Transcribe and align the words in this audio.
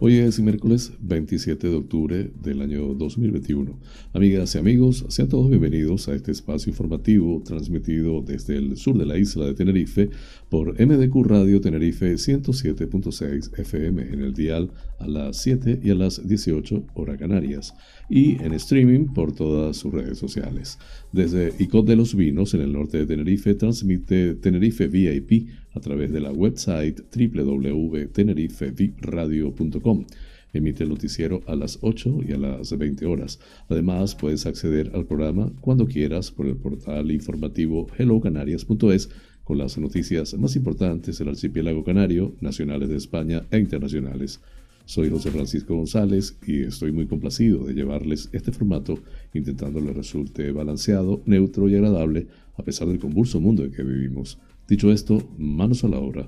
Hoy 0.00 0.18
es 0.18 0.38
miércoles 0.38 0.92
27 1.00 1.66
de 1.66 1.74
octubre 1.74 2.30
del 2.40 2.62
año 2.62 2.94
2021. 2.94 3.80
Amigas 4.12 4.54
y 4.54 4.58
amigos, 4.58 5.04
sean 5.08 5.28
todos 5.28 5.50
bienvenidos 5.50 6.06
a 6.06 6.14
este 6.14 6.30
espacio 6.30 6.70
informativo 6.70 7.42
transmitido 7.44 8.22
desde 8.22 8.58
el 8.58 8.76
sur 8.76 8.96
de 8.96 9.04
la 9.04 9.18
isla 9.18 9.46
de 9.46 9.54
Tenerife 9.54 10.08
por 10.48 10.80
MDQ 10.80 11.26
Radio 11.26 11.60
Tenerife 11.60 12.14
107.6 12.14 13.58
FM 13.58 14.02
en 14.02 14.20
el 14.20 14.34
dial 14.34 14.70
a 15.00 15.08
las 15.08 15.38
7 15.38 15.80
y 15.82 15.90
a 15.90 15.96
las 15.96 16.24
18 16.28 16.84
hora 16.94 17.16
canarias 17.16 17.74
y 18.08 18.42
en 18.42 18.54
streaming 18.54 19.06
por 19.06 19.32
todas 19.32 19.76
sus 19.76 19.92
redes 19.92 20.18
sociales. 20.18 20.78
Desde 21.12 21.52
ICOT 21.58 21.86
de 21.86 21.96
los 21.96 22.14
Vinos 22.14 22.54
en 22.54 22.62
el 22.62 22.72
norte 22.72 22.98
de 22.98 23.06
Tenerife 23.06 23.54
transmite 23.54 24.34
Tenerife 24.36 24.86
VIP 24.88 25.48
a 25.74 25.80
través 25.80 26.10
de 26.12 26.20
la 26.20 26.32
website 26.32 27.02
www.tenerifeviradio.com. 27.14 30.06
Emite 30.52 30.84
el 30.84 30.88
noticiero 30.88 31.42
a 31.46 31.54
las 31.54 31.78
8 31.82 32.20
y 32.26 32.32
a 32.32 32.38
las 32.38 32.76
20 32.76 33.04
horas. 33.04 33.38
Además, 33.68 34.14
puedes 34.14 34.46
acceder 34.46 34.90
al 34.94 35.04
programa 35.04 35.52
cuando 35.60 35.86
quieras 35.86 36.30
por 36.30 36.46
el 36.46 36.56
portal 36.56 37.10
informativo 37.10 37.86
hellocanarias.es 37.98 39.10
con 39.44 39.58
las 39.58 39.76
noticias 39.78 40.34
más 40.38 40.56
importantes 40.56 41.18
del 41.18 41.28
archipiélago 41.28 41.84
canario, 41.84 42.34
nacionales 42.40 42.88
de 42.88 42.96
España 42.96 43.46
e 43.50 43.58
internacionales. 43.58 44.40
Soy 44.88 45.10
José 45.10 45.30
Francisco 45.30 45.76
González 45.76 46.38
y 46.46 46.62
estoy 46.62 46.92
muy 46.92 47.06
complacido 47.06 47.62
de 47.66 47.74
llevarles 47.74 48.30
este 48.32 48.52
formato 48.52 48.98
intentando 49.34 49.82
le 49.82 49.92
resulte 49.92 50.50
balanceado, 50.50 51.20
neutro 51.26 51.68
y 51.68 51.74
agradable 51.74 52.26
a 52.56 52.62
pesar 52.62 52.88
del 52.88 52.98
convulso 52.98 53.38
mundo 53.38 53.62
en 53.66 53.70
que 53.70 53.82
vivimos. 53.82 54.38
Dicho 54.66 54.90
esto, 54.90 55.30
manos 55.36 55.84
a 55.84 55.88
la 55.88 55.98
obra. 55.98 56.26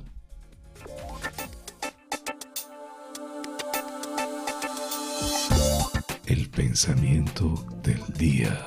El 6.27 6.51
pensamiento 6.51 7.65
del 7.83 8.19
día. 8.19 8.61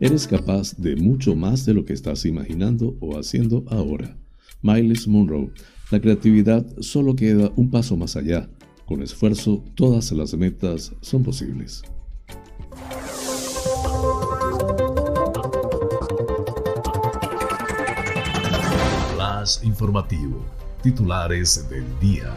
Eres 0.00 0.26
capaz 0.26 0.76
de 0.76 0.96
mucho 0.96 1.34
más 1.34 1.64
de 1.64 1.72
lo 1.72 1.86
que 1.86 1.94
estás 1.94 2.26
imaginando 2.26 2.98
o 3.00 3.18
haciendo 3.18 3.64
ahora. 3.68 4.18
Miles 4.64 5.06
Monroe, 5.06 5.52
la 5.92 6.00
creatividad 6.00 6.66
solo 6.80 7.14
queda 7.14 7.52
un 7.54 7.70
paso 7.70 7.96
más 7.96 8.16
allá. 8.16 8.48
Con 8.86 9.02
esfuerzo, 9.02 9.62
todas 9.76 10.10
las 10.10 10.34
metas 10.34 10.92
son 11.00 11.22
posibles. 11.22 11.84
informativo. 19.62 20.44
Titulares 20.82 21.68
del 21.68 21.84
día. 22.00 22.34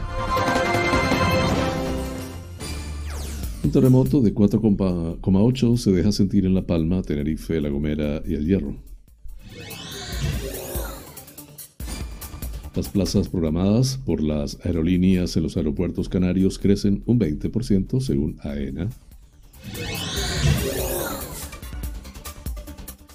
Un 3.62 3.70
terremoto 3.70 4.20
de 4.20 4.34
4,8 4.34 5.76
se 5.76 5.92
deja 5.92 6.12
sentir 6.12 6.46
en 6.46 6.54
La 6.54 6.66
Palma, 6.66 7.02
Tenerife, 7.02 7.60
La 7.60 7.68
Gomera 7.68 8.22
y 8.26 8.34
El 8.34 8.46
Hierro. 8.46 8.87
Las 12.74 12.88
plazas 12.88 13.28
programadas 13.28 13.98
por 14.04 14.22
las 14.22 14.58
aerolíneas 14.64 15.36
en 15.36 15.42
los 15.42 15.56
aeropuertos 15.56 16.08
canarios 16.08 16.58
crecen 16.58 17.02
un 17.06 17.18
20% 17.18 18.00
según 18.00 18.36
AENA. 18.42 18.88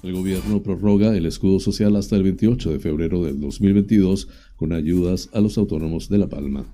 El 0.03 0.13
gobierno 0.13 0.61
prorroga 0.61 1.15
el 1.15 1.25
escudo 1.25 1.61
social 1.61 1.95
hasta 1.95 2.17
el 2.17 2.23
28 2.23 2.71
de 2.71 2.79
febrero 2.79 3.23
del 3.23 3.39
2022 3.39 4.27
con 4.57 4.73
ayudas 4.73 5.29
a 5.31 5.39
los 5.39 5.57
autónomos 5.57 6.09
de 6.09 6.17
La 6.17 6.27
Palma. 6.27 6.65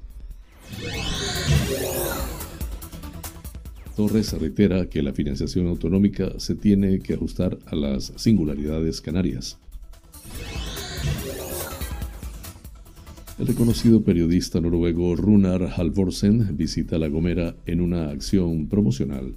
Torres 3.95 4.33
reitera 4.33 4.89
que 4.89 5.03
la 5.03 5.13
financiación 5.13 5.67
autonómica 5.67 6.39
se 6.39 6.55
tiene 6.55 7.01
que 7.01 7.13
ajustar 7.13 7.59
a 7.67 7.75
las 7.75 8.13
singularidades 8.15 9.01
canarias. 9.01 9.59
El 13.39 13.47
reconocido 13.47 14.03
periodista 14.03 14.59
noruego 14.59 15.15
Runar 15.15 15.71
Halvorsen 15.77 16.57
visita 16.57 16.97
La 16.97 17.07
Gomera 17.07 17.55
en 17.65 17.79
una 17.79 18.09
acción 18.09 18.67
promocional. 18.67 19.33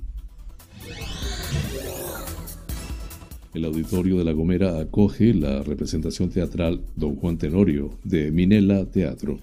El 3.55 3.65
auditorio 3.65 4.19
de 4.19 4.25
La 4.25 4.33
Gomera 4.33 4.81
acoge 4.81 5.33
la 5.35 5.63
representación 5.63 6.31
teatral 6.31 6.81
Don 6.97 7.15
Juan 7.15 7.39
Tenorio 7.39 7.91
de 8.03 8.33
Minela 8.33 8.87
Teatro. 8.87 9.39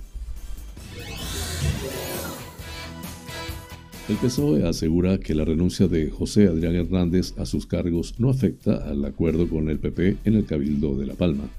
El 4.09 4.15
PSOE 4.17 4.67
asegura 4.67 5.19
que 5.19 5.35
la 5.35 5.45
renuncia 5.45 5.87
de 5.87 6.09
José 6.09 6.47
Adrián 6.47 6.75
Hernández 6.75 7.33
a 7.37 7.45
sus 7.45 7.65
cargos 7.65 8.15
no 8.19 8.29
afecta 8.29 8.89
al 8.89 9.05
acuerdo 9.05 9.47
con 9.47 9.69
el 9.69 9.79
PP 9.79 10.17
en 10.25 10.35
el 10.35 10.43
Cabildo 10.45 10.97
de 10.97 11.05
La 11.05 11.13
Palma. 11.13 11.49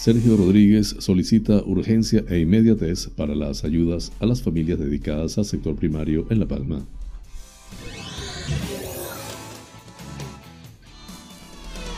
Sergio 0.00 0.34
Rodríguez 0.34 0.96
solicita 0.98 1.62
urgencia 1.62 2.24
e 2.26 2.38
inmediatez 2.38 3.08
para 3.08 3.34
las 3.34 3.64
ayudas 3.64 4.12
a 4.18 4.24
las 4.24 4.40
familias 4.40 4.78
dedicadas 4.78 5.36
al 5.36 5.44
sector 5.44 5.76
primario 5.76 6.26
en 6.30 6.38
La 6.40 6.48
Palma. 6.48 6.86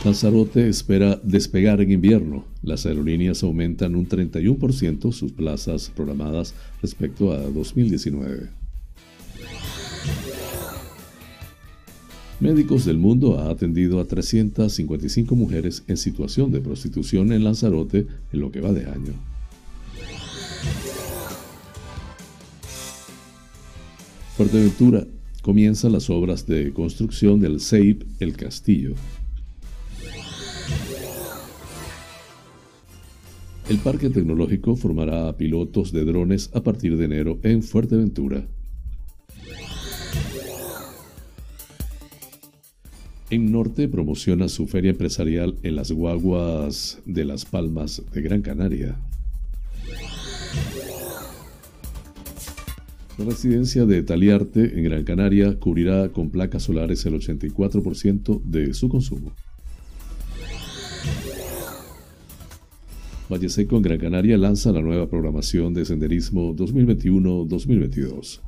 Lanzarote 0.03 0.67
espera 0.67 1.17
despegar 1.23 1.79
en 1.79 1.93
invierno. 1.93 2.43
Las 2.61 2.85
aerolíneas 2.85 3.41
aumentan 3.41 3.95
un 3.95 4.05
31% 4.05 5.13
sus 5.13 5.31
plazas 5.31 5.89
programadas 5.95 6.53
respecto 6.81 7.31
a 7.31 7.37
2019. 7.37 8.62
Médicos 12.43 12.83
del 12.83 12.97
Mundo 12.97 13.39
ha 13.39 13.49
atendido 13.49 14.01
a 14.01 14.05
355 14.05 15.33
mujeres 15.33 15.81
en 15.87 15.95
situación 15.95 16.51
de 16.51 16.59
prostitución 16.59 17.31
en 17.31 17.45
Lanzarote 17.45 18.05
en 18.33 18.39
lo 18.41 18.51
que 18.51 18.59
va 18.59 18.73
de 18.73 18.85
año. 18.85 19.13
Fuerteventura 24.35 25.07
comienza 25.41 25.87
las 25.87 26.09
obras 26.09 26.45
de 26.45 26.73
construcción 26.73 27.39
del 27.39 27.61
CEIP 27.61 28.03
El 28.19 28.35
Castillo. 28.35 28.93
El 33.69 33.77
parque 33.77 34.09
tecnológico 34.09 34.75
formará 34.75 35.37
pilotos 35.37 35.93
de 35.93 36.03
drones 36.03 36.49
a 36.53 36.61
partir 36.61 36.97
de 36.97 37.05
enero 37.05 37.39
en 37.43 37.63
Fuerteventura. 37.63 38.45
En 43.29 43.51
Norte 43.51 43.87
promociona 43.87 44.49
su 44.49 44.67
feria 44.67 44.91
empresarial 44.91 45.55
en 45.63 45.75
las 45.75 45.91
guaguas 45.91 46.99
de 47.05 47.25
Las 47.25 47.45
Palmas 47.45 48.03
de 48.13 48.21
Gran 48.21 48.41
Canaria. 48.41 48.97
La 53.17 53.25
residencia 53.25 53.85
de 53.85 54.03
Taliarte 54.03 54.77
en 54.77 54.83
Gran 54.83 55.03
Canaria 55.03 55.59
cubrirá 55.59 56.09
con 56.09 56.29
placas 56.29 56.63
solares 56.63 57.05
el 57.05 57.13
84% 57.13 58.41
de 58.43 58.73
su 58.73 58.89
consumo. 58.89 59.31
Valle 63.31 63.49
Seco 63.49 63.77
en 63.77 63.83
Gran 63.83 63.99
Canaria 63.99 64.37
lanza 64.37 64.71
la 64.71 64.81
nueva 64.81 65.09
programación 65.09 65.73
de 65.73 65.85
senderismo 65.85 66.55
2021-2022. 66.55 68.41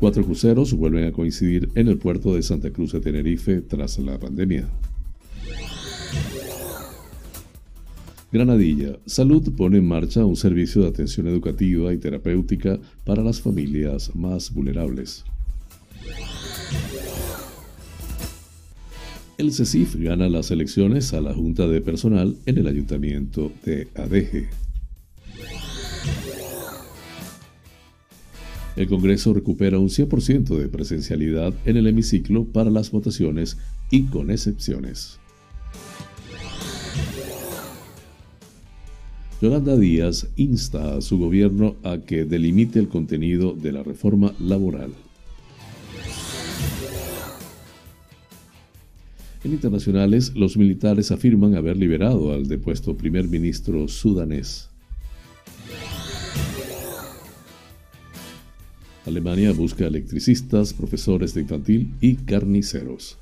Cuatro 0.00 0.24
cruceros 0.24 0.72
vuelven 0.72 1.04
a 1.04 1.12
coincidir 1.12 1.68
en 1.74 1.86
el 1.88 1.98
puerto 1.98 2.34
de 2.34 2.42
Santa 2.42 2.70
Cruz 2.70 2.92
de 2.92 3.00
Tenerife 3.00 3.60
tras 3.60 3.98
la 3.98 4.18
pandemia. 4.18 4.66
Granadilla. 8.32 8.98
Salud 9.04 9.52
pone 9.54 9.76
en 9.76 9.86
marcha 9.86 10.24
un 10.24 10.36
servicio 10.36 10.80
de 10.80 10.88
atención 10.88 11.28
educativa 11.28 11.92
y 11.92 11.98
terapéutica 11.98 12.78
para 13.04 13.22
las 13.22 13.42
familias 13.42 14.16
más 14.16 14.54
vulnerables. 14.54 15.22
El 19.36 19.52
CECIF 19.52 19.96
gana 19.96 20.30
las 20.30 20.50
elecciones 20.50 21.12
a 21.12 21.20
la 21.20 21.34
Junta 21.34 21.68
de 21.68 21.82
Personal 21.82 22.36
en 22.46 22.56
el 22.56 22.66
Ayuntamiento 22.68 23.52
de 23.66 23.88
Adeje. 23.94 24.48
El 28.80 28.88
Congreso 28.88 29.34
recupera 29.34 29.78
un 29.78 29.90
100% 29.90 30.56
de 30.56 30.66
presencialidad 30.68 31.52
en 31.66 31.76
el 31.76 31.86
hemiciclo 31.86 32.46
para 32.46 32.70
las 32.70 32.90
votaciones 32.90 33.58
y 33.90 34.04
con 34.04 34.30
excepciones. 34.30 35.20
Yolanda 39.42 39.76
Díaz 39.76 40.28
insta 40.36 40.96
a 40.96 41.02
su 41.02 41.18
gobierno 41.18 41.76
a 41.82 41.98
que 41.98 42.24
delimite 42.24 42.78
el 42.78 42.88
contenido 42.88 43.52
de 43.52 43.72
la 43.72 43.82
reforma 43.82 44.32
laboral. 44.40 44.92
En 49.44 49.52
internacionales, 49.52 50.32
los 50.34 50.56
militares 50.56 51.10
afirman 51.10 51.54
haber 51.54 51.76
liberado 51.76 52.32
al 52.32 52.48
depuesto 52.48 52.96
primer 52.96 53.28
ministro 53.28 53.88
sudanés. 53.88 54.69
Alemania 59.10 59.52
busca 59.52 59.86
electricistas, 59.86 60.72
profesores 60.72 61.34
de 61.34 61.42
infantil 61.42 61.92
y 62.00 62.14
carniceros. 62.16 63.18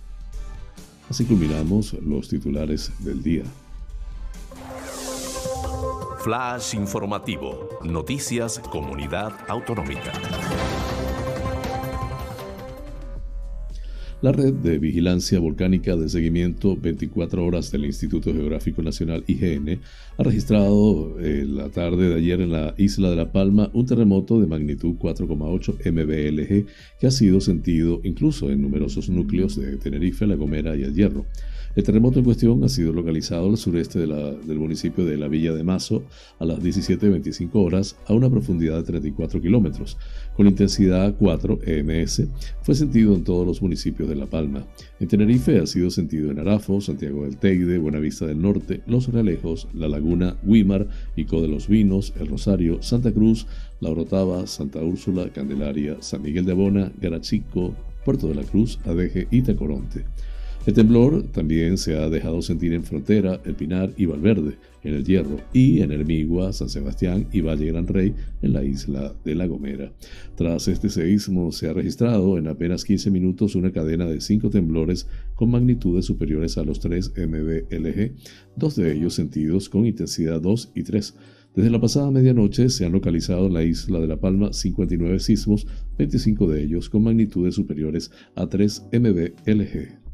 Así 1.09 1.25
culminamos 1.25 1.95
los 1.95 2.29
titulares 2.29 2.93
del 2.99 3.23
día. 3.23 3.45
Flash 6.21 6.75
informativo. 6.75 7.71
Noticias 7.83 8.59
Comunidad 8.59 9.33
Autonómica. 9.49 10.13
La 14.21 14.33
red 14.33 14.53
de 14.53 14.81
vigilancia 14.81 15.39
volcánica 15.39 15.95
de 15.95 16.09
seguimiento 16.09 16.77
24 16.77 17.45
horas 17.45 17.71
del 17.71 17.85
Instituto 17.85 18.33
Geográfico 18.33 18.83
Nacional 18.83 19.23
IGN 19.29 19.79
ha 20.17 20.23
registrado 20.25 21.21
eh, 21.21 21.45
la 21.47 21.69
tarde 21.69 22.09
de 22.09 22.17
ayer 22.17 22.41
en 22.41 22.51
la 22.51 22.75
isla 22.79 23.11
de 23.11 23.17
La 23.17 23.31
Palma 23.31 23.71
un 23.75 23.87
terremoto 23.87 24.41
de 24.41 24.49
magnitud 24.49 24.97
4,8 24.97 25.93
MBLG 25.93 26.67
que 26.99 27.07
ha 27.07 27.13
sido 27.13 27.41
sentido 27.41 28.01
incluso 28.03 28.51
en 28.51 28.61
numerosos 28.61 29.09
núcleos 29.09 29.55
de 29.55 29.77
Tenerife, 29.77 30.27
La 30.27 30.35
Gomera 30.35 30.77
y 30.77 30.83
El 30.83 30.95
Hierro. 30.95 31.25
El 31.79 31.85
terremoto 31.85 32.19
en 32.19 32.25
cuestión 32.25 32.65
ha 32.65 32.69
sido 32.69 32.93
localizado 32.93 33.49
al 33.49 33.57
sureste 33.57 34.01
del 34.01 34.59
municipio 34.59 35.05
de 35.05 35.17
la 35.17 35.29
Villa 35.29 35.53
de 35.53 35.63
Mazo 35.63 36.03
a 36.41 36.45
las 36.45 36.59
17.25 36.59 37.51
horas 37.53 37.95
a 38.09 38.15
una 38.15 38.29
profundidad 38.29 38.79
de 38.79 38.83
34 38.83 39.41
kilómetros. 39.41 39.97
Con 40.37 40.49
intensidad 40.49 41.15
4 41.17 41.61
EMS, 41.65 42.25
fue 42.63 42.75
sentido 42.75 43.15
en 43.15 43.23
todos 43.23 43.47
los 43.47 43.63
municipios 43.63 44.09
de 44.09 44.17
La 44.17 44.27
Palma. 44.27 44.67
En 44.99 45.07
Tenerife 45.07 45.61
ha 45.61 45.67
sido 45.69 45.89
sentido 45.91 46.33
en 46.33 46.41
Arafo, 46.41 46.81
Santiago 46.81 47.23
del 47.23 47.37
Teide, 47.37 47.79
Buenavista 47.79 48.27
del 48.27 48.43
Norte, 48.43 48.83
Los 48.89 49.07
Realejos, 49.07 49.69
La 49.73 49.87
Laguna, 49.87 50.37
Guimar, 50.43 50.89
Ico 51.15 51.41
de 51.41 51.47
los 51.47 51.69
Vinos, 51.69 52.13
El 52.19 52.27
Rosario, 52.27 52.83
Santa 52.83 53.13
Cruz, 53.13 53.47
La 53.79 53.91
Orotava, 53.91 54.49
Santa 54.49 54.83
Úrsula, 54.83 55.29
Candelaria, 55.33 55.99
San 56.01 56.23
Miguel 56.23 56.45
de 56.45 56.51
Abona, 56.51 56.91
Garachico, 57.01 57.73
Puerto 58.05 58.27
de 58.27 58.35
la 58.35 58.43
Cruz, 58.43 58.81
Adeje 58.85 59.29
y 59.31 59.43
Tecoronte. 59.43 60.07
El 60.69 60.75
temblor 60.75 61.23
también 61.33 61.79
se 61.79 61.97
ha 61.97 62.11
dejado 62.11 62.43
sentir 62.43 62.75
en 62.75 62.85
Frontera, 62.85 63.41
El 63.47 63.55
Pinar 63.55 63.91
y 63.97 64.05
Valverde, 64.05 64.59
en 64.83 64.93
El 64.97 65.03
Hierro, 65.03 65.41
y 65.55 65.81
en 65.81 65.93
Hermigua, 65.93 66.53
San 66.53 66.69
Sebastián 66.69 67.27
y 67.33 67.41
Valle 67.41 67.69
Gran 67.69 67.87
Rey, 67.87 68.15
en 68.43 68.53
la 68.53 68.63
isla 68.63 69.15
de 69.25 69.35
La 69.35 69.47
Gomera. 69.47 69.91
Tras 70.37 70.69
este 70.69 70.91
seísmo, 70.91 71.53
se 71.53 71.71
ha 71.71 71.73
registrado 71.73 72.37
en 72.37 72.49
apenas 72.49 72.85
15 72.85 73.11
minutos 73.11 73.55
una 73.55 73.73
cadena 73.73 74.05
de 74.05 74.21
cinco 74.21 74.51
temblores 74.51 75.07
con 75.37 75.51
magnitudes 75.51 76.05
superiores 76.05 76.59
a 76.59 76.65
los 76.65 76.81
3 76.81 77.15
MBLG, 77.17 78.13
dos 78.55 78.77
de 78.77 78.93
ellos 78.93 79.15
sentidos 79.15 79.71
con 79.71 79.87
intensidad 79.87 80.39
2 80.39 80.73
y 80.75 80.83
3. 80.83 81.15
Desde 81.57 81.71
la 81.71 81.81
pasada 81.81 82.11
medianoche 82.11 82.69
se 82.69 82.85
han 82.85 82.93
localizado 82.93 83.47
en 83.47 83.55
la 83.55 83.65
isla 83.65 84.01
de 84.01 84.07
La 84.07 84.21
Palma 84.21 84.53
59 84.53 85.19
sismos, 85.19 85.67
25 85.97 86.47
de 86.47 86.63
ellos 86.63 86.91
con 86.91 87.05
magnitudes 87.05 87.55
superiores 87.55 88.11
a 88.35 88.47
3 88.47 88.89
MBLG. 88.93 90.08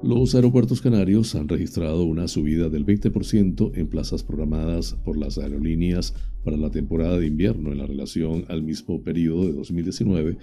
Los 0.00 0.36
aeropuertos 0.36 0.80
canarios 0.80 1.34
han 1.34 1.48
registrado 1.48 2.04
una 2.04 2.28
subida 2.28 2.68
del 2.68 2.86
20% 2.86 3.72
en 3.74 3.88
plazas 3.88 4.22
programadas 4.22 4.96
por 5.04 5.18
las 5.18 5.38
aerolíneas 5.38 6.14
para 6.44 6.56
la 6.56 6.70
temporada 6.70 7.18
de 7.18 7.26
invierno 7.26 7.72
en 7.72 7.78
la 7.78 7.86
relación 7.86 8.44
al 8.48 8.62
mismo 8.62 9.02
periodo 9.02 9.46
de 9.46 9.54
2019, 9.54 10.38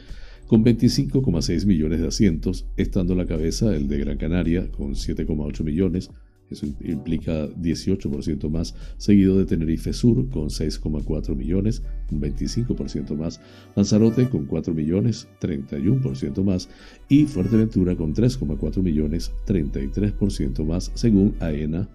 con 0.46 0.66
25,6 0.66 1.66
millones 1.66 2.02
de 2.02 2.08
asientos, 2.08 2.68
estando 2.76 3.14
a 3.14 3.16
la 3.16 3.26
cabeza 3.26 3.74
el 3.74 3.88
de 3.88 4.00
Gran 4.00 4.18
Canaria 4.18 4.70
con 4.72 4.94
7,8 4.94 5.64
millones, 5.64 6.12
eso 6.50 6.68
implica 6.83 7.47
18% 7.50 8.50
más, 8.50 8.75
seguido 8.97 9.38
de 9.38 9.45
Tenerife 9.45 9.94
Sur 9.94 10.30
con 10.30 10.50
6,4 10.50 11.36
millones, 11.36 11.81
un 12.12 12.21
25% 12.21 13.15
más, 13.15 13.42
Lanzarote 13.75 14.30
con 14.30 14.45
4 14.45 14.74
millones, 14.74 15.27
31% 15.42 16.44
más, 16.44 16.69
y 17.09 17.25
Fuerteventura 17.25 17.95
con 17.95 18.13
3,4 18.13 18.81
millones, 18.83 19.31
33% 19.47 20.65
más, 20.65 20.92
según 20.94 21.36
AENA. 21.39 21.89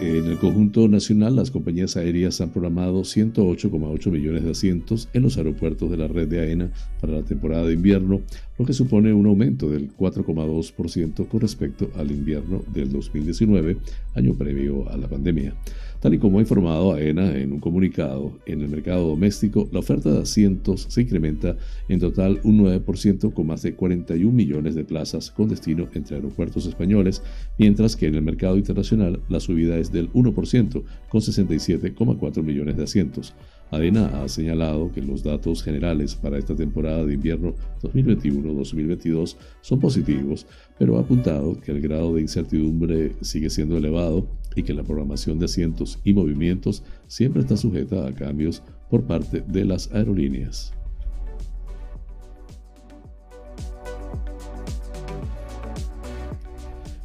En 0.00 0.26
el 0.26 0.38
conjunto 0.38 0.86
nacional, 0.86 1.34
las 1.34 1.50
compañías 1.50 1.96
aéreas 1.96 2.40
han 2.40 2.50
programado 2.50 3.00
108,8 3.00 4.12
millones 4.12 4.44
de 4.44 4.52
asientos 4.52 5.08
en 5.12 5.22
los 5.22 5.38
aeropuertos 5.38 5.90
de 5.90 5.96
la 5.96 6.06
red 6.06 6.28
de 6.28 6.38
AENA 6.38 6.70
para 7.00 7.14
la 7.14 7.24
temporada 7.24 7.66
de 7.66 7.72
invierno, 7.72 8.20
lo 8.58 8.64
que 8.64 8.72
supone 8.72 9.12
un 9.12 9.26
aumento 9.26 9.70
del 9.70 9.94
4,2% 9.96 11.28
con 11.28 11.40
respecto 11.40 11.90
al 11.96 12.10
invierno 12.10 12.62
del 12.72 12.90
2019, 12.90 13.76
año 14.14 14.34
previo 14.34 14.88
a 14.90 14.96
la 14.96 15.08
pandemia. 15.08 15.54
Tal 16.00 16.14
y 16.14 16.18
como 16.18 16.38
ha 16.38 16.42
informado 16.42 16.92
AENA 16.92 17.36
en 17.38 17.52
un 17.52 17.60
comunicado, 17.60 18.38
en 18.46 18.60
el 18.62 18.68
mercado 18.68 19.08
doméstico 19.08 19.68
la 19.72 19.80
oferta 19.80 20.10
de 20.12 20.22
asientos 20.22 20.86
se 20.88 21.02
incrementa 21.02 21.56
en 21.88 21.98
total 21.98 22.40
un 22.44 22.60
9% 22.60 23.32
con 23.32 23.46
más 23.48 23.62
de 23.62 23.74
41 23.74 24.32
millones 24.32 24.76
de 24.76 24.84
plazas 24.84 25.30
con 25.30 25.48
destino 25.48 25.88
entre 25.94 26.16
aeropuertos 26.16 26.66
españoles, 26.66 27.22
mientras 27.58 27.96
que 27.96 28.06
en 28.06 28.14
el 28.14 28.22
mercado 28.22 28.56
internacional 28.56 29.20
la 29.28 29.40
subida 29.40 29.76
es 29.76 29.90
del 29.90 30.12
1% 30.12 30.82
con 31.08 31.20
67,4 31.20 32.42
millones 32.44 32.76
de 32.76 32.84
asientos. 32.84 33.34
AENA 33.70 34.22
ha 34.22 34.28
señalado 34.28 34.90
que 34.92 35.02
los 35.02 35.22
datos 35.22 35.62
generales 35.62 36.14
para 36.14 36.38
esta 36.38 36.54
temporada 36.54 37.04
de 37.04 37.14
invierno 37.14 37.54
2021-2022 37.82 39.36
son 39.60 39.80
positivos, 39.80 40.46
pero 40.78 40.96
ha 40.96 41.00
apuntado 41.00 41.60
que 41.60 41.72
el 41.72 41.80
grado 41.80 42.14
de 42.14 42.22
incertidumbre 42.22 43.12
sigue 43.20 43.50
siendo 43.50 43.76
elevado 43.76 44.26
y 44.56 44.62
que 44.62 44.74
la 44.74 44.84
programación 44.84 45.38
de 45.38 45.44
asientos 45.44 45.98
y 46.04 46.12
movimientos 46.12 46.82
siempre 47.06 47.42
está 47.42 47.56
sujeta 47.56 48.06
a 48.06 48.14
cambios 48.14 48.62
por 48.90 49.04
parte 49.04 49.42
de 49.46 49.64
las 49.64 49.92
aerolíneas. 49.92 50.77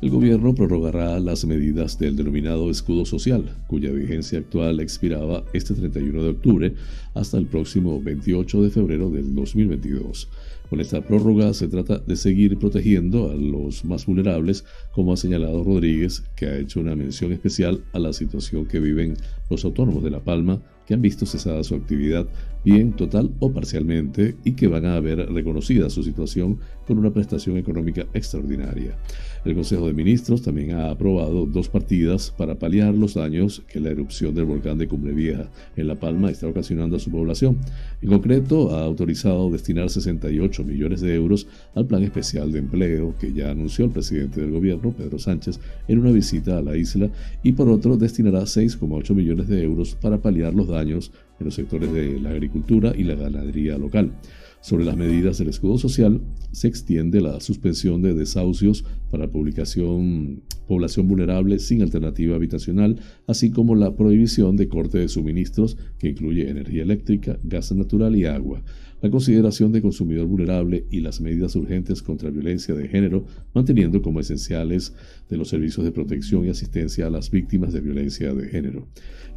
El 0.03 0.09
gobierno 0.09 0.53
prorrogará 0.53 1.17
las 1.21 1.45
medidas 1.45 1.97
del 1.97 2.17
denominado 2.17 2.69
escudo 2.69 3.05
social, 3.05 3.55
cuya 3.67 3.89
vigencia 3.89 4.37
actual 4.37 4.81
expiraba 4.81 5.45
este 5.53 5.73
31 5.75 6.23
de 6.23 6.29
octubre 6.29 6.73
hasta 7.13 7.37
el 7.37 7.45
próximo 7.45 8.01
28 8.01 8.63
de 8.63 8.69
febrero 8.69 9.09
del 9.09 9.33
2022. 9.33 10.27
Con 10.69 10.81
esta 10.81 10.99
prórroga 10.99 11.53
se 11.53 11.69
trata 11.69 11.99
de 11.99 12.17
seguir 12.17 12.59
protegiendo 12.59 13.31
a 13.31 13.35
los 13.35 13.85
más 13.85 14.05
vulnerables, 14.05 14.65
como 14.91 15.13
ha 15.13 15.15
señalado 15.15 15.63
Rodríguez, 15.63 16.21
que 16.35 16.47
ha 16.47 16.57
hecho 16.57 16.81
una 16.81 16.97
mención 16.97 17.31
especial 17.31 17.81
a 17.93 17.99
la 17.99 18.11
situación 18.11 18.65
que 18.65 18.81
viven 18.81 19.15
los 19.49 19.63
autónomos 19.63 20.03
de 20.03 20.11
La 20.11 20.19
Palma, 20.19 20.61
que 20.85 20.93
han 20.93 21.01
visto 21.01 21.25
cesada 21.25 21.63
su 21.63 21.75
actividad, 21.75 22.27
bien 22.63 22.93
total 22.93 23.31
o 23.39 23.51
parcialmente, 23.51 24.35
y 24.43 24.53
que 24.53 24.67
van 24.67 24.85
a 24.85 24.99
ver 24.99 25.17
reconocida 25.31 25.89
su 25.89 26.03
situación 26.03 26.59
con 26.87 26.97
una 26.97 27.11
prestación 27.11 27.57
económica 27.57 28.05
extraordinaria. 28.13 28.97
El 29.45 29.55
Consejo 29.55 29.87
de 29.87 29.93
Ministros 29.93 30.41
también 30.41 30.71
ha 30.71 30.89
aprobado 30.89 31.45
dos 31.45 31.67
partidas 31.67 32.33
para 32.37 32.55
paliar 32.55 32.93
los 32.93 33.15
daños 33.15 33.61
que 33.67 33.79
la 33.79 33.89
erupción 33.89 34.33
del 34.33 34.45
volcán 34.45 34.77
de 34.77 34.87
Cumbre 34.87 35.13
Vieja 35.13 35.49
en 35.75 35.87
La 35.87 35.95
Palma 35.95 36.31
está 36.31 36.47
ocasionando 36.47 36.95
a 36.95 36.99
su 36.99 37.11
población. 37.11 37.57
En 38.01 38.09
concreto, 38.09 38.75
ha 38.75 38.83
autorizado 38.83 39.49
destinar 39.49 39.89
68 39.89 40.63
millones 40.63 41.01
de 41.01 41.15
euros 41.15 41.47
al 41.75 41.85
Plan 41.85 42.03
Especial 42.03 42.51
de 42.51 42.59
Empleo 42.59 43.15
que 43.19 43.33
ya 43.33 43.51
anunció 43.51 43.85
el 43.85 43.91
presidente 43.91 44.41
del 44.41 44.51
gobierno, 44.51 44.91
Pedro 44.91 45.19
Sánchez, 45.19 45.59
en 45.87 45.99
una 45.99 46.11
visita 46.11 46.57
a 46.57 46.61
la 46.61 46.77
isla 46.77 47.09
y 47.43 47.53
por 47.53 47.69
otro 47.69 47.97
destinará 47.97 48.41
6,8 48.41 49.13
millones 49.13 49.47
de 49.47 49.63
euros 49.63 49.95
para 49.95 50.17
paliar 50.17 50.53
los 50.53 50.67
daños 50.67 50.72
en 50.81 51.45
los 51.45 51.53
sectores 51.53 51.91
de 51.93 52.19
la 52.19 52.31
agricultura 52.31 52.93
y 52.95 53.03
la 53.03 53.15
ganadería 53.15 53.77
local. 53.77 54.13
Sobre 54.61 54.85
las 54.85 54.95
medidas 54.95 55.37
del 55.37 55.49
escudo 55.49 55.77
social, 55.77 56.21
se 56.51 56.69
extiende 56.69 57.19
la 57.19 57.41
suspensión 57.41 58.01
de 58.01 58.13
desahucios 58.13 58.85
para 59.11 59.29
publicación, 59.29 60.41
población 60.67 61.07
vulnerable 61.07 61.59
sin 61.59 61.81
alternativa 61.81 62.37
habitacional, 62.37 62.99
así 63.27 63.51
como 63.51 63.75
la 63.75 63.95
prohibición 63.95 64.55
de 64.55 64.69
corte 64.69 64.99
de 64.99 65.09
suministros 65.09 65.77
que 65.99 66.09
incluye 66.09 66.49
energía 66.49 66.83
eléctrica, 66.83 67.37
gas 67.43 67.73
natural 67.73 68.15
y 68.15 68.25
agua 68.25 68.63
la 69.03 69.11
consideración 69.11 69.73
de 69.73 69.81
consumidor 69.81 70.27
vulnerable 70.27 70.87
y 70.89 71.01
las 71.01 71.19
medidas 71.19 71.57
urgentes 71.57 72.01
contra 72.01 72.29
violencia 72.29 72.73
de 72.73 72.87
género, 72.87 73.25
manteniendo 73.53 74.01
como 74.01 74.21
esenciales 74.21 74.95
de 75.29 75.35
los 75.35 75.49
servicios 75.49 75.83
de 75.85 75.91
protección 75.91 76.45
y 76.45 76.49
asistencia 76.49 77.07
a 77.07 77.09
las 77.09 77.29
víctimas 77.29 77.73
de 77.73 77.81
violencia 77.81 78.33
de 78.33 78.47
género. 78.47 78.87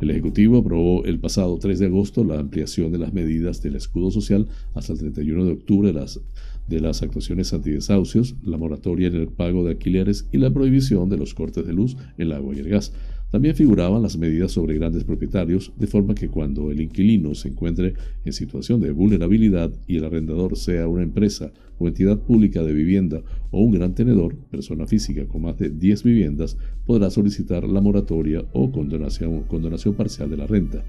El 0.01 0.11
Ejecutivo 0.11 0.59
aprobó 0.59 1.05
el 1.05 1.19
pasado 1.19 1.59
3 1.59 1.81
de 1.81 1.87
agosto 1.87 2.23
la 2.23 2.39
ampliación 2.39 2.93
de 2.93 2.99
las 2.99 3.13
medidas 3.13 3.61
del 3.61 3.75
escudo 3.75 4.13
social 4.13 4.47
hasta 4.75 4.93
el 4.93 5.01
31 5.01 5.45
de 5.45 5.53
octubre 5.53 5.89
de 5.89 5.95
las, 5.95 6.21
de 6.69 6.81
las 6.81 7.03
actuaciones 7.03 7.53
antidesahucios, 7.53 8.37
la 8.45 8.59
moratoria 8.59 9.09
en 9.09 9.17
el 9.17 9.29
pago 9.29 9.65
de 9.65 9.71
alquileres 9.71 10.29
y 10.31 10.39
la 10.39 10.53
prohibición 10.53 11.09
de 11.09 11.17
los 11.17 11.35
cortes 11.35 11.67
de 11.67 11.73
luz, 11.73 11.97
el 12.19 12.31
agua 12.31 12.55
y 12.55 12.61
el 12.61 12.69
gas. 12.69 12.93
También 13.37 13.55
figuraban 13.55 14.03
las 14.03 14.17
medidas 14.17 14.53
sobre 14.53 14.77
grandes 14.77 15.05
propietarios, 15.05 15.71
de 15.77 15.87
forma 15.87 16.15
que 16.15 16.31
cuando 16.31 16.71
el 16.71 16.81
inquilino 16.81 17.35
se 17.35 17.49
encuentre 17.49 17.93
en 18.25 18.33
situación 18.33 18.81
de 18.81 18.93
vulnerabilidad 18.93 19.71
y 19.87 19.99
el 19.99 20.07
arrendador 20.07 20.57
sea 20.57 20.89
una 20.89 21.03
empresa 21.03 21.53
o 21.79 21.87
entidad 21.87 22.19
pública 22.19 22.63
de 22.63 22.73
vivienda 22.73 23.21
o 23.51 23.61
un 23.61 23.73
gran 23.73 23.95
tenedor, 23.95 24.35
persona 24.51 24.87
física 24.87 25.27
con 25.27 25.43
más 25.43 25.59
de 25.59 25.69
10 25.69 26.03
viviendas, 26.03 26.57
podrá 26.87 27.11
solicitar 27.11 27.65
la 27.65 27.83
moratoria 27.83 28.43
o 28.55 28.73
condonación, 28.73 29.43
condonación 29.43 29.93
parcial 29.93 30.31
de 30.31 30.39
la 30.39 30.47
renta. 30.47 30.83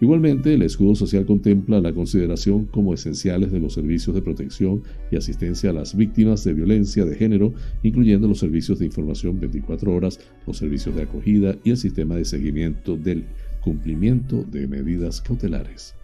Igualmente, 0.00 0.54
el 0.54 0.62
escudo 0.62 0.94
social 0.94 1.26
contempla 1.26 1.80
la 1.80 1.92
consideración 1.92 2.66
como 2.66 2.94
esenciales 2.94 3.50
de 3.50 3.58
los 3.58 3.74
servicios 3.74 4.14
de 4.14 4.22
protección 4.22 4.82
y 5.10 5.16
asistencia 5.16 5.70
a 5.70 5.72
las 5.72 5.96
víctimas 5.96 6.44
de 6.44 6.54
violencia 6.54 7.04
de 7.04 7.16
género, 7.16 7.52
incluyendo 7.82 8.28
los 8.28 8.38
servicios 8.38 8.78
de 8.78 8.86
información 8.86 9.40
24 9.40 9.92
horas, 9.92 10.20
los 10.46 10.56
servicios 10.56 10.94
de 10.94 11.02
acogida 11.02 11.56
y 11.64 11.70
el 11.70 11.76
sistema 11.76 12.14
de 12.14 12.24
seguimiento 12.24 12.96
del 12.96 13.24
cumplimiento 13.60 14.44
de 14.44 14.68
medidas 14.68 15.20
cautelares. 15.20 15.94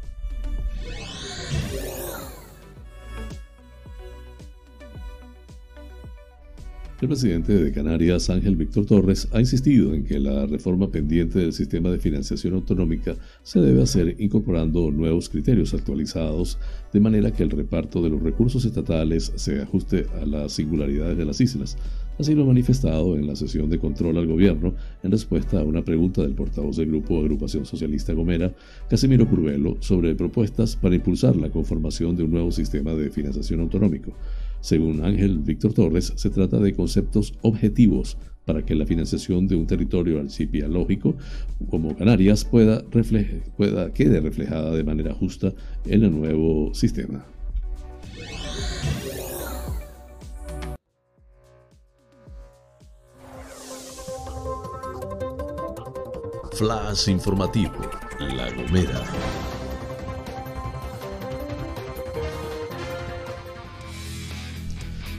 El 7.01 7.09
presidente 7.09 7.53
de 7.53 7.73
Canarias, 7.73 8.31
Ángel 8.31 8.55
Víctor 8.55 8.87
Torres, 8.87 9.27
ha 9.33 9.41
insistido 9.41 9.95
en 9.95 10.05
que 10.05 10.21
la 10.21 10.47
reforma 10.47 10.93
pendiente 10.93 11.41
del 11.41 11.53
sistema 11.53 11.91
de 11.91 11.99
financiación 11.99 12.55
autonómica 12.55 13.17
se 13.43 13.61
debe 13.61 13.83
hacer 13.83 14.15
incorporando 14.21 14.93
nuevos 14.93 15.29
criterios 15.29 15.75
actualizados, 15.75 16.57
de 16.93 17.01
manera 17.01 17.33
que 17.33 17.43
el 17.43 17.51
reparto 17.51 18.01
de 18.01 18.11
los 18.11 18.23
recursos 18.23 18.65
estatales 18.65 19.33
se 19.35 19.61
ajuste 19.61 20.07
a 20.23 20.25
las 20.25 20.53
singularidades 20.53 21.19
de 21.19 21.25
las 21.25 21.41
islas. 21.41 21.77
Así 22.17 22.33
lo 22.33 22.45
ha 22.45 22.47
manifestado 22.47 23.17
en 23.17 23.27
la 23.27 23.35
sesión 23.35 23.69
de 23.69 23.81
control 23.81 24.17
al 24.17 24.29
gobierno 24.29 24.75
en 25.03 25.11
respuesta 25.11 25.59
a 25.59 25.65
una 25.65 25.85
pregunta 25.85 26.23
del 26.23 26.35
portavoz 26.35 26.77
del 26.77 26.87
Grupo 26.87 27.19
Agrupación 27.19 27.67
Socialista 27.67 28.13
Gomera, 28.13 28.55
Casimiro 28.89 29.29
Curvelo, 29.29 29.77
sobre 29.81 30.15
propuestas 30.15 30.77
para 30.77 30.95
impulsar 30.95 31.35
la 31.35 31.51
conformación 31.51 32.15
de 32.15 32.23
un 32.23 32.31
nuevo 32.31 32.53
sistema 32.53 32.95
de 32.95 33.11
financiación 33.11 33.61
autonómico. 33.61 34.15
Según 34.65 35.05
Ángel 35.05 35.41
Víctor 35.41 35.75
Torres, 35.75 36.15
se 36.17 36.31
trata 36.31 36.59
de 36.59 36.73
conceptos 36.73 37.35
objetivos 37.43 38.17
para 38.47 38.65
que 38.65 38.75
la 38.75 38.87
financiación 38.87 39.47
de 39.47 39.57
un 39.57 39.67
territorio 39.67 40.19
archipielógico 40.19 41.17
como 41.69 41.95
Canarias 41.95 42.47
pueda, 42.47 42.83
pueda 43.59 43.93
quede 43.93 44.21
reflejada 44.21 44.75
de 44.75 44.83
manera 44.83 45.13
justa 45.13 45.53
en 45.85 46.05
el 46.05 46.19
nuevo 46.19 46.73
sistema. 46.73 47.27
Flash 56.53 57.11
informativo, 57.11 57.75
La 58.19 58.51
Gomera. 58.55 59.54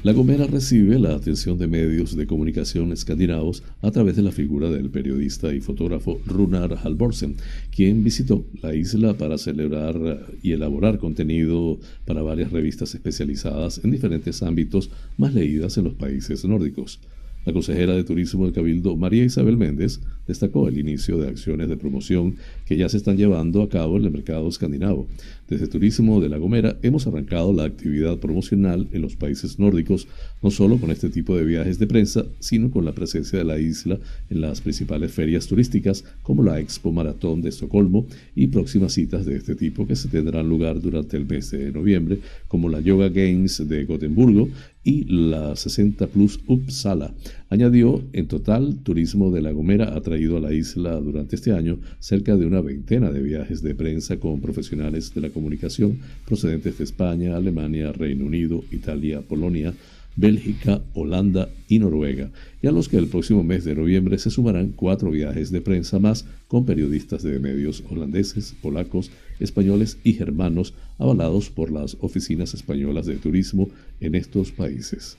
La 0.05 0.13
Gomera 0.13 0.45
recibe 0.45 0.99
la 0.99 1.15
atención 1.15 1.57
de 1.57 1.65
medios 1.65 2.15
de 2.15 2.27
comunicación 2.27 2.91
escandinavos 2.91 3.63
a 3.81 3.89
través 3.89 4.15
de 4.15 4.21
la 4.21 4.31
figura 4.31 4.69
del 4.69 4.91
periodista 4.91 5.51
y 5.51 5.61
fotógrafo 5.61 6.21
Runar 6.27 6.77
Halvorsen, 6.83 7.37
quien 7.75 8.03
visitó 8.03 8.45
la 8.61 8.75
isla 8.75 9.17
para 9.17 9.39
celebrar 9.39 10.27
y 10.43 10.51
elaborar 10.51 10.99
contenido 10.99 11.79
para 12.05 12.21
varias 12.21 12.51
revistas 12.51 12.93
especializadas 12.93 13.81
en 13.83 13.89
diferentes 13.89 14.43
ámbitos 14.43 14.91
más 15.17 15.33
leídas 15.33 15.75
en 15.79 15.85
los 15.85 15.95
países 15.95 16.45
nórdicos. 16.45 16.99
La 17.43 17.53
consejera 17.53 17.95
de 17.95 18.03
Turismo 18.03 18.45
del 18.45 18.53
Cabildo, 18.53 18.95
María 18.95 19.23
Isabel 19.23 19.57
Méndez, 19.57 20.01
destacó 20.27 20.67
el 20.67 20.77
inicio 20.77 21.17
de 21.17 21.27
acciones 21.27 21.69
de 21.69 21.77
promoción 21.77 22.35
que 22.65 22.77
ya 22.77 22.89
se 22.89 22.97
están 22.97 23.17
llevando 23.17 23.61
a 23.61 23.69
cabo 23.69 23.97
en 23.97 24.05
el 24.05 24.11
mercado 24.11 24.47
escandinavo. 24.47 25.07
Desde 25.47 25.67
Turismo 25.67 26.21
de 26.21 26.29
La 26.29 26.37
Gomera 26.37 26.77
hemos 26.81 27.05
arrancado 27.05 27.53
la 27.53 27.65
actividad 27.65 28.17
promocional 28.17 28.87
en 28.91 29.01
los 29.01 29.15
países 29.15 29.59
nórdicos, 29.59 30.07
no 30.41 30.49
solo 30.49 30.77
con 30.77 30.89
este 30.89 31.09
tipo 31.09 31.35
de 31.37 31.45
viajes 31.45 31.77
de 31.77 31.85
prensa, 31.85 32.25
sino 32.39 32.71
con 32.71 32.83
la 32.83 32.93
presencia 32.93 33.37
de 33.37 33.45
la 33.45 33.59
isla 33.59 33.99
en 34.29 34.41
las 34.41 34.61
principales 34.61 35.11
ferias 35.11 35.45
turísticas 35.47 36.03
como 36.23 36.41
la 36.41 36.59
Expo 36.59 36.91
Maratón 36.91 37.41
de 37.41 37.49
Estocolmo 37.49 38.07
y 38.35 38.47
próximas 38.47 38.93
citas 38.93 39.25
de 39.25 39.35
este 39.35 39.55
tipo 39.55 39.85
que 39.85 39.95
se 39.95 40.09
tendrán 40.09 40.49
lugar 40.49 40.81
durante 40.81 41.17
el 41.17 41.25
mes 41.25 41.51
de 41.51 41.71
noviembre, 41.71 42.19
como 42.47 42.69
la 42.69 42.79
Yoga 42.79 43.09
Games 43.09 43.67
de 43.67 43.85
Gotemburgo 43.85 44.49
y 44.83 45.03
la 45.05 45.55
60 45.55 46.07
Plus 46.07 46.39
Uppsala. 46.47 47.13
Añadió, 47.47 48.01
en 48.13 48.27
total, 48.27 48.79
Turismo 48.81 49.31
de 49.31 49.41
La 49.41 49.51
Gomera 49.51 49.95
ha 49.95 50.01
traído 50.01 50.37
a 50.37 50.39
la 50.39 50.51
isla 50.51 50.99
durante 50.99 51.35
este 51.35 51.51
año 51.51 51.77
cerca 51.99 52.35
de 52.35 52.47
una 52.47 52.59
veintena 52.59 53.11
de 53.11 53.21
viajes 53.21 53.61
de 53.61 53.75
prensa 53.75 54.17
con 54.17 54.41
profesionales 54.41 55.13
de 55.13 55.21
la 55.21 55.29
comunicación 55.29 55.99
procedentes 56.25 56.79
de 56.79 56.83
España, 56.83 57.35
Alemania, 57.35 57.91
Reino 57.91 58.25
Unido, 58.25 58.63
Italia, 58.71 59.21
Polonia, 59.21 59.75
Bélgica, 60.15 60.81
Holanda 60.95 61.49
y 61.67 61.77
Noruega, 61.77 62.31
y 62.63 62.67
a 62.67 62.71
los 62.71 62.89
que 62.89 62.97
el 62.97 63.07
próximo 63.07 63.43
mes 63.43 63.63
de 63.63 63.75
noviembre 63.75 64.17
se 64.17 64.31
sumarán 64.31 64.69
cuatro 64.69 65.11
viajes 65.11 65.51
de 65.51 65.61
prensa 65.61 65.99
más 65.99 66.25
con 66.47 66.65
periodistas 66.65 67.21
de 67.21 67.39
medios 67.39 67.83
holandeses, 67.91 68.55
polacos, 68.59 69.11
españoles 69.39 69.99
y 70.03 70.13
germanos 70.13 70.73
avalados 70.97 71.51
por 71.51 71.71
las 71.71 71.95
oficinas 71.99 72.55
españolas 72.55 73.05
de 73.05 73.17
turismo 73.17 73.69
en 73.99 74.15
estos 74.15 74.51
países. 74.51 75.17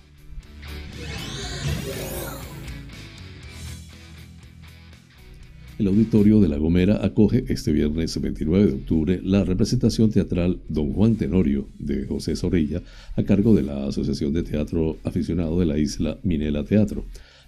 El 5.79 5.89
auditorio 5.89 6.41
de 6.41 6.49
La 6.49 6.57
Gomera 6.57 7.05
acoge 7.05 7.45
este 7.49 7.71
viernes 7.71 8.19
29 8.19 8.67
de 8.67 8.73
octubre 8.73 9.21
la 9.23 9.45
representación 9.45 10.11
teatral 10.11 10.59
Don 10.71 10.95
Juan 10.95 11.17
Tenorio 11.17 11.69
de 11.79 12.07
José 12.07 12.35
Zorrilla 12.35 12.83
a 13.15 13.23
cargo 13.25 13.55
de 13.55 13.63
la 13.63 13.87
Asociación 13.87 14.33
de 14.33 14.43
Teatro 14.43 14.97
Aficionado 15.05 15.61
de 15.61 15.67
la 15.67 15.77
Isla 15.77 16.17
Minela 16.23 16.65
Teatro. 16.65 17.05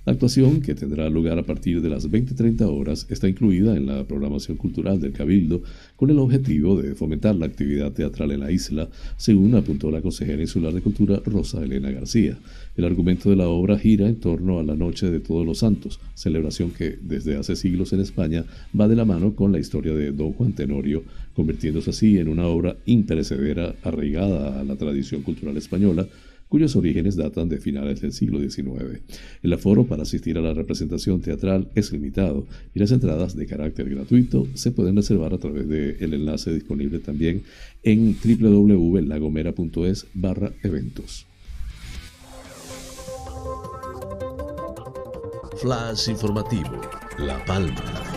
La 0.09 0.13
actuación, 0.13 0.63
que 0.63 0.75
tendrá 0.75 1.11
lugar 1.11 1.39
a 1.39 1.43
partir 1.43 1.83
de 1.83 1.91
las 1.91 2.11
20-30 2.11 2.63
horas, 2.63 3.07
está 3.11 3.29
incluida 3.29 3.77
en 3.77 3.85
la 3.85 4.05
programación 4.05 4.57
cultural 4.57 4.99
del 4.99 5.13
Cabildo 5.13 5.63
con 5.97 6.09
el 6.09 6.19
objetivo 6.19 6.81
de 6.81 6.95
fomentar 6.95 7.35
la 7.35 7.45
actividad 7.45 7.93
teatral 7.93 8.33
en 8.33 8.41
la 8.41 8.51
isla, 8.51 8.89
según 9.19 9.55
apuntó 9.55 9.91
la 9.91 10.01
consejera 10.01 10.41
insular 10.41 10.73
de 10.73 10.81
Cultura 10.81 11.21
Rosa 11.27 11.63
Elena 11.63 11.91
García. 11.91 12.39
El 12.75 12.87
argumento 12.87 13.29
de 13.29 13.37
la 13.37 13.49
obra 13.49 13.79
gira 13.79 14.09
en 14.09 14.17
torno 14.17 14.59
a 14.59 14.63
la 14.63 14.77
Noche 14.77 15.11
de 15.11 15.21
Todos 15.21 15.45
los 15.45 15.59
Santos, 15.59 16.01
celebración 16.15 16.71
que 16.71 16.99
desde 17.03 17.37
hace 17.37 17.55
siglos 17.55 17.93
en 17.93 18.01
España 18.01 18.47
va 18.81 18.89
de 18.89 18.97
la 18.97 19.05
mano 19.05 19.35
con 19.35 19.53
la 19.53 19.59
historia 19.59 19.93
de 19.93 20.13
Don 20.13 20.33
Juan 20.33 20.55
Tenorio, 20.55 21.03
convirtiéndose 21.35 21.91
así 21.91 22.17
en 22.17 22.29
una 22.29 22.47
obra 22.47 22.79
imperecedera 22.87 23.75
arraigada 23.83 24.59
a 24.59 24.65
la 24.65 24.77
tradición 24.77 25.21
cultural 25.21 25.59
española, 25.59 26.09
cuyos 26.49 26.77
orígenes 26.77 27.17
datan 27.17 27.49
de 27.49 27.59
finales 27.59 28.01
del 28.01 28.13
siglo 28.13 28.41
XIX. 28.41 29.01
El 29.43 29.53
aforo 29.53 29.85
para 29.85 30.03
asistir 30.03 30.39
a 30.39 30.41
la 30.41 30.55
representación 30.55 31.21
teatral 31.21 31.69
es 31.75 31.93
limitado 31.93 32.47
y 32.75 32.79
las 32.79 32.91
entradas 32.93 33.37
de 33.37 33.47
carácter 33.47 33.89
gratuito 33.89 34.47
se 34.55 34.71
pueden 34.71 34.97
reservar 34.97 35.35
a 35.35 35.39
través 35.39 35.69
del 35.69 36.15
enlace 36.15 36.53
disponible 36.53 36.99
también 36.99 37.43
en 37.83 38.17
www.lagomera.es 38.23 40.07
barra 40.15 40.53
eventos. 40.63 41.27
Flash 45.61 46.09
informativo, 46.09 46.81
La 47.19 47.45
Palma. 47.45 48.08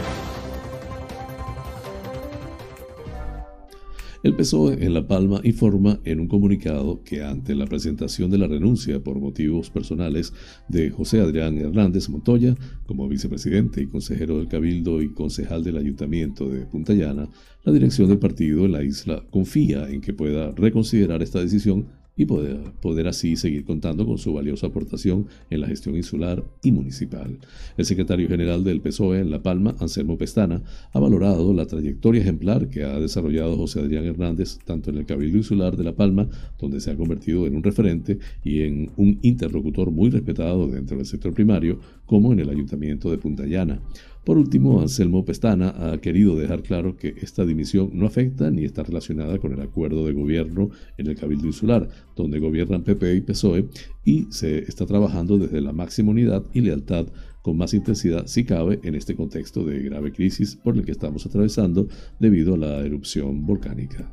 El 4.24 4.36
PSOE 4.36 4.86
en 4.86 4.94
La 4.94 5.08
Palma 5.08 5.42
informa 5.44 6.00
en 6.04 6.20
un 6.20 6.28
comunicado 6.28 7.02
que 7.04 7.24
ante 7.24 7.56
la 7.56 7.66
presentación 7.66 8.30
de 8.30 8.38
la 8.38 8.46
renuncia 8.46 9.00
por 9.00 9.20
motivos 9.20 9.72
personales 9.72 10.32
de 10.68 10.92
José 10.92 11.22
Adrián 11.22 11.58
Hernández 11.58 12.08
Montoya 12.08 12.56
como 12.86 13.10
vicepresidente 13.10 13.82
y 13.82 13.88
consejero 13.88 14.38
del 14.38 14.48
Cabildo 14.48 15.02
y 15.02 15.12
concejal 15.12 15.64
del 15.64 15.78
Ayuntamiento 15.78 16.48
de 16.48 16.68
Punta 16.68 16.94
Llana, 16.94 17.30
la 17.64 17.74
dirección 17.74 18.10
del 18.10 18.20
partido 18.20 18.66
en 18.66 18.74
la 18.74 18.84
isla 18.84 19.24
confía 19.32 19.90
en 19.90 20.02
que 20.02 20.14
pueda 20.14 20.52
reconsiderar 20.52 21.24
esta 21.24 21.40
decisión 21.40 21.88
y 22.22 22.26
poder, 22.26 23.08
así 23.08 23.36
seguir 23.36 23.66
contando 23.66 24.06
con 24.06 24.18
su 24.18 24.34
valiosa 24.34 24.68
aportación 24.68 25.28
en 25.50 25.62
la 25.62 25.68
gestión 25.68 25.96
insular 25.96 26.44
y 26.64 26.72
municipal. 26.72 27.40
El 27.78 27.86
secretario 27.86 28.28
general 28.28 28.64
del 28.64 28.80
PSOE 28.80 29.20
en 29.20 29.32
La 29.32 29.42
Palma, 29.42 29.76
Anselmo 29.80 30.18
Pestana, 30.18 30.62
ha 30.94 31.00
valorado 31.00 31.54
la 31.54 31.66
trayectoria 31.66 32.22
ejemplar 32.22 32.70
que 32.70 32.84
ha 32.84 33.00
desarrollado 33.00 33.58
José 33.58 33.80
Adrián 33.80 34.06
Hernández 34.06 34.60
tanto 34.66 34.92
en 34.92 34.98
el 34.98 35.06
Cabildo 35.06 35.38
Insular 35.38 35.76
de 35.76 35.84
La 35.84 35.96
Palma, 35.96 36.30
donde 36.60 36.80
se 36.80 36.92
ha 36.92 36.96
convertido 36.96 37.48
en 37.48 37.56
un 37.56 37.64
referente 37.64 38.20
y 38.44 38.62
en 38.62 38.92
un 38.98 39.18
interlocutor 39.24 39.90
muy 39.90 40.10
respetado 40.10 40.68
dentro 40.68 40.98
del 40.98 41.06
sector 41.06 41.34
primario, 41.34 41.80
como 42.06 42.34
en 42.34 42.40
el 42.40 42.50
Ayuntamiento 42.50 43.10
de 43.10 43.18
Punta 43.18 43.46
Llana. 43.46 43.82
Por 44.24 44.38
último, 44.38 44.82
Anselmo 44.82 45.26
Pestana 45.26 45.74
ha 45.76 45.98
querido 45.98 46.36
dejar 46.36 46.62
claro 46.62 46.96
que 46.96 47.16
esta 47.22 47.44
dimisión 47.44 47.90
no 47.94 48.06
afecta 48.06 48.52
ni 48.52 48.66
está 48.66 48.84
relacionada 48.84 49.40
con 49.40 49.52
el 49.52 49.62
acuerdo 49.62 50.06
de 50.06 50.14
gobierno 50.14 50.70
en 50.98 51.08
el 51.08 51.16
Cabildo 51.16 51.48
Insular, 51.48 51.90
donde 52.16 52.38
gobiernan 52.40 52.84
PP 52.84 53.16
y 53.16 53.22
PSOE, 53.22 53.68
y 54.06 54.28
se 54.30 54.60
está 54.60 54.86
trabajando 54.86 55.40
desde 55.40 55.60
la 55.60 55.74
máxima 55.74 56.12
unidad 56.12 56.46
y 56.54 56.62
lealtad 56.62 57.08
con 57.42 57.58
más 57.58 57.74
intensidad 57.74 58.28
si 58.28 58.44
cabe 58.44 58.80
en 58.84 58.94
este 58.94 59.16
contexto 59.16 59.66
de 59.66 59.80
grave 59.80 60.12
crisis 60.12 60.56
por 60.56 60.78
el 60.78 60.86
que 60.86 60.92
estamos 60.92 61.26
atravesando 61.26 61.88
debido 62.20 62.54
a 62.54 62.58
la 62.58 62.80
erupción 62.82 63.46
volcánica. 63.48 64.12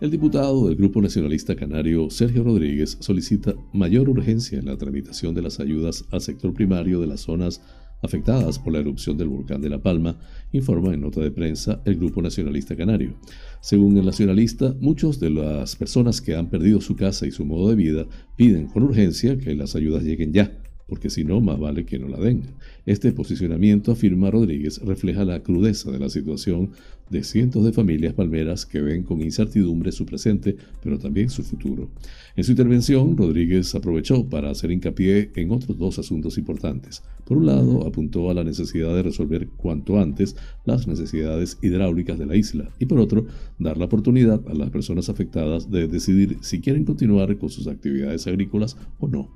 El 0.00 0.12
diputado 0.12 0.68
del 0.68 0.76
Grupo 0.76 1.02
Nacionalista 1.02 1.56
Canario, 1.56 2.08
Sergio 2.08 2.44
Rodríguez, 2.44 2.98
solicita 3.00 3.56
mayor 3.72 4.08
urgencia 4.08 4.56
en 4.56 4.66
la 4.66 4.76
tramitación 4.76 5.34
de 5.34 5.42
las 5.42 5.58
ayudas 5.58 6.04
al 6.12 6.20
sector 6.20 6.54
primario 6.54 7.00
de 7.00 7.08
las 7.08 7.22
zonas 7.22 7.60
afectadas 8.00 8.60
por 8.60 8.72
la 8.72 8.78
erupción 8.78 9.18
del 9.18 9.26
volcán 9.26 9.60
de 9.60 9.68
La 9.68 9.82
Palma, 9.82 10.16
informa 10.52 10.94
en 10.94 11.00
nota 11.00 11.20
de 11.20 11.32
prensa 11.32 11.82
el 11.84 11.96
Grupo 11.96 12.22
Nacionalista 12.22 12.76
Canario. 12.76 13.16
Según 13.60 13.98
el 13.98 14.06
nacionalista, 14.06 14.72
muchas 14.80 15.18
de 15.18 15.30
las 15.30 15.74
personas 15.74 16.20
que 16.20 16.36
han 16.36 16.48
perdido 16.48 16.80
su 16.80 16.94
casa 16.94 17.26
y 17.26 17.32
su 17.32 17.44
modo 17.44 17.70
de 17.70 17.74
vida 17.74 18.06
piden 18.36 18.68
con 18.68 18.84
urgencia 18.84 19.36
que 19.36 19.52
las 19.56 19.74
ayudas 19.74 20.04
lleguen 20.04 20.32
ya, 20.32 20.62
porque 20.88 21.10
si 21.10 21.22
no, 21.22 21.40
más 21.40 21.58
vale 21.60 21.84
que 21.84 21.98
no 21.98 22.08
la 22.08 22.18
den. 22.18 22.42
Este 22.86 23.12
posicionamiento, 23.12 23.92
afirma 23.92 24.30
Rodríguez, 24.30 24.80
refleja 24.82 25.24
la 25.24 25.42
crudeza 25.42 25.90
de 25.90 25.98
la 25.98 26.08
situación 26.08 26.70
de 27.10 27.24
cientos 27.24 27.64
de 27.64 27.72
familias 27.72 28.14
palmeras 28.14 28.66
que 28.66 28.80
ven 28.80 29.02
con 29.02 29.22
incertidumbre 29.22 29.92
su 29.92 30.04
presente, 30.06 30.56
pero 30.82 30.98
también 30.98 31.30
su 31.30 31.42
futuro. 31.42 31.90
En 32.36 32.44
su 32.44 32.52
intervención, 32.52 33.16
Rodríguez 33.16 33.74
aprovechó 33.74 34.28
para 34.28 34.50
hacer 34.50 34.70
hincapié 34.70 35.30
en 35.34 35.50
otros 35.52 35.78
dos 35.78 35.98
asuntos 35.98 36.38
importantes. 36.38 37.02
Por 37.24 37.38
un 37.38 37.46
lado, 37.46 37.86
apuntó 37.86 38.30
a 38.30 38.34
la 38.34 38.44
necesidad 38.44 38.94
de 38.94 39.02
resolver 39.02 39.48
cuanto 39.56 39.98
antes 39.98 40.36
las 40.64 40.86
necesidades 40.86 41.58
hidráulicas 41.62 42.18
de 42.18 42.26
la 42.26 42.36
isla 42.36 42.70
y 42.78 42.86
por 42.86 42.98
otro, 42.98 43.26
dar 43.58 43.76
la 43.76 43.86
oportunidad 43.86 44.42
a 44.48 44.54
las 44.54 44.70
personas 44.70 45.08
afectadas 45.08 45.70
de 45.70 45.88
decidir 45.88 46.38
si 46.40 46.60
quieren 46.60 46.84
continuar 46.84 47.36
con 47.38 47.50
sus 47.50 47.66
actividades 47.66 48.26
agrícolas 48.26 48.76
o 48.98 49.08
no. 49.08 49.30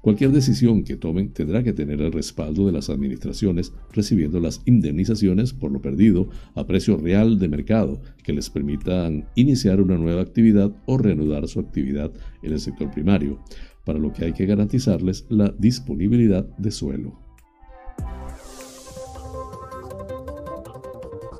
Cualquier 0.00 0.30
decisión 0.30 0.84
que 0.84 0.96
tomen 0.96 1.32
tendrá 1.32 1.64
que 1.64 1.72
tener 1.72 2.00
el 2.00 2.12
respaldo 2.12 2.66
de 2.66 2.72
las 2.72 2.88
administraciones 2.88 3.72
recibiendo 3.92 4.38
las 4.38 4.62
indemnizaciones 4.64 5.52
por 5.52 5.72
lo 5.72 5.82
perdido 5.82 6.28
a 6.54 6.66
precio 6.66 6.96
real 6.96 7.38
de 7.38 7.48
mercado 7.48 8.00
que 8.22 8.32
les 8.32 8.48
permitan 8.48 9.28
iniciar 9.34 9.80
una 9.80 9.98
nueva 9.98 10.22
actividad 10.22 10.72
o 10.86 10.98
reanudar 10.98 11.48
su 11.48 11.58
actividad 11.58 12.12
en 12.42 12.52
el 12.52 12.60
sector 12.60 12.90
primario, 12.92 13.40
para 13.84 13.98
lo 13.98 14.12
que 14.12 14.26
hay 14.26 14.32
que 14.32 14.46
garantizarles 14.46 15.26
la 15.30 15.52
disponibilidad 15.58 16.44
de 16.58 16.70
suelo. 16.70 17.18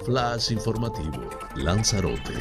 Flash 0.04 0.52
informativo, 0.52 1.28
Lanzarote. 1.56 2.32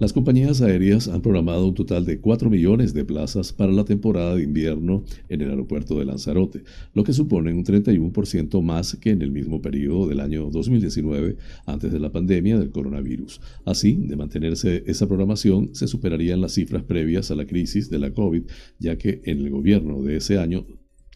Las 0.00 0.14
compañías 0.14 0.62
aéreas 0.62 1.08
han 1.08 1.20
programado 1.20 1.68
un 1.68 1.74
total 1.74 2.06
de 2.06 2.20
4 2.20 2.48
millones 2.48 2.94
de 2.94 3.04
plazas 3.04 3.52
para 3.52 3.70
la 3.70 3.84
temporada 3.84 4.34
de 4.34 4.44
invierno 4.44 5.04
en 5.28 5.42
el 5.42 5.50
aeropuerto 5.50 5.98
de 5.98 6.06
Lanzarote, 6.06 6.62
lo 6.94 7.04
que 7.04 7.12
supone 7.12 7.52
un 7.52 7.62
31% 7.62 8.62
más 8.62 8.96
que 8.96 9.10
en 9.10 9.20
el 9.20 9.30
mismo 9.30 9.60
periodo 9.60 10.08
del 10.08 10.20
año 10.20 10.48
2019 10.48 11.36
antes 11.66 11.92
de 11.92 12.00
la 12.00 12.10
pandemia 12.10 12.58
del 12.58 12.70
coronavirus. 12.70 13.42
Así, 13.66 13.92
de 13.92 14.16
mantenerse 14.16 14.84
esa 14.86 15.06
programación, 15.06 15.74
se 15.74 15.86
superarían 15.86 16.40
las 16.40 16.54
cifras 16.54 16.82
previas 16.82 17.30
a 17.30 17.34
la 17.34 17.44
crisis 17.44 17.90
de 17.90 17.98
la 17.98 18.14
COVID, 18.14 18.44
ya 18.78 18.96
que 18.96 19.20
en 19.26 19.40
el 19.40 19.50
gobierno 19.50 20.00
de 20.00 20.16
ese 20.16 20.38
año 20.38 20.64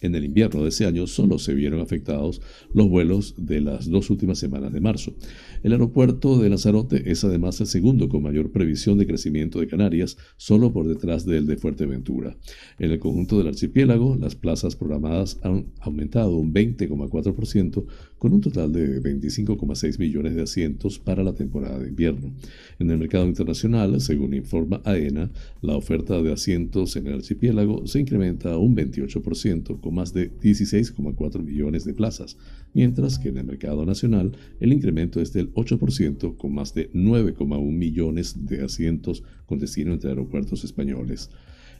en 0.04 0.14
el 0.14 0.24
invierno 0.24 0.62
de 0.62 0.68
ese 0.68 0.84
año 0.84 1.06
solo 1.06 1.38
se 1.38 1.54
vieron 1.54 1.80
afectados 1.80 2.40
los 2.72 2.88
vuelos 2.88 3.34
de 3.38 3.60
las 3.60 3.88
dos 3.88 4.10
últimas 4.10 4.38
semanas 4.38 4.72
de 4.72 4.80
marzo. 4.80 5.14
El 5.62 5.72
aeropuerto 5.72 6.38
de 6.38 6.50
Lanzarote 6.50 7.10
es 7.10 7.24
además 7.24 7.60
el 7.60 7.66
segundo 7.66 8.08
con 8.08 8.22
mayor 8.22 8.52
previsión 8.52 8.98
de 8.98 9.06
crecimiento 9.06 9.60
de 9.60 9.66
Canarias, 9.66 10.18
solo 10.36 10.72
por 10.72 10.86
detrás 10.86 11.24
del 11.24 11.46
de 11.46 11.56
Fuerteventura. 11.56 12.36
En 12.78 12.90
el 12.90 12.98
conjunto 12.98 13.38
del 13.38 13.48
archipiélago, 13.48 14.16
las 14.16 14.34
plazas 14.34 14.76
programadas 14.76 15.38
han 15.42 15.72
aumentado 15.80 16.36
un 16.36 16.52
20,4%, 16.52 17.84
con 18.24 18.32
un 18.32 18.40
total 18.40 18.72
de 18.72 19.02
25,6 19.02 19.98
millones 19.98 20.34
de 20.34 20.40
asientos 20.40 20.98
para 20.98 21.22
la 21.22 21.34
temporada 21.34 21.78
de 21.78 21.90
invierno. 21.90 22.32
En 22.78 22.90
el 22.90 22.96
mercado 22.96 23.26
internacional, 23.26 24.00
según 24.00 24.32
informa 24.32 24.80
AENA, 24.82 25.30
la 25.60 25.76
oferta 25.76 26.22
de 26.22 26.32
asientos 26.32 26.96
en 26.96 27.06
el 27.06 27.16
archipiélago 27.16 27.86
se 27.86 28.00
incrementa 28.00 28.56
un 28.56 28.74
28%, 28.74 29.78
con 29.78 29.94
más 29.94 30.14
de 30.14 30.32
16,4 30.40 31.42
millones 31.42 31.84
de 31.84 31.92
plazas, 31.92 32.38
mientras 32.72 33.18
que 33.18 33.28
en 33.28 33.36
el 33.36 33.44
mercado 33.44 33.84
nacional 33.84 34.32
el 34.58 34.72
incremento 34.72 35.20
es 35.20 35.34
del 35.34 35.52
8%, 35.52 36.38
con 36.38 36.54
más 36.54 36.72
de 36.72 36.90
9,1 36.94 37.60
millones 37.72 38.46
de 38.46 38.64
asientos 38.64 39.22
con 39.44 39.58
destino 39.58 39.92
entre 39.92 40.08
aeropuertos 40.08 40.64
españoles. 40.64 41.28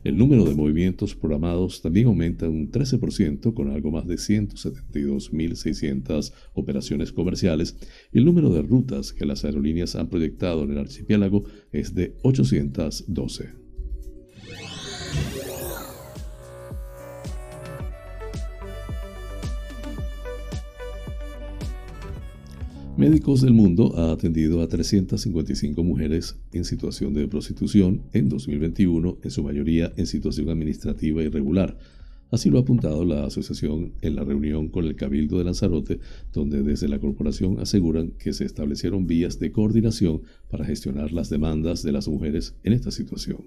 El 0.05 0.17
número 0.19 0.45
de 0.45 0.55
movimientos 0.55 1.15
programados 1.15 1.81
también 1.81 2.09
aumenta 2.09 2.47
un 2.47 2.71
13% 2.71 3.55
con 3.55 3.71
algo 3.71 3.91
más 3.91 4.07
de 4.07 4.17
172.600 4.17 6.31
operaciones 6.53 7.11
comerciales 7.11 7.79
y 8.13 8.19
el 8.19 8.27
número 8.27 8.51
de 8.51 8.61
rutas 8.61 9.15
que 9.15 9.25
las 9.25 9.47
aerolíneas 9.47 9.97
han 9.97 10.11
proyectado 10.11 10.65
en 10.65 10.73
el 10.73 10.79
archipiélago 10.79 11.45
es 11.73 11.95
de 11.95 12.19
812. 12.23 13.65
Médicos 22.97 23.41
del 23.41 23.55
Mundo 23.55 23.93
ha 23.99 24.13
atendido 24.13 24.63
a 24.63 24.69
355 24.69 25.83
mujeres 25.83 26.37
en 26.53 26.65
situación 26.65 27.13
de 27.13 27.27
prostitución 27.27 28.03
en 28.13 28.29
2021, 28.29 29.19
en 29.21 29.31
su 29.33 29.43
mayoría 29.43 29.93
en 29.97 30.07
situación 30.07 30.49
administrativa 30.49 31.21
irregular. 31.21 31.77
Así 32.31 32.51
lo 32.51 32.59
ha 32.59 32.61
apuntado 32.61 33.05
la 33.05 33.25
asociación 33.25 33.95
en 34.01 34.15
la 34.15 34.23
reunión 34.23 34.69
con 34.69 34.85
el 34.85 34.95
Cabildo 34.95 35.39
de 35.39 35.45
Lanzarote, 35.45 35.99
donde 36.33 36.63
desde 36.63 36.87
la 36.87 37.01
corporación 37.01 37.59
aseguran 37.59 38.13
que 38.13 38.33
se 38.33 38.45
establecieron 38.45 39.09
vías 39.09 39.41
de 39.41 39.51
coordinación 39.51 40.23
para 40.49 40.65
gestionar 40.65 41.11
las 41.11 41.29
demandas 41.29 41.83
de 41.83 41.91
las 41.91 42.07
mujeres 42.07 42.55
en 42.63 42.75
esta 42.75 42.93
situación. 42.93 43.39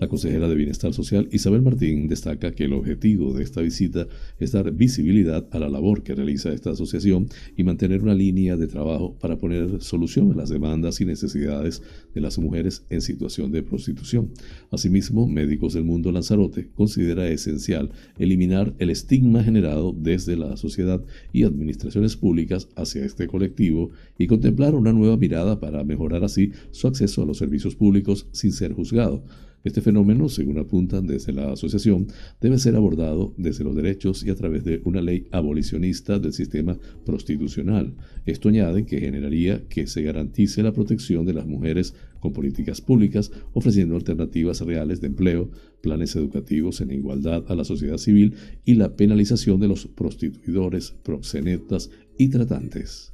La 0.00 0.08
consejera 0.08 0.48
de 0.48 0.56
Bienestar 0.56 0.92
Social 0.92 1.28
Isabel 1.30 1.62
Martín 1.62 2.08
destaca 2.08 2.52
que 2.52 2.64
el 2.64 2.72
objetivo 2.72 3.32
de 3.32 3.44
esta 3.44 3.60
visita 3.60 4.08
es 4.40 4.50
dar 4.50 4.72
visibilidad 4.72 5.46
a 5.52 5.58
la 5.60 5.68
labor 5.68 6.02
que 6.02 6.16
realiza 6.16 6.52
esta 6.52 6.70
asociación 6.70 7.28
y 7.56 7.62
mantener 7.62 8.02
una 8.02 8.14
línea 8.14 8.56
de 8.56 8.66
trabajo 8.66 9.16
para 9.20 9.38
poner 9.38 9.80
solución 9.82 10.32
a 10.32 10.34
las 10.34 10.48
demandas 10.48 11.00
y 11.00 11.04
necesidades 11.04 11.80
de 12.12 12.20
las 12.20 12.38
mujeres 12.38 12.84
en 12.90 13.02
situación 13.02 13.52
de 13.52 13.62
prostitución. 13.62 14.30
Asimismo, 14.72 15.28
Médicos 15.28 15.74
del 15.74 15.84
Mundo 15.84 16.10
Lanzarote 16.10 16.70
considera 16.74 17.28
esencial 17.28 17.92
eliminar 18.18 18.74
el 18.78 18.90
estigma 18.90 19.44
generado 19.44 19.94
desde 19.96 20.36
la 20.36 20.56
sociedad 20.56 21.04
y 21.32 21.44
administraciones 21.44 22.16
públicas 22.16 22.68
hacia 22.74 23.04
este 23.04 23.28
colectivo 23.28 23.90
y 24.18 24.26
contemplar 24.26 24.74
una 24.74 24.92
nueva 24.92 25.16
mirada 25.16 25.60
para 25.60 25.84
mejorar 25.84 26.24
así 26.24 26.50
su 26.72 26.88
acceso 26.88 27.22
a 27.22 27.26
los 27.26 27.38
servicios 27.38 27.76
públicos 27.76 28.26
sin 28.32 28.52
ser 28.52 28.72
juzgado 28.72 29.22
Este 29.64 29.80
fenómeno, 29.80 30.28
según 30.28 30.58
apuntan 30.58 31.06
desde 31.06 31.32
la 31.32 31.52
asociación, 31.52 32.08
debe 32.38 32.58
ser 32.58 32.76
abordado 32.76 33.34
desde 33.38 33.64
los 33.64 33.74
derechos 33.74 34.22
y 34.22 34.28
a 34.28 34.34
través 34.34 34.62
de 34.62 34.82
una 34.84 35.00
ley 35.00 35.26
abolicionista 35.32 36.18
del 36.18 36.34
sistema 36.34 36.78
prostitucional. 37.06 37.94
Esto 38.26 38.50
añade 38.50 38.84
que 38.84 39.00
generaría 39.00 39.66
que 39.66 39.86
se 39.86 40.02
garantice 40.02 40.62
la 40.62 40.72
protección 40.72 41.24
de 41.24 41.32
las 41.32 41.46
mujeres 41.46 41.94
con 42.20 42.34
políticas 42.34 42.82
públicas, 42.82 43.32
ofreciendo 43.54 43.96
alternativas 43.96 44.60
reales 44.60 45.00
de 45.00 45.06
empleo, 45.06 45.50
planes 45.80 46.14
educativos 46.14 46.82
en 46.82 46.90
igualdad 46.90 47.44
a 47.48 47.54
la 47.54 47.64
sociedad 47.64 47.96
civil 47.96 48.34
y 48.66 48.74
la 48.74 48.96
penalización 48.96 49.60
de 49.60 49.68
los 49.68 49.86
prostituidores, 49.86 50.94
proxenetas 51.02 51.90
y 52.18 52.28
tratantes. 52.28 53.13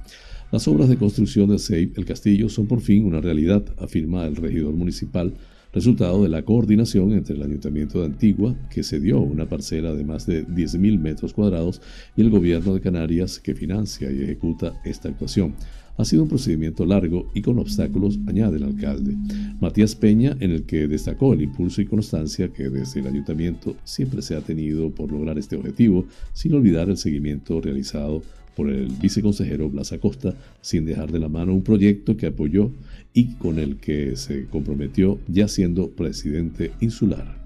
Las 0.52 0.68
obras 0.68 0.88
de 0.88 0.98
construcción 0.98 1.50
de 1.50 1.60
SEIP 1.60 1.98
El 1.98 2.06
Castillo 2.06 2.48
son 2.48 2.68
por 2.68 2.82
fin 2.82 3.06
una 3.06 3.20
realidad, 3.20 3.66
afirma 3.78 4.26
el 4.26 4.36
regidor 4.36 4.74
municipal 4.74 5.34
resultado 5.74 6.24
de 6.24 6.30
la 6.30 6.44
coordinación 6.44 7.12
entre 7.12 7.36
el 7.36 7.44
Ayuntamiento 7.44 8.00
de 8.00 8.06
Antigua, 8.06 8.56
que 8.70 8.84
cedió 8.84 9.20
una 9.20 9.48
parcela 9.48 9.94
de 9.94 10.04
más 10.04 10.26
de 10.26 10.48
10.000 10.48 11.00
metros 11.00 11.34
cuadrados, 11.34 11.82
y 12.16 12.22
el 12.22 12.30
Gobierno 12.30 12.74
de 12.74 12.82
Canarias, 12.82 13.40
que 13.40 13.54
financia 13.54 14.12
y 14.12 14.24
ejecuta 14.24 14.82
esta 14.86 15.10
actuación. 15.10 15.56
Ha 15.98 16.06
sido 16.06 16.24
un 16.24 16.30
procedimiento 16.30 16.86
largo 16.86 17.30
y 17.34 17.42
con 17.42 17.58
obstáculos, 17.58 18.20
añade 18.28 18.58
el 18.58 18.64
alcalde. 18.64 19.16
Matías 19.60 19.96
Peña, 19.96 20.38
en 20.40 20.52
el 20.52 20.64
que 20.64 20.88
destacó 20.88 21.34
el 21.34 21.42
impulso 21.42 21.82
y 21.82 21.86
constancia 21.86 22.54
que 22.54 22.70
desde 22.70 23.00
el 23.00 23.08
ayuntamiento 23.08 23.76
siempre 23.84 24.22
se 24.22 24.36
ha 24.36 24.42
tenido 24.42 24.92
por 24.92 25.12
lograr 25.12 25.40
este 25.40 25.56
objetivo, 25.56 26.06
sin 26.34 26.54
olvidar 26.54 26.90
el 26.90 26.98
seguimiento 26.98 27.60
realizado 27.62 28.22
por 28.56 28.70
el 28.70 28.88
viceconsejero 28.88 29.70
Blas 29.70 29.92
Acosta, 29.92 30.36
sin 30.62 30.86
dejar 30.86 31.12
de 31.12 31.20
la 31.20 31.30
mano 31.30 31.54
un 31.54 31.64
proyecto 31.64 32.16
que 32.16 32.28
apoyó 32.28 32.72
y 33.14 33.36
con 33.36 33.58
el 33.58 33.78
que 33.78 34.16
se 34.16 34.46
comprometió 34.46 35.20
ya 35.28 35.48
siendo 35.48 35.90
presidente 35.90 36.72
insular. 36.80 37.38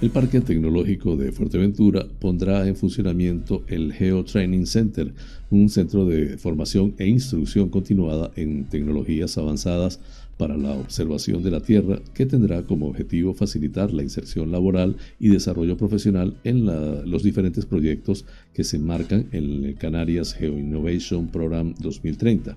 El 0.00 0.08
Parque 0.08 0.40
Tecnológico 0.40 1.14
de 1.14 1.30
Fuerteventura 1.30 2.06
pondrá 2.20 2.66
en 2.66 2.74
funcionamiento 2.74 3.64
el 3.66 3.92
Geo 3.92 4.24
Training 4.24 4.64
Center, 4.64 5.12
un 5.50 5.68
centro 5.68 6.06
de 6.06 6.38
formación 6.38 6.94
e 6.96 7.06
instrucción 7.06 7.68
continuada 7.68 8.30
en 8.34 8.64
tecnologías 8.64 9.36
avanzadas 9.36 10.00
para 10.38 10.56
la 10.56 10.72
observación 10.72 11.42
de 11.42 11.50
la 11.50 11.60
Tierra 11.60 12.00
que 12.14 12.24
tendrá 12.24 12.62
como 12.62 12.86
objetivo 12.88 13.34
facilitar 13.34 13.92
la 13.92 14.02
inserción 14.02 14.50
laboral 14.50 14.96
y 15.18 15.28
desarrollo 15.28 15.76
profesional 15.76 16.34
en 16.44 16.64
los 16.64 17.22
diferentes 17.22 17.66
proyectos 17.66 18.24
que 18.54 18.64
se 18.64 18.78
enmarcan 18.78 19.26
en 19.32 19.64
el 19.66 19.74
Canarias 19.74 20.32
Geo 20.32 20.58
Innovation 20.58 21.28
Program 21.28 21.74
2030. 21.78 22.56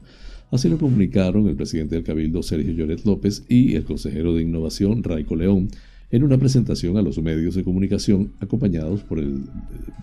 Así 0.50 0.70
lo 0.70 0.78
comunicaron 0.78 1.50
el 1.50 1.58
presidente 1.58 1.96
del 1.96 2.06
Cabildo 2.06 2.42
Sergio 2.42 2.72
Lloret 2.72 3.04
López 3.04 3.44
y 3.50 3.76
el 3.76 3.84
consejero 3.84 4.34
de 4.34 4.44
Innovación 4.44 5.04
Raico 5.04 5.36
León 5.36 5.68
en 6.14 6.24
una 6.24 6.38
presentación 6.38 6.96
a 6.96 7.02
los 7.02 7.18
medios 7.18 7.56
de 7.56 7.64
comunicación 7.64 8.34
acompañados 8.40 9.02
por 9.02 9.18
el 9.18 9.46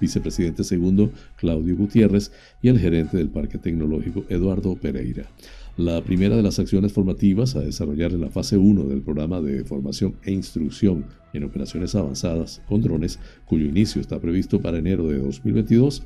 vicepresidente 0.00 0.64
segundo 0.64 1.12
Claudio 1.36 1.76
Gutiérrez 1.76 2.32
y 2.60 2.68
el 2.68 2.80
gerente 2.80 3.16
del 3.16 3.28
Parque 3.28 3.58
Tecnológico 3.58 4.24
Eduardo 4.28 4.74
Pereira. 4.74 5.30
La 5.76 6.02
primera 6.02 6.36
de 6.36 6.42
las 6.42 6.58
acciones 6.58 6.92
formativas 6.92 7.56
a 7.56 7.60
desarrollar 7.60 8.12
en 8.12 8.20
la 8.20 8.28
fase 8.28 8.56
1 8.56 8.84
del 8.84 9.00
programa 9.00 9.40
de 9.40 9.64
formación 9.64 10.16
e 10.24 10.32
instrucción 10.32 11.06
en 11.32 11.44
operaciones 11.44 11.94
avanzadas 11.94 12.60
con 12.68 12.82
drones, 12.82 13.18
cuyo 13.46 13.64
inicio 13.64 14.00
está 14.00 14.18
previsto 14.18 14.60
para 14.60 14.78
enero 14.78 15.06
de 15.08 15.18
2022, 15.18 16.02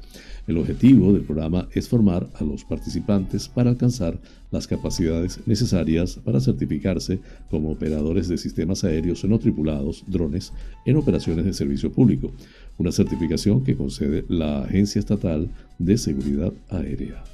el 0.46 0.59
objetivo 0.59 1.12
del 1.12 1.22
programa 1.22 1.66
es 1.72 1.88
formar 1.88 2.29
a 2.35 2.44
los 2.44 2.64
participantes 2.64 3.48
para 3.48 3.70
alcanzar 3.70 4.18
las 4.50 4.66
capacidades 4.66 5.40
necesarias 5.46 6.20
para 6.22 6.40
certificarse 6.40 7.20
como 7.50 7.72
operadores 7.72 8.29
de 8.29 8.38
sistemas 8.38 8.85
aéreos 8.85 9.24
no 9.24 9.38
tripulados, 9.38 10.05
drones, 10.07 10.53
en 10.85 10.96
operaciones 10.96 11.46
de 11.46 11.55
servicio 11.55 11.90
público, 11.90 12.31
una 12.79 12.92
certificación 12.92 13.64
que 13.64 13.77
concede 13.77 14.24
la 14.29 14.62
Agencia 14.62 14.98
Estatal 14.98 15.48
de 15.79 15.96
Seguridad 15.96 16.53
Aérea. 16.68 17.34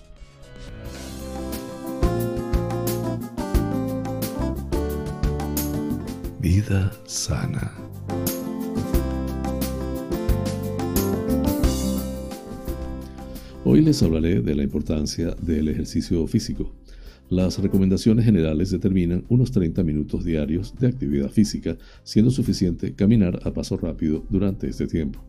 Vida 6.41 6.91
sana. 7.05 7.71
Hoy 13.63 13.83
les 13.83 14.03
hablaré 14.03 14.41
de 14.41 14.55
la 14.55 14.63
importancia 14.63 15.37
del 15.43 15.69
ejercicio 15.69 16.27
físico. 16.27 16.73
Las 17.29 17.59
recomendaciones 17.59 18.25
generales 18.25 18.71
determinan 18.71 19.27
unos 19.29 19.53
30 19.53 19.83
minutos 19.85 20.25
diarios 20.25 20.75
de 20.81 20.89
actividad 20.89 21.31
física, 21.31 21.77
siendo 22.05 22.31
suficiente 22.31 22.95
caminar 22.95 23.39
a 23.45 23.53
paso 23.53 23.77
rápido 23.77 24.25
durante 24.31 24.67
este 24.67 24.87
tiempo. 24.87 25.23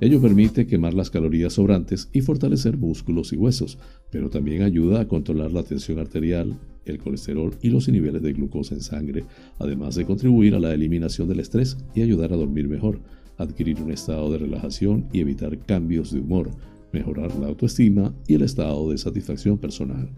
Ello 0.00 0.20
permite 0.20 0.66
quemar 0.66 0.92
las 0.92 1.08
calorías 1.08 1.54
sobrantes 1.54 2.10
y 2.12 2.20
fortalecer 2.20 2.76
músculos 2.76 3.32
y 3.32 3.36
huesos, 3.36 3.78
pero 4.10 4.28
también 4.28 4.62
ayuda 4.62 5.00
a 5.00 5.08
controlar 5.08 5.50
la 5.50 5.62
tensión 5.62 5.98
arterial, 5.98 6.60
el 6.92 6.98
colesterol 6.98 7.54
y 7.62 7.70
los 7.70 7.88
niveles 7.88 8.22
de 8.22 8.32
glucosa 8.32 8.74
en 8.74 8.80
sangre, 8.80 9.24
además 9.58 9.94
de 9.94 10.04
contribuir 10.04 10.54
a 10.54 10.60
la 10.60 10.72
eliminación 10.72 11.28
del 11.28 11.40
estrés 11.40 11.76
y 11.94 12.02
ayudar 12.02 12.32
a 12.32 12.36
dormir 12.36 12.68
mejor, 12.68 13.00
adquirir 13.36 13.80
un 13.82 13.92
estado 13.92 14.30
de 14.32 14.38
relajación 14.38 15.06
y 15.12 15.20
evitar 15.20 15.58
cambios 15.58 16.12
de 16.12 16.20
humor, 16.20 16.50
mejorar 16.92 17.34
la 17.36 17.48
autoestima 17.48 18.14
y 18.26 18.34
el 18.34 18.42
estado 18.42 18.90
de 18.90 18.98
satisfacción 18.98 19.58
personal. 19.58 20.08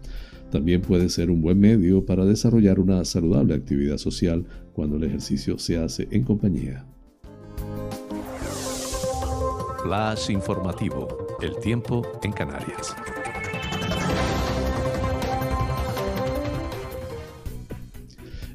También 0.51 0.81
puede 0.81 1.09
ser 1.09 1.31
un 1.31 1.41
buen 1.41 1.59
medio 1.59 2.05
para 2.05 2.25
desarrollar 2.25 2.79
una 2.79 3.05
saludable 3.05 3.53
actividad 3.53 3.97
social 3.97 4.45
cuando 4.73 4.97
el 4.97 5.05
ejercicio 5.05 5.57
se 5.57 5.77
hace 5.77 6.07
en 6.11 6.23
compañía. 6.23 6.85
Flash 9.83 10.29
informativo. 10.29 11.07
El 11.41 11.55
tiempo 11.57 12.05
en 12.21 12.31
Canarias. 12.33 12.95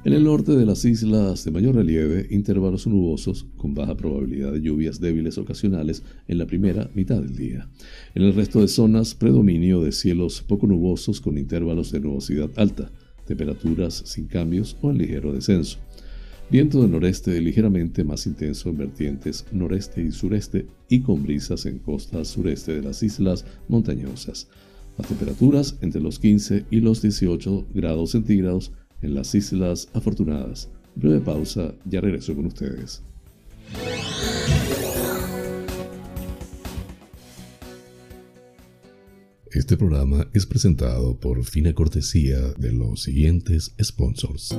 En 0.07 0.13
el 0.13 0.23
norte 0.23 0.53
de 0.53 0.65
las 0.65 0.85
islas 0.85 1.45
de 1.45 1.51
mayor 1.51 1.75
relieve, 1.75 2.29
intervalos 2.31 2.87
nubosos 2.87 3.45
con 3.57 3.75
baja 3.75 3.97
probabilidad 3.97 4.53
de 4.53 4.61
lluvias 4.61 5.01
débiles 5.01 5.37
ocasionales 5.37 6.05
en 6.29 6.39
la 6.39 6.47
primera 6.47 6.89
mitad 6.95 7.21
del 7.21 7.35
día. 7.35 7.69
En 8.15 8.23
el 8.23 8.33
resto 8.33 8.61
de 8.61 8.69
zonas, 8.69 9.17
predominio 9.17 9.81
de 9.81 9.91
cielos 9.91 10.45
poco 10.47 10.69
nubosos 10.69 11.21
con 11.21 11.37
intervalos 11.37 11.91
de 11.91 11.99
nubosidad 11.99 12.49
alta, 12.55 12.93
temperaturas 13.27 13.95
sin 14.07 14.29
cambios 14.29 14.77
o 14.81 14.93
en 14.93 14.99
ligero 14.99 15.33
descenso. 15.33 15.81
Viento 16.53 16.83
del 16.83 16.93
noreste 16.93 17.41
ligeramente 17.41 18.05
más 18.05 18.29
intenso 18.29 18.69
en 18.69 18.77
vertientes 18.77 19.45
noreste 19.51 20.03
y 20.03 20.13
sureste 20.13 20.69
y 20.89 21.01
con 21.01 21.25
brisas 21.25 21.67
en 21.67 21.81
costas 21.81 22.29
sureste 22.29 22.77
de 22.77 22.83
las 22.83 23.03
islas 23.03 23.45
montañosas. 23.67 24.47
Las 24.99 25.09
temperaturas 25.09 25.77
entre 25.81 26.01
los 26.01 26.21
15 26.21 26.67
y 26.71 26.79
los 26.79 27.03
18 27.03 27.67
grados 27.75 28.13
centígrados 28.13 28.71
en 29.03 29.15
las 29.15 29.35
Islas 29.35 29.89
Afortunadas. 29.95 30.69
Breve 30.95 31.21
pausa, 31.21 31.75
ya 31.85 32.01
regreso 32.01 32.35
con 32.35 32.47
ustedes. 32.47 33.03
Este 39.51 39.77
programa 39.77 40.29
es 40.33 40.47
presentado 40.47 41.19
por 41.19 41.45
fina 41.45 41.73
cortesía 41.73 42.41
de 42.59 42.73
los 42.73 43.03
siguientes 43.03 43.75
sponsors. 43.83 44.57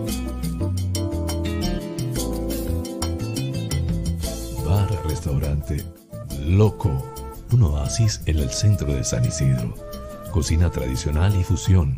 Bar 4.66 5.08
Restaurante 5.08 5.84
Loco 6.48 7.18
un 7.52 7.64
oasis 7.64 8.22
en 8.26 8.40
el 8.40 8.50
centro 8.50 8.94
de 8.94 9.04
San 9.04 9.26
Isidro. 9.26 9.74
Cocina 10.32 10.70
tradicional 10.70 11.34
y 11.40 11.44
fusión, 11.44 11.98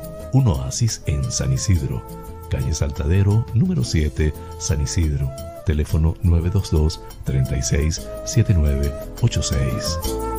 un 0.33 0.47
oasis 0.47 1.01
en 1.05 1.31
San 1.31 1.53
Isidro, 1.53 2.01
calle 2.49 2.73
Saltadero, 2.73 3.45
número 3.53 3.83
7, 3.83 4.33
San 4.59 4.81
Isidro. 4.81 5.29
Teléfono 5.65 6.15
922 6.23 6.99
36 7.23 8.01
7986. 8.25 10.30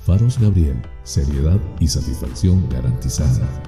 Faros 0.00 0.40
Gabriel, 0.40 0.80
seriedad 1.04 1.60
y 1.78 1.86
satisfacción 1.86 2.66
garantizada. 2.70 3.62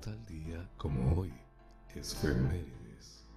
Tal 0.00 0.18
día 0.26 0.68
como 0.76 1.16
hoy 1.16 1.30
es 1.94 2.14
efemérides. 2.14 3.28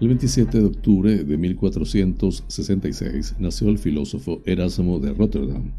El 0.00 0.08
27 0.08 0.58
de 0.58 0.66
octubre 0.66 1.22
de 1.22 1.36
1466 1.36 3.36
nació 3.38 3.68
el 3.68 3.78
filósofo 3.78 4.42
Erasmo 4.44 4.98
de 4.98 5.14
Rotterdam, 5.14 5.70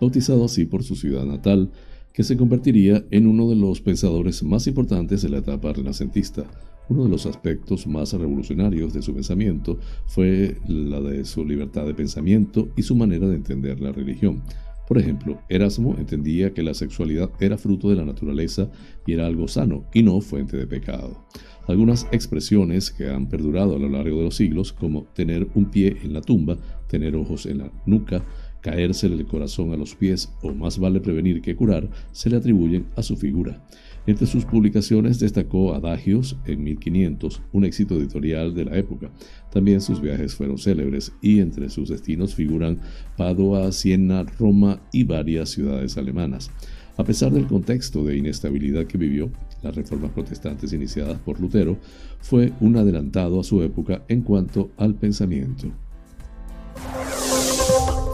bautizado 0.00 0.44
así 0.44 0.66
por 0.66 0.84
su 0.84 0.94
ciudad 0.94 1.24
natal, 1.24 1.72
que 2.12 2.22
se 2.22 2.36
convertiría 2.36 3.04
en 3.10 3.26
uno 3.26 3.48
de 3.48 3.56
los 3.56 3.80
pensadores 3.80 4.44
más 4.44 4.68
importantes 4.68 5.22
de 5.22 5.30
la 5.30 5.38
etapa 5.38 5.72
renacentista. 5.72 6.46
Uno 6.88 7.04
de 7.04 7.10
los 7.10 7.26
aspectos 7.26 7.86
más 7.86 8.14
revolucionarios 8.14 8.94
de 8.94 9.02
su 9.02 9.14
pensamiento 9.14 9.78
fue 10.06 10.56
la 10.66 11.00
de 11.00 11.24
su 11.26 11.44
libertad 11.44 11.84
de 11.84 11.94
pensamiento 11.94 12.68
y 12.76 12.82
su 12.82 12.96
manera 12.96 13.28
de 13.28 13.36
entender 13.36 13.80
la 13.80 13.92
religión. 13.92 14.42
Por 14.88 14.96
ejemplo, 14.96 15.38
Erasmo 15.50 15.96
entendía 15.98 16.54
que 16.54 16.62
la 16.62 16.72
sexualidad 16.72 17.30
era 17.40 17.58
fruto 17.58 17.90
de 17.90 17.96
la 17.96 18.06
naturaleza 18.06 18.70
y 19.06 19.12
era 19.12 19.26
algo 19.26 19.46
sano 19.46 19.84
y 19.92 20.02
no 20.02 20.18
fuente 20.22 20.56
de 20.56 20.66
pecado. 20.66 21.26
Algunas 21.66 22.06
expresiones 22.10 22.90
que 22.90 23.10
han 23.10 23.28
perdurado 23.28 23.76
a 23.76 23.78
lo 23.78 23.90
largo 23.90 24.16
de 24.16 24.24
los 24.24 24.36
siglos, 24.36 24.72
como 24.72 25.02
tener 25.12 25.46
un 25.54 25.66
pie 25.66 25.98
en 26.02 26.14
la 26.14 26.22
tumba, 26.22 26.56
tener 26.86 27.16
ojos 27.16 27.44
en 27.44 27.58
la 27.58 27.70
nuca, 27.84 28.24
caérsele 28.62 29.16
el 29.16 29.26
corazón 29.26 29.74
a 29.74 29.76
los 29.76 29.94
pies 29.94 30.32
o 30.40 30.54
más 30.54 30.78
vale 30.78 31.00
prevenir 31.00 31.42
que 31.42 31.54
curar, 31.54 31.90
se 32.12 32.30
le 32.30 32.36
atribuyen 32.36 32.86
a 32.96 33.02
su 33.02 33.18
figura. 33.18 33.62
Entre 34.08 34.26
sus 34.26 34.46
publicaciones 34.46 35.18
destacó 35.18 35.74
Adagios 35.74 36.38
en 36.46 36.64
1500, 36.64 37.42
un 37.52 37.66
éxito 37.66 37.94
editorial 37.94 38.54
de 38.54 38.64
la 38.64 38.78
época. 38.78 39.10
También 39.52 39.82
sus 39.82 40.00
viajes 40.00 40.34
fueron 40.34 40.56
célebres 40.56 41.12
y 41.20 41.40
entre 41.40 41.68
sus 41.68 41.90
destinos 41.90 42.34
figuran 42.34 42.80
Padua, 43.18 43.70
Siena, 43.70 44.24
Roma 44.38 44.80
y 44.92 45.04
varias 45.04 45.50
ciudades 45.50 45.98
alemanas. 45.98 46.50
A 46.96 47.04
pesar 47.04 47.32
del 47.32 47.46
contexto 47.46 48.02
de 48.02 48.16
inestabilidad 48.16 48.86
que 48.86 48.96
vivió, 48.96 49.30
las 49.62 49.76
reformas 49.76 50.12
protestantes 50.12 50.72
iniciadas 50.72 51.18
por 51.18 51.38
Lutero 51.38 51.76
fue 52.22 52.54
un 52.60 52.78
adelantado 52.78 53.38
a 53.38 53.44
su 53.44 53.62
época 53.62 54.04
en 54.08 54.22
cuanto 54.22 54.70
al 54.78 54.94
pensamiento. 54.94 55.68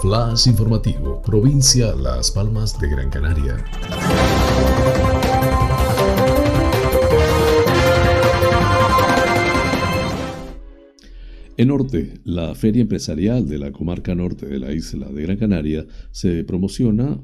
Flash 0.03 0.49
informativo, 0.49 1.23
provincia 1.23 1.95
Las 1.95 2.33
Palmas 2.33 2.81
de 2.81 2.89
Gran 2.89 3.11
Canaria. 3.11 3.65
En 11.57 11.69
Norte, 11.69 12.15
la 12.25 12.53
feria 12.57 12.83
empresarial 12.83 13.47
de 13.49 13.59
la 13.59 13.71
comarca 13.71 14.13
norte 14.17 14.47
de 14.47 14.59
la 14.59 14.73
isla 14.73 15.09
de 15.09 15.23
Gran 15.23 15.37
Canaria 15.37 15.87
se 16.11 16.43
promociona 16.43 17.21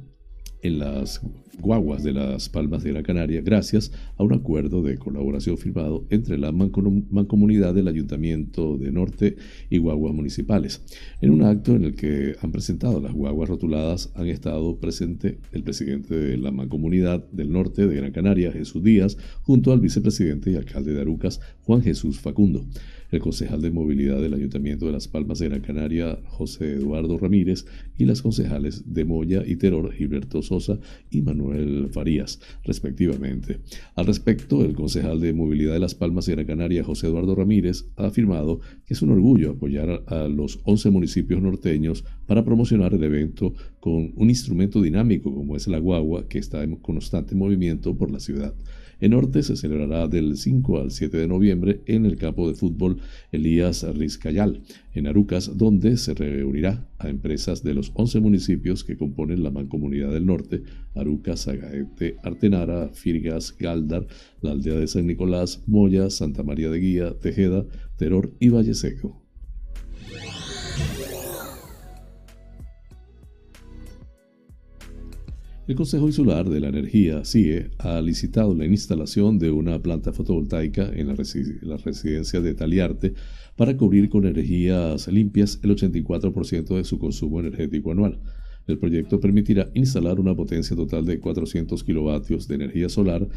en 0.62 0.78
las 0.78 1.20
guaguas 1.60 2.02
de 2.02 2.12
las 2.12 2.48
Palmas 2.48 2.82
de 2.82 2.92
la 2.92 3.02
Canaria 3.02 3.42
gracias 3.42 3.92
a 4.16 4.22
un 4.22 4.32
acuerdo 4.32 4.82
de 4.82 4.98
colaboración 4.98 5.58
firmado 5.58 6.06
entre 6.10 6.38
la 6.38 6.52
mancomunidad 6.52 7.74
del 7.74 7.88
Ayuntamiento 7.88 8.78
de 8.78 8.90
Norte 8.92 9.36
y 9.68 9.78
guaguas 9.78 10.14
municipales. 10.14 10.82
En 11.20 11.30
un 11.30 11.42
acto 11.42 11.74
en 11.74 11.84
el 11.84 11.94
que 11.94 12.34
han 12.40 12.52
presentado 12.52 13.00
las 13.00 13.12
guaguas 13.12 13.48
rotuladas 13.48 14.12
han 14.14 14.28
estado 14.28 14.78
presente 14.78 15.38
el 15.52 15.62
presidente 15.62 16.14
de 16.14 16.36
la 16.36 16.50
mancomunidad 16.50 17.28
del 17.30 17.52
Norte 17.52 17.86
de 17.86 17.96
Gran 17.96 18.12
Canaria, 18.12 18.52
Jesús 18.52 18.82
Díaz, 18.82 19.16
junto 19.42 19.72
al 19.72 19.80
vicepresidente 19.80 20.50
y 20.50 20.56
alcalde 20.56 20.94
de 20.94 21.00
Arucas, 21.00 21.40
Juan 21.70 21.82
Jesús 21.82 22.18
Facundo 22.18 22.66
el 23.10 23.20
concejal 23.20 23.60
de 23.60 23.70
movilidad 23.70 24.20
del 24.20 24.34
Ayuntamiento 24.34 24.86
de 24.86 24.92
Las 24.92 25.08
Palmas 25.08 25.38
de 25.38 25.48
Gran 25.48 25.60
Canaria, 25.60 26.18
José 26.26 26.74
Eduardo 26.74 27.18
Ramírez, 27.18 27.66
y 27.98 28.04
las 28.04 28.22
concejales 28.22 28.92
de 28.92 29.04
Moya 29.04 29.42
y 29.46 29.56
Teror, 29.56 29.92
Gilberto 29.92 30.42
Sosa 30.42 30.78
y 31.10 31.22
Manuel 31.22 31.88
Farías, 31.90 32.40
respectivamente. 32.64 33.60
Al 33.94 34.06
respecto, 34.06 34.64
el 34.64 34.74
concejal 34.74 35.20
de 35.20 35.32
movilidad 35.32 35.74
de 35.74 35.80
Las 35.80 35.94
Palmas 35.94 36.26
de 36.26 36.34
Gran 36.34 36.46
Canaria, 36.46 36.84
José 36.84 37.08
Eduardo 37.08 37.34
Ramírez, 37.34 37.86
ha 37.96 38.06
afirmado 38.06 38.60
que 38.86 38.94
es 38.94 39.02
un 39.02 39.10
orgullo 39.10 39.50
apoyar 39.50 40.04
a 40.06 40.28
los 40.28 40.60
11 40.64 40.90
municipios 40.90 41.42
norteños 41.42 42.04
para 42.26 42.44
promocionar 42.44 42.94
el 42.94 43.02
evento 43.02 43.54
con 43.80 44.12
un 44.14 44.30
instrumento 44.30 44.80
dinámico 44.80 45.34
como 45.34 45.56
es 45.56 45.66
la 45.66 45.78
guagua 45.78 46.28
que 46.28 46.38
está 46.38 46.62
en 46.62 46.76
constante 46.76 47.34
movimiento 47.34 47.96
por 47.96 48.10
la 48.10 48.20
ciudad. 48.20 48.54
En 49.00 49.12
Norte 49.12 49.42
se 49.42 49.56
celebrará 49.56 50.08
del 50.08 50.36
5 50.36 50.78
al 50.78 50.90
7 50.90 51.16
de 51.16 51.26
noviembre 51.26 51.80
en 51.86 52.04
el 52.04 52.16
campo 52.16 52.48
de 52.48 52.54
fútbol 52.54 52.98
Elías 53.32 53.82
Rizcayal, 53.82 54.62
en 54.92 55.06
Arucas, 55.06 55.56
donde 55.56 55.96
se 55.96 56.14
reunirá 56.14 56.86
a 56.98 57.08
empresas 57.08 57.62
de 57.62 57.74
los 57.74 57.92
11 57.94 58.20
municipios 58.20 58.84
que 58.84 58.96
componen 58.96 59.42
la 59.42 59.50
Mancomunidad 59.50 60.10
del 60.10 60.26
Norte, 60.26 60.62
Arucas, 60.94 61.48
Agaete, 61.48 62.16
Artenara, 62.22 62.90
Firgas, 62.90 63.56
Galdar, 63.58 64.06
la 64.42 64.50
aldea 64.52 64.74
de 64.74 64.86
San 64.86 65.06
Nicolás, 65.06 65.62
Moya, 65.66 66.10
Santa 66.10 66.42
María 66.42 66.70
de 66.70 66.78
Guía, 66.78 67.18
Tejeda, 67.18 67.66
Teror 67.96 68.34
y 68.38 68.50
Valle 68.50 68.74
Seco. 68.74 69.19
El 75.68 75.76
Consejo 75.76 76.06
Insular 76.06 76.48
de 76.48 76.58
la 76.58 76.68
Energía, 76.68 77.24
CIE, 77.24 77.70
ha 77.78 78.00
licitado 78.00 78.54
la 78.54 78.66
instalación 78.66 79.38
de 79.38 79.50
una 79.50 79.80
planta 79.80 80.12
fotovoltaica 80.12 80.90
en 80.92 81.08
la, 81.08 81.14
residencia 81.14 82.40
de 82.40 82.54
Taliarte 82.54 83.14
para 83.56 83.76
cubrir 83.76 84.08
con 84.08 84.26
energías 84.26 85.06
limpias 85.08 85.60
el 85.62 85.76
84% 85.76 86.76
de 86.76 86.84
su 86.84 86.98
consumo 86.98 87.40
energético 87.40 87.92
anual. 87.92 88.18
El 88.66 88.78
proyecto 88.78 89.20
permitirá 89.20 89.70
instalar 89.74 90.18
una 90.18 90.34
potencia 90.34 90.74
total 90.74 91.04
de 91.04 91.20
400 91.20 91.84
kilovatios 91.84 92.48
de 92.48 92.54
energía 92.56 92.88
solar 92.88 93.28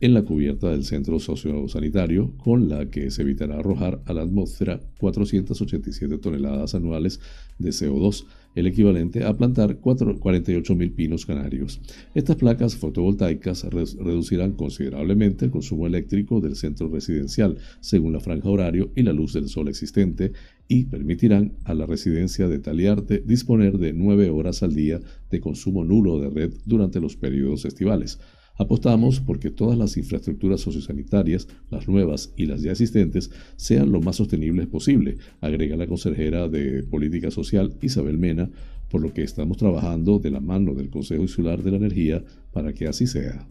en 0.00 0.14
la 0.14 0.22
cubierta 0.22 0.70
del 0.70 0.84
centro 0.84 1.18
sociosanitario, 1.18 2.36
con 2.38 2.68
la 2.68 2.90
que 2.90 3.10
se 3.10 3.22
evitará 3.22 3.58
arrojar 3.58 4.02
a 4.06 4.12
la 4.12 4.22
atmósfera 4.22 4.80
487 4.98 6.18
toneladas 6.18 6.74
anuales 6.74 7.20
de 7.58 7.70
CO2 7.70 8.26
el 8.56 8.66
equivalente 8.66 9.22
a 9.22 9.36
plantar 9.36 9.80
48.000 9.80 10.94
pinos 10.94 11.24
canarios. 11.24 11.80
Estas 12.14 12.36
placas 12.36 12.74
fotovoltaicas 12.74 13.62
reducirán 13.64 14.52
considerablemente 14.52 15.44
el 15.44 15.52
consumo 15.52 15.86
eléctrico 15.86 16.40
del 16.40 16.56
centro 16.56 16.88
residencial, 16.88 17.58
según 17.80 18.14
la 18.14 18.20
franja 18.20 18.48
horario 18.48 18.90
y 18.96 19.02
la 19.02 19.12
luz 19.12 19.34
del 19.34 19.48
sol 19.48 19.68
existente, 19.68 20.32
y 20.66 20.86
permitirán 20.86 21.52
a 21.64 21.74
la 21.74 21.86
residencia 21.86 22.48
de 22.48 22.58
Taliarte 22.58 23.22
disponer 23.24 23.78
de 23.78 23.92
9 23.92 24.30
horas 24.30 24.64
al 24.64 24.74
día 24.74 25.00
de 25.30 25.40
consumo 25.40 25.84
nulo 25.84 26.18
de 26.18 26.30
red 26.30 26.54
durante 26.64 26.98
los 26.98 27.16
periodos 27.16 27.64
estivales. 27.66 28.18
Apostamos 28.58 29.20
porque 29.20 29.50
todas 29.50 29.76
las 29.76 29.96
infraestructuras 29.96 30.60
sociosanitarias, 30.60 31.46
las 31.70 31.88
nuevas 31.88 32.32
y 32.36 32.46
las 32.46 32.62
ya 32.62 32.72
existentes, 32.72 33.30
sean 33.56 33.92
lo 33.92 34.00
más 34.00 34.16
sostenibles 34.16 34.66
posible, 34.66 35.18
agrega 35.40 35.76
la 35.76 35.86
consejera 35.86 36.48
de 36.48 36.82
Política 36.82 37.30
Social 37.30 37.76
Isabel 37.82 38.18
Mena, 38.18 38.50
por 38.90 39.02
lo 39.02 39.12
que 39.12 39.22
estamos 39.22 39.58
trabajando 39.58 40.18
de 40.18 40.30
la 40.30 40.40
mano 40.40 40.74
del 40.74 40.88
Consejo 40.88 41.22
Insular 41.22 41.62
de 41.62 41.70
la 41.72 41.76
Energía 41.76 42.24
para 42.52 42.72
que 42.72 42.86
así 42.86 43.06
sea. 43.06 43.46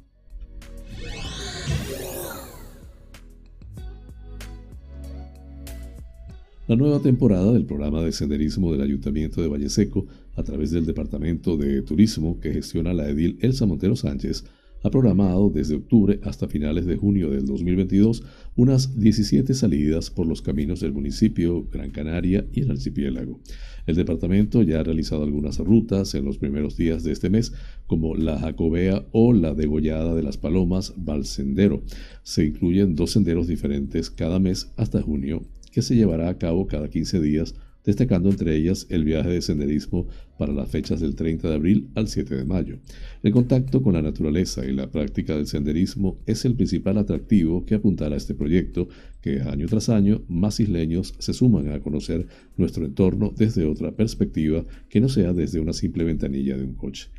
La 6.67 6.75
nueva 6.75 6.99
temporada 6.99 7.53
del 7.53 7.65
programa 7.65 8.01
de 8.01 8.11
senderismo 8.11 8.71
del 8.71 8.81
Ayuntamiento 8.81 9.39
de 9.39 9.47
Valle 9.47 9.69
Seco, 9.69 10.07
a 10.35 10.41
través 10.41 10.71
del 10.71 10.87
Departamento 10.87 11.57
de 11.57 11.83
Turismo 11.83 12.39
que 12.39 12.53
gestiona 12.53 12.91
la 12.91 13.07
edil 13.07 13.37
Elsa 13.41 13.67
Montero 13.67 13.95
Sánchez, 13.95 14.45
ha 14.85 14.91
programado 14.91 15.49
desde 15.49 15.75
octubre 15.75 16.19
hasta 16.21 16.47
finales 16.47 16.85
de 16.85 16.95
junio 16.95 17.31
del 17.31 17.47
2022 17.47 18.21
unas 18.55 18.99
17 18.99 19.55
salidas 19.55 20.11
por 20.11 20.27
los 20.27 20.43
caminos 20.43 20.79
del 20.79 20.93
municipio, 20.93 21.67
Gran 21.71 21.89
Canaria 21.89 22.45
y 22.53 22.61
el 22.61 22.69
archipiélago. 22.69 23.39
El 23.87 23.95
departamento 23.95 24.61
ya 24.61 24.79
ha 24.79 24.83
realizado 24.83 25.23
algunas 25.23 25.57
rutas 25.57 26.13
en 26.13 26.23
los 26.23 26.37
primeros 26.37 26.77
días 26.77 27.03
de 27.03 27.13
este 27.13 27.31
mes, 27.31 27.51
como 27.87 28.13
la 28.15 28.37
Jacobea 28.37 29.07
o 29.11 29.33
la 29.33 29.55
Degollada 29.55 30.13
de 30.13 30.21
las 30.21 30.37
Palomas, 30.37 30.93
Valsendero. 30.95 31.81
Se 32.21 32.45
incluyen 32.45 32.95
dos 32.95 33.09
senderos 33.09 33.47
diferentes 33.47 34.11
cada 34.11 34.37
mes 34.37 34.71
hasta 34.77 35.01
junio, 35.01 35.41
que 35.71 35.81
se 35.81 35.95
llevará 35.95 36.29
a 36.29 36.37
cabo 36.37 36.67
cada 36.67 36.89
15 36.89 37.21
días 37.21 37.55
destacando 37.85 38.29
entre 38.29 38.55
ellas 38.55 38.87
el 38.89 39.03
viaje 39.03 39.29
de 39.29 39.41
senderismo 39.41 40.07
para 40.37 40.53
las 40.53 40.69
fechas 40.69 40.99
del 40.99 41.15
30 41.15 41.47
de 41.47 41.55
abril 41.55 41.89
al 41.95 42.07
7 42.07 42.35
de 42.35 42.45
mayo. 42.45 42.77
El 43.23 43.31
contacto 43.31 43.81
con 43.81 43.93
la 43.93 44.01
naturaleza 44.01 44.65
y 44.65 44.73
la 44.73 44.89
práctica 44.91 45.35
del 45.35 45.47
senderismo 45.47 46.17
es 46.25 46.45
el 46.45 46.55
principal 46.55 46.97
atractivo 46.97 47.65
que 47.65 47.75
apuntará 47.75 48.15
a 48.15 48.17
este 48.17 48.33
proyecto, 48.33 48.87
que 49.21 49.41
año 49.41 49.67
tras 49.67 49.89
año 49.89 50.23
más 50.27 50.59
isleños 50.59 51.13
se 51.19 51.33
suman 51.33 51.69
a 51.69 51.79
conocer 51.79 52.27
nuestro 52.57 52.85
entorno 52.85 53.33
desde 53.35 53.65
otra 53.65 53.91
perspectiva 53.91 54.63
que 54.89 55.01
no 55.01 55.09
sea 55.09 55.33
desde 55.33 55.59
una 55.59 55.73
simple 55.73 56.03
ventanilla 56.03 56.57
de 56.57 56.63
un 56.63 56.73
coche. 56.73 57.09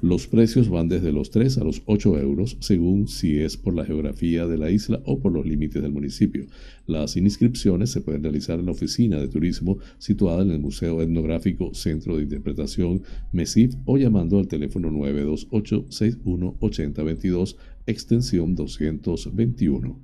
Los 0.00 0.26
precios 0.26 0.68
van 0.68 0.88
desde 0.88 1.12
los 1.12 1.30
3 1.30 1.58
a 1.58 1.64
los 1.64 1.82
8 1.86 2.18
euros 2.18 2.56
según 2.60 3.08
si 3.08 3.38
es 3.38 3.56
por 3.56 3.74
la 3.74 3.84
geografía 3.84 4.46
de 4.46 4.58
la 4.58 4.70
isla 4.70 5.00
o 5.04 5.18
por 5.18 5.32
los 5.32 5.46
límites 5.46 5.82
del 5.82 5.92
municipio. 5.92 6.46
Las 6.86 7.16
inscripciones 7.16 7.90
se 7.90 8.00
pueden 8.00 8.22
realizar 8.22 8.58
en 8.58 8.66
la 8.66 8.72
oficina 8.72 9.18
de 9.18 9.28
turismo 9.28 9.78
situada 9.98 10.42
en 10.42 10.50
el 10.50 10.58
Museo 10.58 11.00
Etnográfico 11.00 11.74
Centro 11.74 12.16
de 12.16 12.24
Interpretación 12.24 13.02
MESIF 13.32 13.74
o 13.86 13.96
llamando 13.96 14.38
al 14.38 14.48
teléfono 14.48 14.90
928 14.90 15.86
61 15.90 16.56
8022 16.60 17.56
extensión 17.86 18.54
221. 18.54 19.98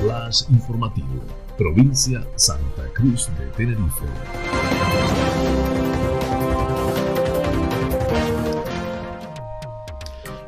Flash 0.00 0.42
informativo 0.50 1.47
provincia 1.58 2.24
Santa 2.36 2.84
Cruz 2.94 3.28
de 3.36 3.46
Tenerife. 3.56 4.04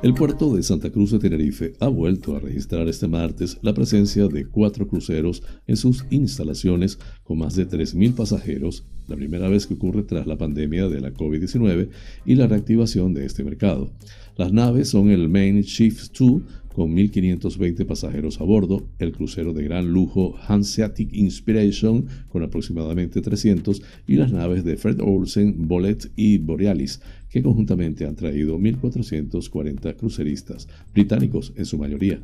El 0.03 0.15
puerto 0.15 0.55
de 0.55 0.63
Santa 0.63 0.91
Cruz 0.91 1.11
de 1.11 1.19
Tenerife 1.19 1.73
ha 1.81 1.89
vuelto 1.89 2.37
a 2.37 2.39
registrar 2.39 2.89
este 2.89 3.09
martes 3.09 3.59
la 3.61 3.75
presencia 3.75 4.29
de 4.29 4.47
cuatro 4.47 4.87
cruceros 4.87 5.43
en 5.67 5.77
sus 5.77 6.07
instalaciones 6.11 7.01
con 7.25 7.39
más 7.39 7.57
de 7.57 7.69
3.000 7.69 8.15
pasajeros, 8.15 8.87
la 9.09 9.17
primera 9.17 9.49
vez 9.49 9.67
que 9.67 9.75
ocurre 9.75 10.05
tras 10.05 10.29
la 10.29 10.39
pandemia 10.39 10.89
de 10.89 11.01
la 11.01 11.13
COVID-19 11.13 11.89
y 12.25 12.37
la 12.37 12.47
reactivación 12.47 13.15
de 13.15 13.27
este 13.27 13.43
mercado. 13.43 13.91
Las 14.37 14.53
naves 14.53 14.89
son 14.89 15.11
el 15.11 15.29
Main 15.29 15.63
Chief 15.65 16.09
2 16.19 16.43
con 16.75 16.97
1.520 16.97 17.85
pasajeros 17.85 18.41
a 18.41 18.45
bordo, 18.45 18.87
el 18.99 19.13
crucero 19.13 19.53
de 19.53 19.65
gran 19.65 19.89
lujo 19.93 20.37
Hanseatic 20.47 21.13
Inspiration 21.13 22.07
con 22.29 22.43
aproximadamente 22.43 23.21
300 23.21 23.83
y 24.07 24.17
las 24.17 24.33
naves 24.33 24.65
de 24.65 24.77
Fred 24.77 25.01
Olsen, 25.01 25.69
Bolet 25.69 26.11
y 26.17 26.39
Borealis, 26.39 27.01
que 27.31 27.43
conjuntamente 27.43 28.07
han 28.07 28.17
traído 28.17 28.59
1.440 28.59 29.97
cruceristas, 29.97 30.69
británicos 30.93 31.53
en 31.57 31.65
su 31.65 31.79
mayoría. 31.79 32.19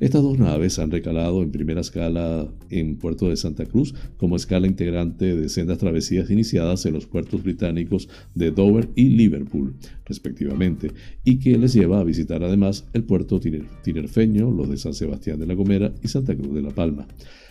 Estas 0.00 0.22
dos 0.22 0.38
naves 0.38 0.78
han 0.78 0.90
recalado 0.90 1.42
en 1.42 1.50
primera 1.50 1.80
escala 1.80 2.48
en 2.70 2.96
Puerto 2.96 3.28
de 3.28 3.36
Santa 3.36 3.66
Cruz 3.66 3.94
como 4.16 4.36
escala 4.36 4.66
integrante 4.66 5.36
de 5.36 5.48
sendas 5.48 5.78
travesías 5.78 6.30
iniciadas 6.30 6.84
en 6.86 6.94
los 6.94 7.06
puertos 7.06 7.42
británicos 7.42 8.08
de 8.34 8.50
Dover 8.50 8.88
y 8.94 9.10
Liverpool, 9.10 9.74
respectivamente, 10.04 10.92
y 11.24 11.38
que 11.38 11.56
les 11.58 11.74
lleva 11.74 12.00
a 12.00 12.04
visitar 12.04 12.42
además 12.42 12.86
el 12.92 13.04
puerto 13.04 13.40
tinerfeño, 13.40 14.50
los 14.50 14.68
de 14.68 14.76
San 14.76 14.94
Sebastián 14.94 15.38
de 15.38 15.46
la 15.46 15.54
Gomera 15.54 15.92
y 16.02 16.08
Santa 16.08 16.34
Cruz 16.34 16.54
de 16.54 16.62
la 16.62 16.70
Palma. 16.70 17.06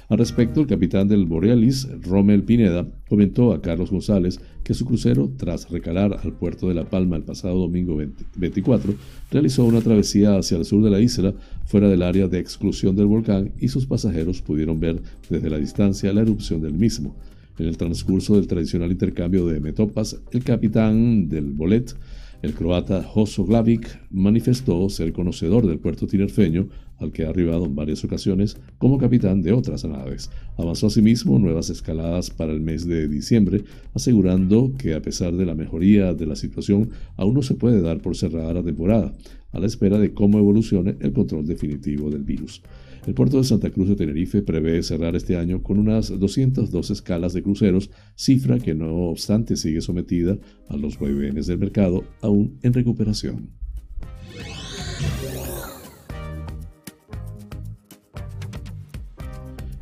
Al 0.09 0.19
respecto, 0.19 0.61
el 0.61 0.67
capitán 0.67 1.09
del 1.09 1.25
Borealis, 1.25 1.85
Rommel 2.01 2.43
Pineda, 2.43 2.87
comentó 3.09 3.51
a 3.51 3.61
Carlos 3.61 3.91
González 3.91 4.39
que 4.63 4.73
su 4.73 4.85
crucero, 4.85 5.29
tras 5.35 5.69
recalar 5.69 6.17
al 6.23 6.31
puerto 6.31 6.69
de 6.69 6.75
La 6.75 6.85
Palma 6.85 7.17
el 7.17 7.23
pasado 7.23 7.59
domingo 7.59 7.97
24, 8.37 8.93
realizó 9.31 9.65
una 9.65 9.81
travesía 9.81 10.37
hacia 10.37 10.57
el 10.57 10.63
sur 10.63 10.81
de 10.81 10.91
la 10.91 11.01
isla, 11.01 11.33
fuera 11.65 11.89
del 11.89 12.03
área 12.03 12.29
de 12.29 12.39
exclusión 12.39 12.95
del 12.95 13.07
volcán, 13.07 13.51
y 13.59 13.67
sus 13.67 13.85
pasajeros 13.85 14.41
pudieron 14.41 14.79
ver 14.79 15.01
desde 15.29 15.49
la 15.49 15.57
distancia 15.57 16.13
la 16.13 16.21
erupción 16.21 16.61
del 16.61 16.73
mismo. 16.73 17.17
En 17.59 17.65
el 17.65 17.75
transcurso 17.75 18.35
del 18.35 18.47
tradicional 18.47 18.91
intercambio 18.91 19.45
de 19.45 19.59
metopas, 19.59 20.21
el 20.31 20.43
capitán 20.45 21.27
del 21.27 21.51
bolet 21.51 21.93
el 22.41 22.53
croata 22.53 23.03
Joso 23.03 23.45
Glavic 23.45 23.99
manifestó 24.11 24.87
ser 24.89 25.11
conocedor 25.11 25.65
del 25.65 25.79
puerto 25.79 26.07
tinerfeño, 26.07 26.69
al 26.99 27.11
que 27.11 27.25
ha 27.25 27.29
arribado 27.29 27.65
en 27.65 27.75
varias 27.75 28.03
ocasiones 28.03 28.57
como 28.77 28.97
capitán 28.97 29.41
de 29.41 29.53
otras 29.53 29.85
naves. 29.85 30.29
Avanzó 30.57 30.87
asimismo 30.87 31.39
nuevas 31.39 31.69
escaladas 31.69 32.29
para 32.29 32.51
el 32.51 32.61
mes 32.61 32.87
de 32.87 33.07
diciembre, 33.07 33.63
asegurando 33.93 34.73
que 34.77 34.93
a 34.93 35.01
pesar 35.01 35.33
de 35.33 35.45
la 35.45 35.55
mejoría 35.55 36.13
de 36.13 36.25
la 36.25 36.35
situación, 36.35 36.89
aún 37.15 37.35
no 37.35 37.41
se 37.41 37.55
puede 37.55 37.81
dar 37.81 38.01
por 38.01 38.15
cerrada 38.15 38.53
la 38.53 38.63
temporada, 38.63 39.13
a 39.51 39.59
la 39.59 39.67
espera 39.67 39.97
de 39.99 40.13
cómo 40.13 40.37
evolucione 40.37 40.95
el 40.99 41.13
control 41.13 41.45
definitivo 41.45 42.09
del 42.09 42.23
virus. 42.23 42.61
El 43.05 43.13
puerto 43.13 43.37
de 43.37 43.43
Santa 43.43 43.69
Cruz 43.69 43.87
de 43.87 43.95
Tenerife 43.95 44.41
prevé 44.41 44.81
cerrar 44.83 45.15
este 45.15 45.37
año 45.37 45.63
con 45.63 45.79
unas 45.79 46.17
202 46.19 46.89
escalas 46.89 47.33
de 47.33 47.43
cruceros, 47.43 47.89
cifra 48.15 48.59
que 48.59 48.73
no 48.73 49.09
obstante 49.09 49.55
sigue 49.55 49.81
sometida 49.81 50.37
a 50.67 50.75
los 50.75 50.99
vaivenes 50.99 51.47
del 51.47 51.59
mercado 51.59 52.03
aún 52.21 52.57
en 52.63 52.73
recuperación. 52.73 53.51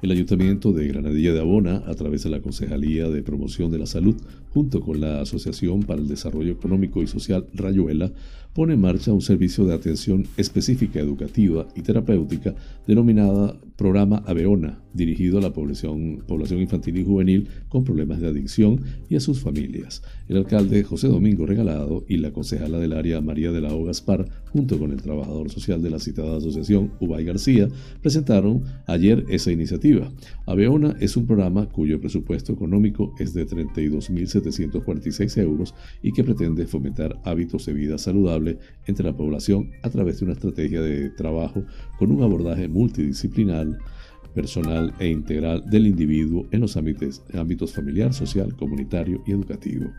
El 0.05 0.11
Ayuntamiento 0.11 0.72
de 0.72 0.88
Granadilla 0.88 1.34
de 1.34 1.39
Abona, 1.39 1.82
a 1.88 1.95
través 1.95 2.24
de 2.24 2.30
la 2.30 2.39
Concejalía 2.39 3.09
de 3.09 3.24
Promoción 3.24 3.72
de 3.72 3.80
la 3.80 3.88
Salud, 3.88 4.16
junto 4.49 4.80
con 4.80 5.01
la 5.01 5.22
Asociación 5.22 5.82
para 5.82 5.99
el 5.99 6.07
Desarrollo 6.07 6.51
Económico 6.51 7.01
y 7.01 7.07
Social 7.07 7.47
Rayuela, 7.55 8.13
pone 8.56 8.74
en 8.74 8.82
marcha 8.82 9.12
un 9.12 9.22
servicio 9.22 9.66
de 9.66 9.74
atención 9.74 10.26
específica 10.38 10.97
educativa 10.99 11.68
y 11.76 11.82
terapéutica 11.82 12.56
denominada 12.88 13.53
Programa 13.76 14.23
Aveona, 14.26 14.80
dirigido 14.93 15.39
a 15.39 15.41
la 15.41 15.51
población, 15.51 16.23
infantil 16.57 16.97
y 16.97 17.03
juvenil 17.03 17.49
con 17.67 17.84
problemas 17.84 18.21
de 18.21 18.28
adicción 18.28 18.80
y 19.09 19.17
a 19.17 19.19
sus 19.19 19.41
familias. 19.41 20.01
El 20.30 20.38
alcalde 20.38 20.84
José 20.84 21.09
Domingo 21.09 21.45
Regalado 21.45 22.05
y 22.07 22.15
la 22.17 22.32
concejala 22.32 22.80
del 22.80 22.93
área 22.93 23.19
María 23.19 23.51
de 23.51 23.59
la 23.59 23.73
O. 23.73 23.84
Gaspar, 23.84 24.30
junto 24.51 24.80
con 24.80 24.91
el 24.91 25.01
trabajador 25.01 25.49
social 25.49 25.82
de 25.82 25.89
la 25.89 25.99
citada 25.99 26.38
asociación 26.38 26.93
Ubay 27.01 27.26
García, 27.26 27.67
presentaron 28.01 28.63
ayer 28.88 29.26
esa 29.28 29.51
iniciativa. 29.51 30.09
Aveona 30.45 30.95
es 31.01 31.17
un 31.17 31.28
programa 31.28 31.67
cuyo 31.67 31.99
presupuesto 31.99 32.53
económico 32.53 33.13
es 33.19 33.34
de 33.34 33.45
32.746 33.45 35.38
euros 35.41 35.76
y 36.01 36.13
que 36.13 36.23
pretende 36.23 36.65
fomentar 36.65 37.19
hábitos 37.26 37.65
de 37.65 37.73
vida 37.73 37.97
saludable 37.97 38.57
entre 38.88 39.05
la 39.05 39.17
población 39.17 39.71
a 39.84 39.89
través 39.89 40.19
de 40.19 40.26
una 40.26 40.34
estrategia 40.34 40.82
de 40.82 41.09
trabajo 41.09 41.65
con 41.99 42.11
un 42.11 42.23
abordaje 42.23 42.69
multidisciplinar 42.69 43.64
personal 44.34 44.93
e 44.99 45.07
integral 45.07 45.63
del 45.70 45.88
individuo 45.88 46.45
en 46.51 46.61
los 46.61 46.76
ámbitos, 46.78 47.74
familiar, 47.74 48.13
social, 48.13 48.55
comunitario 48.55 49.24
y 49.26 49.32
educativo. 49.32 49.89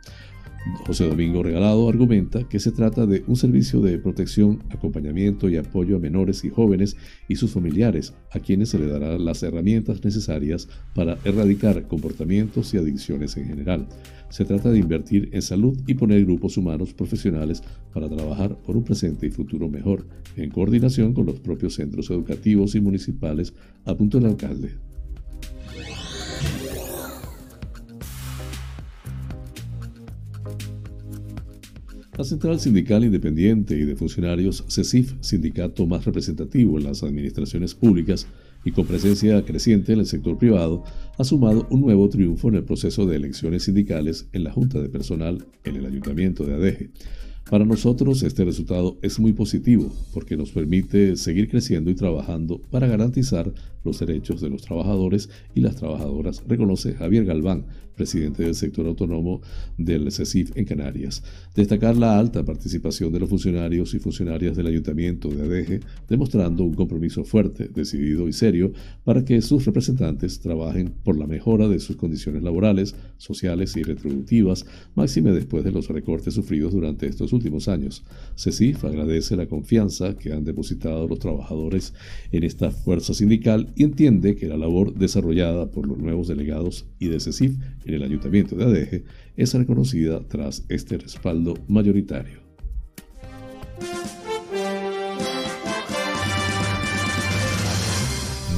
José 0.86 1.08
Domingo 1.08 1.42
Regalado 1.42 1.88
argumenta 1.88 2.48
que 2.48 2.58
se 2.58 2.72
trata 2.72 3.06
de 3.06 3.24
un 3.26 3.36
servicio 3.36 3.80
de 3.80 3.98
protección, 3.98 4.62
acompañamiento 4.70 5.48
y 5.48 5.56
apoyo 5.56 5.96
a 5.96 6.00
menores 6.00 6.44
y 6.44 6.50
jóvenes 6.50 6.96
y 7.28 7.36
sus 7.36 7.52
familiares, 7.52 8.14
a 8.30 8.40
quienes 8.40 8.70
se 8.70 8.78
le 8.78 8.86
darán 8.86 9.24
las 9.24 9.42
herramientas 9.42 10.04
necesarias 10.04 10.68
para 10.94 11.18
erradicar 11.24 11.86
comportamientos 11.86 12.74
y 12.74 12.78
adicciones 12.78 13.36
en 13.36 13.46
general. 13.46 13.88
Se 14.28 14.44
trata 14.44 14.70
de 14.70 14.78
invertir 14.78 15.30
en 15.32 15.42
salud 15.42 15.78
y 15.86 15.94
poner 15.94 16.24
grupos 16.24 16.56
humanos 16.56 16.92
profesionales 16.94 17.62
para 17.92 18.08
trabajar 18.08 18.56
por 18.62 18.76
un 18.76 18.84
presente 18.84 19.26
y 19.26 19.30
futuro 19.30 19.68
mejor, 19.68 20.06
en 20.36 20.50
coordinación 20.50 21.14
con 21.14 21.26
los 21.26 21.40
propios 21.40 21.74
centros 21.74 22.10
educativos 22.10 22.74
y 22.74 22.80
municipales, 22.80 23.54
apuntó 23.84 24.18
el 24.18 24.26
alcalde. 24.26 24.70
La 32.16 32.24
Central 32.24 32.58
Sindical 32.58 33.04
Independiente 33.04 33.76
y 33.76 33.84
de 33.84 33.94
Funcionarios 33.94 34.64
CECIF, 34.68 35.16
sindicato 35.20 35.86
más 35.86 36.06
representativo 36.06 36.78
en 36.78 36.84
las 36.84 37.02
administraciones 37.02 37.74
públicas 37.74 38.26
y 38.64 38.70
con 38.70 38.86
presencia 38.86 39.44
creciente 39.44 39.92
en 39.92 39.98
el 39.98 40.06
sector 40.06 40.38
privado, 40.38 40.82
ha 41.18 41.24
sumado 41.24 41.66
un 41.68 41.82
nuevo 41.82 42.08
triunfo 42.08 42.48
en 42.48 42.54
el 42.54 42.64
proceso 42.64 43.04
de 43.04 43.16
elecciones 43.16 43.64
sindicales 43.64 44.28
en 44.32 44.44
la 44.44 44.52
Junta 44.52 44.80
de 44.80 44.88
Personal 44.88 45.44
en 45.64 45.76
el 45.76 45.84
Ayuntamiento 45.84 46.46
de 46.46 46.54
Adeje. 46.54 46.90
Para 47.50 47.66
nosotros 47.66 48.22
este 48.22 48.46
resultado 48.46 48.96
es 49.02 49.20
muy 49.20 49.34
positivo 49.34 49.94
porque 50.14 50.38
nos 50.38 50.52
permite 50.52 51.16
seguir 51.16 51.50
creciendo 51.50 51.90
y 51.90 51.94
trabajando 51.94 52.62
para 52.70 52.86
garantizar 52.86 53.52
los 53.86 54.00
derechos 54.00 54.40
de 54.40 54.50
los 54.50 54.62
trabajadores 54.62 55.30
y 55.54 55.60
las 55.60 55.76
trabajadoras, 55.76 56.42
reconoce 56.46 56.92
Javier 56.92 57.24
Galván, 57.24 57.64
presidente 57.96 58.44
del 58.44 58.54
sector 58.54 58.86
autónomo 58.86 59.40
del 59.78 60.12
CECIF 60.12 60.56
en 60.56 60.66
Canarias. 60.66 61.22
Destacar 61.54 61.96
la 61.96 62.18
alta 62.18 62.44
participación 62.44 63.12
de 63.12 63.20
los 63.20 63.30
funcionarios 63.30 63.94
y 63.94 63.98
funcionarias 63.98 64.56
del 64.56 64.66
Ayuntamiento 64.66 65.30
de 65.30 65.42
Adeje, 65.42 65.80
demostrando 66.08 66.64
un 66.64 66.74
compromiso 66.74 67.24
fuerte, 67.24 67.68
decidido 67.74 68.28
y 68.28 68.32
serio 68.32 68.72
para 69.04 69.24
que 69.24 69.40
sus 69.40 69.64
representantes 69.64 70.40
trabajen 70.40 70.92
por 71.02 71.18
la 71.18 71.26
mejora 71.26 71.68
de 71.68 71.80
sus 71.80 71.96
condiciones 71.96 72.42
laborales, 72.42 72.94
sociales 73.16 73.76
y 73.76 73.82
retributivas, 73.82 74.66
máxime 74.94 75.32
después 75.32 75.64
de 75.64 75.72
los 75.72 75.88
recortes 75.88 76.34
sufridos 76.34 76.72
durante 76.72 77.06
estos 77.06 77.32
últimos 77.32 77.66
años. 77.68 78.04
CECIF 78.36 78.84
agradece 78.84 79.36
la 79.36 79.46
confianza 79.46 80.14
que 80.16 80.32
han 80.32 80.44
depositado 80.44 81.08
los 81.08 81.18
trabajadores 81.18 81.94
en 82.30 82.44
esta 82.44 82.70
fuerza 82.70 83.14
sindical 83.14 83.72
y 83.76 83.84
entiende 83.84 84.34
que 84.34 84.46
la 84.46 84.56
labor 84.56 84.94
desarrollada 84.94 85.70
por 85.70 85.86
los 85.86 85.98
nuevos 85.98 86.26
delegados 86.28 86.86
y 86.98 87.08
de 87.08 87.20
CECIF 87.20 87.56
en 87.84 87.94
el 87.94 88.02
Ayuntamiento 88.02 88.56
de 88.56 88.64
Adeje 88.64 89.04
es 89.36 89.52
reconocida 89.52 90.26
tras 90.26 90.64
este 90.70 90.96
respaldo 90.96 91.54
mayoritario. 91.68 92.40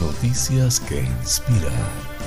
Noticias 0.01 0.79
que 0.81 1.01
inspiran. 1.21 2.18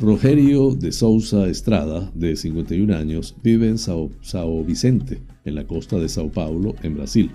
Rogerio 0.00 0.74
de 0.74 0.90
Souza 0.90 1.46
Estrada, 1.46 2.10
de 2.16 2.34
51 2.34 2.96
años, 2.96 3.36
vive 3.44 3.68
en 3.68 3.78
Sao, 3.78 4.10
Vicente, 4.66 5.20
en 5.44 5.54
la 5.54 5.68
costa 5.68 5.98
de 5.98 6.08
Sao 6.08 6.32
Paulo, 6.32 6.74
en 6.82 6.96
Brasil. 6.96 7.30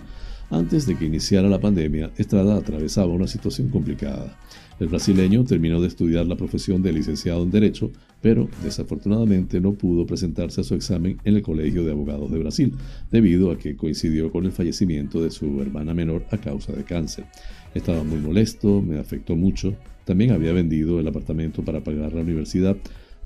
Antes 0.49 0.85
de 0.85 0.97
que 0.97 1.05
iniciara 1.05 1.47
la 1.47 1.61
pandemia, 1.61 2.11
Estrada 2.17 2.57
atravesaba 2.57 3.13
una 3.13 3.27
situación 3.27 3.69
complicada. 3.69 4.37
El 4.77 4.89
brasileño 4.89 5.45
terminó 5.45 5.79
de 5.79 5.87
estudiar 5.87 6.25
la 6.25 6.35
profesión 6.35 6.81
de 6.81 6.91
licenciado 6.91 7.43
en 7.43 7.51
Derecho, 7.51 7.91
pero 8.21 8.49
desafortunadamente 8.61 9.61
no 9.61 9.73
pudo 9.73 10.05
presentarse 10.05 10.59
a 10.59 10.65
su 10.65 10.75
examen 10.75 11.17
en 11.23 11.35
el 11.35 11.41
Colegio 11.41 11.85
de 11.85 11.91
Abogados 11.91 12.29
de 12.29 12.39
Brasil, 12.39 12.73
debido 13.09 13.51
a 13.51 13.57
que 13.57 13.77
coincidió 13.77 14.33
con 14.33 14.45
el 14.45 14.51
fallecimiento 14.51 15.23
de 15.23 15.31
su 15.31 15.61
hermana 15.61 15.93
menor 15.93 16.25
a 16.29 16.37
causa 16.37 16.73
de 16.73 16.83
cáncer. 16.83 17.25
Estaba 17.73 18.03
muy 18.03 18.19
molesto, 18.19 18.81
me 18.81 18.99
afectó 18.99 19.35
mucho, 19.37 19.75
también 20.09 20.31
había 20.31 20.53
vendido 20.53 20.99
el 20.99 21.07
apartamento 21.07 21.63
para 21.63 21.83
pagar 21.83 22.13
la 22.13 22.21
universidad. 22.21 22.75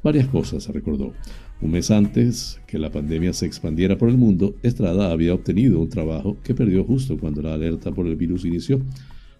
Varias 0.04 0.28
cosas, 0.28 0.68
recordó. 0.68 1.14
Un 1.62 1.72
mes 1.72 1.90
antes 1.92 2.60
que 2.68 2.78
la 2.78 2.92
pandemia 2.92 3.32
se 3.32 3.46
expandiera 3.46 3.98
por 3.98 4.10
el 4.10 4.18
mundo, 4.18 4.56
Estrada 4.64 5.10
había 5.10 5.34
obtenido 5.34 5.80
un 5.80 5.88
trabajo 5.88 6.36
que 6.44 6.54
perdió 6.54 6.84
justo 6.84 7.18
cuando 7.18 7.42
la 7.42 7.54
alerta 7.54 7.94
por 7.94 8.06
el 8.06 8.18
virus 8.18 8.44
inició. 8.44 8.82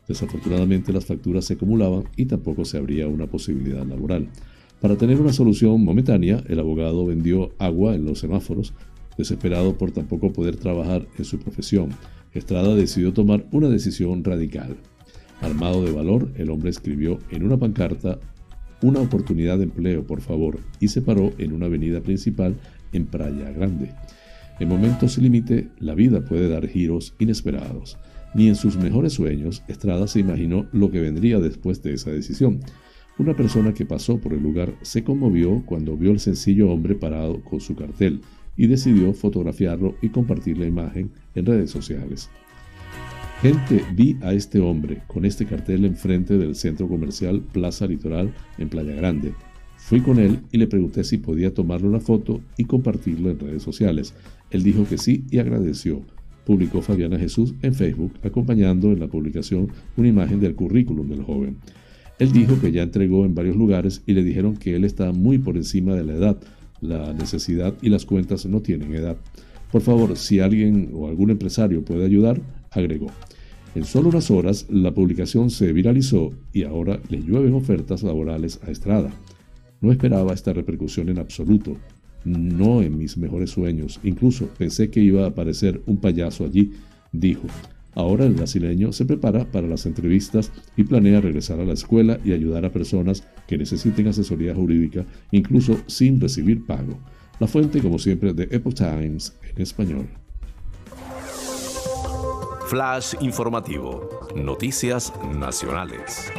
Desafortunadamente 0.08 0.94
las 0.94 1.06
facturas 1.06 1.44
se 1.44 1.56
acumulaban 1.56 2.06
y 2.16 2.28
tampoco 2.28 2.64
se 2.64 2.78
abría 2.78 3.10
una 3.10 3.28
posibilidad 3.28 3.86
laboral. 3.86 4.30
Para 4.80 4.96
tener 4.96 5.20
una 5.20 5.34
solución 5.34 5.84
momentánea, 5.84 6.42
el 6.48 6.60
abogado 6.60 7.06
vendió 7.06 7.52
agua 7.60 7.94
en 7.94 8.06
los 8.06 8.20
semáforos, 8.20 8.74
desesperado 9.18 9.78
por 9.78 9.92
tampoco 9.92 10.32
poder 10.32 10.56
trabajar 10.56 11.06
en 11.18 11.26
su 11.26 11.40
profesión. 11.40 11.90
Estrada 12.34 12.74
decidió 12.74 13.12
tomar 13.12 13.46
una 13.52 13.68
decisión 13.68 14.24
radical. 14.24 14.78
Armado 15.44 15.84
de 15.84 15.92
valor, 15.92 16.32
el 16.38 16.50
hombre 16.50 16.70
escribió 16.70 17.20
en 17.30 17.44
una 17.44 17.58
pancarta 17.58 18.18
una 18.82 19.02
oportunidad 19.02 19.58
de 19.58 19.66
empleo, 19.66 20.08
por 20.08 20.22
favor, 20.22 20.60
y 20.80 20.88
se 20.88 21.02
paró 21.02 21.34
en 21.38 21.52
una 21.52 21.66
avenida 21.66 22.00
principal 22.00 22.56
en 22.94 23.06
Playa 23.06 23.52
Grande. 23.52 23.92
En 24.62 24.70
momentos 24.70 25.18
límite, 25.18 25.68
la 25.80 25.96
vida 25.96 26.22
puede 26.22 26.48
dar 26.48 26.66
giros 26.68 27.14
inesperados. 27.20 27.98
Ni 28.34 28.48
en 28.48 28.56
sus 28.56 28.78
mejores 28.78 29.14
sueños, 29.14 29.64
Estrada 29.68 30.08
se 30.08 30.22
imaginó 30.22 30.66
lo 30.72 30.90
que 30.92 31.02
vendría 31.02 31.40
después 31.40 31.84
de 31.84 31.94
esa 31.94 32.10
decisión. 32.10 32.62
Una 33.18 33.36
persona 33.36 33.74
que 33.74 33.86
pasó 33.86 34.20
por 34.20 34.34
el 34.34 34.42
lugar 34.42 34.74
se 34.82 35.04
conmovió 35.04 35.62
cuando 35.66 35.98
vio 35.98 36.12
el 36.12 36.22
sencillo 36.22 36.72
hombre 36.72 36.96
parado 36.96 37.44
con 37.44 37.60
su 37.60 37.76
cartel 37.76 38.22
y 38.56 38.68
decidió 38.68 39.14
fotografiarlo 39.14 39.96
y 40.02 40.08
compartir 40.08 40.58
la 40.58 40.68
imagen 40.68 41.12
en 41.36 41.46
redes 41.46 41.70
sociales. 41.70 42.30
Gente, 43.44 43.84
vi 43.94 44.16
a 44.22 44.34
este 44.34 44.62
hombre 44.62 45.02
con 45.06 45.26
este 45.26 45.46
cartel 45.46 45.84
enfrente 45.84 46.38
del 46.38 46.56
centro 46.56 46.88
comercial 46.88 47.42
Plaza 47.52 47.86
Litoral 47.86 48.34
en 48.58 48.70
Playa 48.70 48.96
Grande. 48.96 49.34
Fui 49.76 50.00
con 50.00 50.18
él 50.18 50.40
y 50.54 50.58
le 50.58 50.68
pregunté 50.68 51.04
si 51.04 51.18
podía 51.18 51.54
tomarle 51.54 51.90
una 51.90 52.00
foto 52.00 52.40
y 52.56 52.64
compartirlo 52.64 53.30
en 53.30 53.40
redes 53.40 53.62
sociales. 53.62 54.14
Él 54.50 54.64
dijo 54.64 54.86
que 54.88 54.98
sí 54.98 55.26
y 55.30 55.40
agradeció. 55.40 56.04
publicó 56.46 56.82
Fabiana 56.82 57.20
Jesús 57.20 57.54
en 57.64 57.74
Facebook, 57.74 58.14
acompañando 58.24 58.94
en 58.94 59.02
la 59.02 59.08
publicación 59.08 59.68
una 59.98 60.08
imagen 60.08 60.40
del 60.40 60.56
currículum 60.56 61.10
del 61.10 61.24
joven. 61.24 61.58
Él 62.20 62.32
dijo 62.32 62.62
que 62.62 62.72
ya 62.72 62.84
entregó 62.84 63.26
en 63.26 63.36
varios 63.36 63.58
lugares 63.58 64.04
y 64.06 64.14
le 64.14 64.24
dijeron 64.24 64.56
que 64.56 64.74
él 64.78 64.86
está 64.86 65.12
muy 65.12 65.38
por 65.38 65.58
encima 65.58 65.96
de 65.96 66.06
la 66.06 66.14
edad, 66.14 66.38
la 66.80 67.12
necesidad 67.12 67.74
y 67.82 67.90
las 67.90 68.06
cuentas 68.06 68.46
no 68.46 68.62
tienen 68.62 68.96
edad. 68.96 69.18
Por 69.70 69.82
favor, 69.82 70.16
si 70.16 70.40
alguien 70.40 70.92
o 70.94 71.10
algún 71.10 71.30
empresario 71.30 71.84
puede 71.84 72.06
ayudar, 72.06 72.40
agregó. 72.74 73.08
En 73.76 73.86
solo 73.86 74.10
unas 74.10 74.30
horas, 74.30 74.68
la 74.70 74.94
publicación 74.94 75.50
se 75.50 75.74
viralizó 75.74 76.32
y 76.52 76.64
ahora 76.64 77.00
le 77.10 77.22
llueven 77.22 77.56
ofertas 77.56 78.04
laborales 78.04 78.60
a 78.64 78.70
Estrada. 78.70 79.10
No 79.82 79.92
esperaba 79.92 80.34
esta 80.34 80.54
repercusión 80.54 81.10
en 81.10 81.18
absoluto, 81.18 81.78
no 82.24 82.82
en 82.84 82.98
mis 82.98 83.18
mejores 83.18 83.50
sueños. 83.50 84.00
Incluso 84.04 84.48
pensé 84.58 84.90
que 84.90 85.00
iba 85.00 85.24
a 85.24 85.30
aparecer 85.30 85.82
un 85.88 85.98
payaso 85.98 86.46
allí, 86.46 86.72
dijo. 87.12 87.48
Ahora 87.96 88.26
el 88.26 88.34
brasileño 88.34 88.92
se 88.92 89.06
prepara 89.06 89.46
para 89.52 89.68
las 89.68 89.86
entrevistas 89.86 90.52
y 90.78 90.84
planea 90.84 91.22
regresar 91.22 91.60
a 91.60 91.66
la 91.66 91.74
escuela 91.74 92.20
y 92.24 92.32
ayudar 92.32 92.66
a 92.66 92.72
personas 92.72 93.28
que 93.48 93.58
necesiten 93.58 94.08
asesoría 94.08 94.56
jurídica, 94.56 95.06
incluso 95.32 95.78
sin 95.88 96.20
recibir 96.20 96.66
pago. 96.66 96.98
La 97.40 97.48
fuente, 97.48 97.82
como 97.82 98.00
siempre, 98.00 98.34
de 98.34 98.44
Epoch 98.52 98.76
Times 98.76 99.38
en 99.56 99.62
español. 99.62 100.23
Flash 102.74 103.14
informativo. 103.22 104.10
Noticias 104.36 105.14
nacionales. 105.32 106.32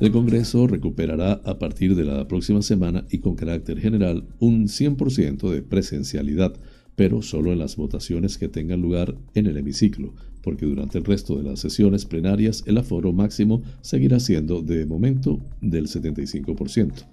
El 0.00 0.10
Congreso 0.10 0.66
recuperará 0.66 1.34
a 1.44 1.60
partir 1.60 1.94
de 1.94 2.02
la 2.02 2.26
próxima 2.26 2.62
semana 2.62 3.04
y 3.12 3.18
con 3.18 3.36
carácter 3.36 3.78
general 3.78 4.26
un 4.40 4.66
100% 4.66 5.48
de 5.48 5.62
presencialidad, 5.62 6.54
pero 6.96 7.22
solo 7.22 7.52
en 7.52 7.60
las 7.60 7.76
votaciones 7.76 8.38
que 8.38 8.48
tengan 8.48 8.82
lugar 8.82 9.14
en 9.34 9.46
el 9.46 9.56
hemiciclo, 9.56 10.14
porque 10.42 10.66
durante 10.66 10.98
el 10.98 11.04
resto 11.04 11.36
de 11.36 11.44
las 11.44 11.60
sesiones 11.60 12.06
plenarias 12.06 12.64
el 12.66 12.76
aforo 12.76 13.12
máximo 13.12 13.62
seguirá 13.82 14.18
siendo 14.18 14.62
de 14.62 14.84
momento 14.84 15.38
del 15.60 15.86
75%. 15.86 17.04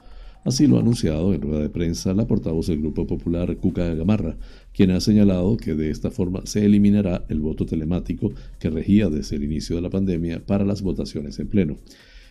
Así 0.47 0.65
lo 0.65 0.77
ha 0.77 0.79
anunciado 0.79 1.33
en 1.33 1.41
rueda 1.41 1.59
de 1.59 1.69
prensa 1.69 2.13
la 2.13 2.25
portavoz 2.25 2.67
del 2.67 2.79
Grupo 2.79 3.05
Popular, 3.05 3.57
Cuca 3.57 3.93
Gamarra, 3.93 4.37
quien 4.73 4.91
ha 4.91 5.01
señalado 5.01 5.57
que 5.57 5.75
de 5.75 5.91
esta 5.91 6.09
forma 6.09 6.45
se 6.45 6.65
eliminará 6.65 7.25
el 7.27 7.41
voto 7.41 7.65
telemático 7.65 8.31
que 8.57 8.69
regía 8.69 9.09
desde 9.09 9.35
el 9.35 9.43
inicio 9.43 9.75
de 9.75 9.81
la 9.81 9.89
pandemia 9.89 10.45
para 10.45 10.63
las 10.63 10.83
votaciones 10.83 11.37
en 11.39 11.49
pleno. 11.49 11.75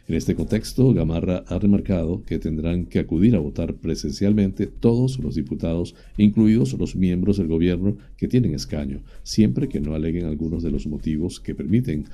En 0.08 0.14
este 0.14 0.34
contexto, 0.34 0.94
Gamarra 0.94 1.44
ha 1.46 1.58
remarcado 1.58 2.22
que 2.24 2.38
tendrán 2.38 2.86
que 2.86 3.00
acudir 3.00 3.36
a 3.36 3.40
votar 3.40 3.74
presencialmente 3.74 4.66
todos 4.66 5.18
los 5.18 5.34
diputados, 5.34 5.94
incluidos 6.16 6.72
los 6.72 6.96
miembros 6.96 7.36
del 7.36 7.48
gobierno 7.48 7.98
que 8.16 8.28
tienen 8.28 8.54
escaño, 8.54 9.02
siempre 9.24 9.68
que 9.68 9.80
no 9.80 9.94
aleguen 9.94 10.24
algunos 10.24 10.62
de 10.62 10.70
los 10.70 10.86
motivos 10.86 11.38
que 11.38 11.54
permiten, 11.54 12.06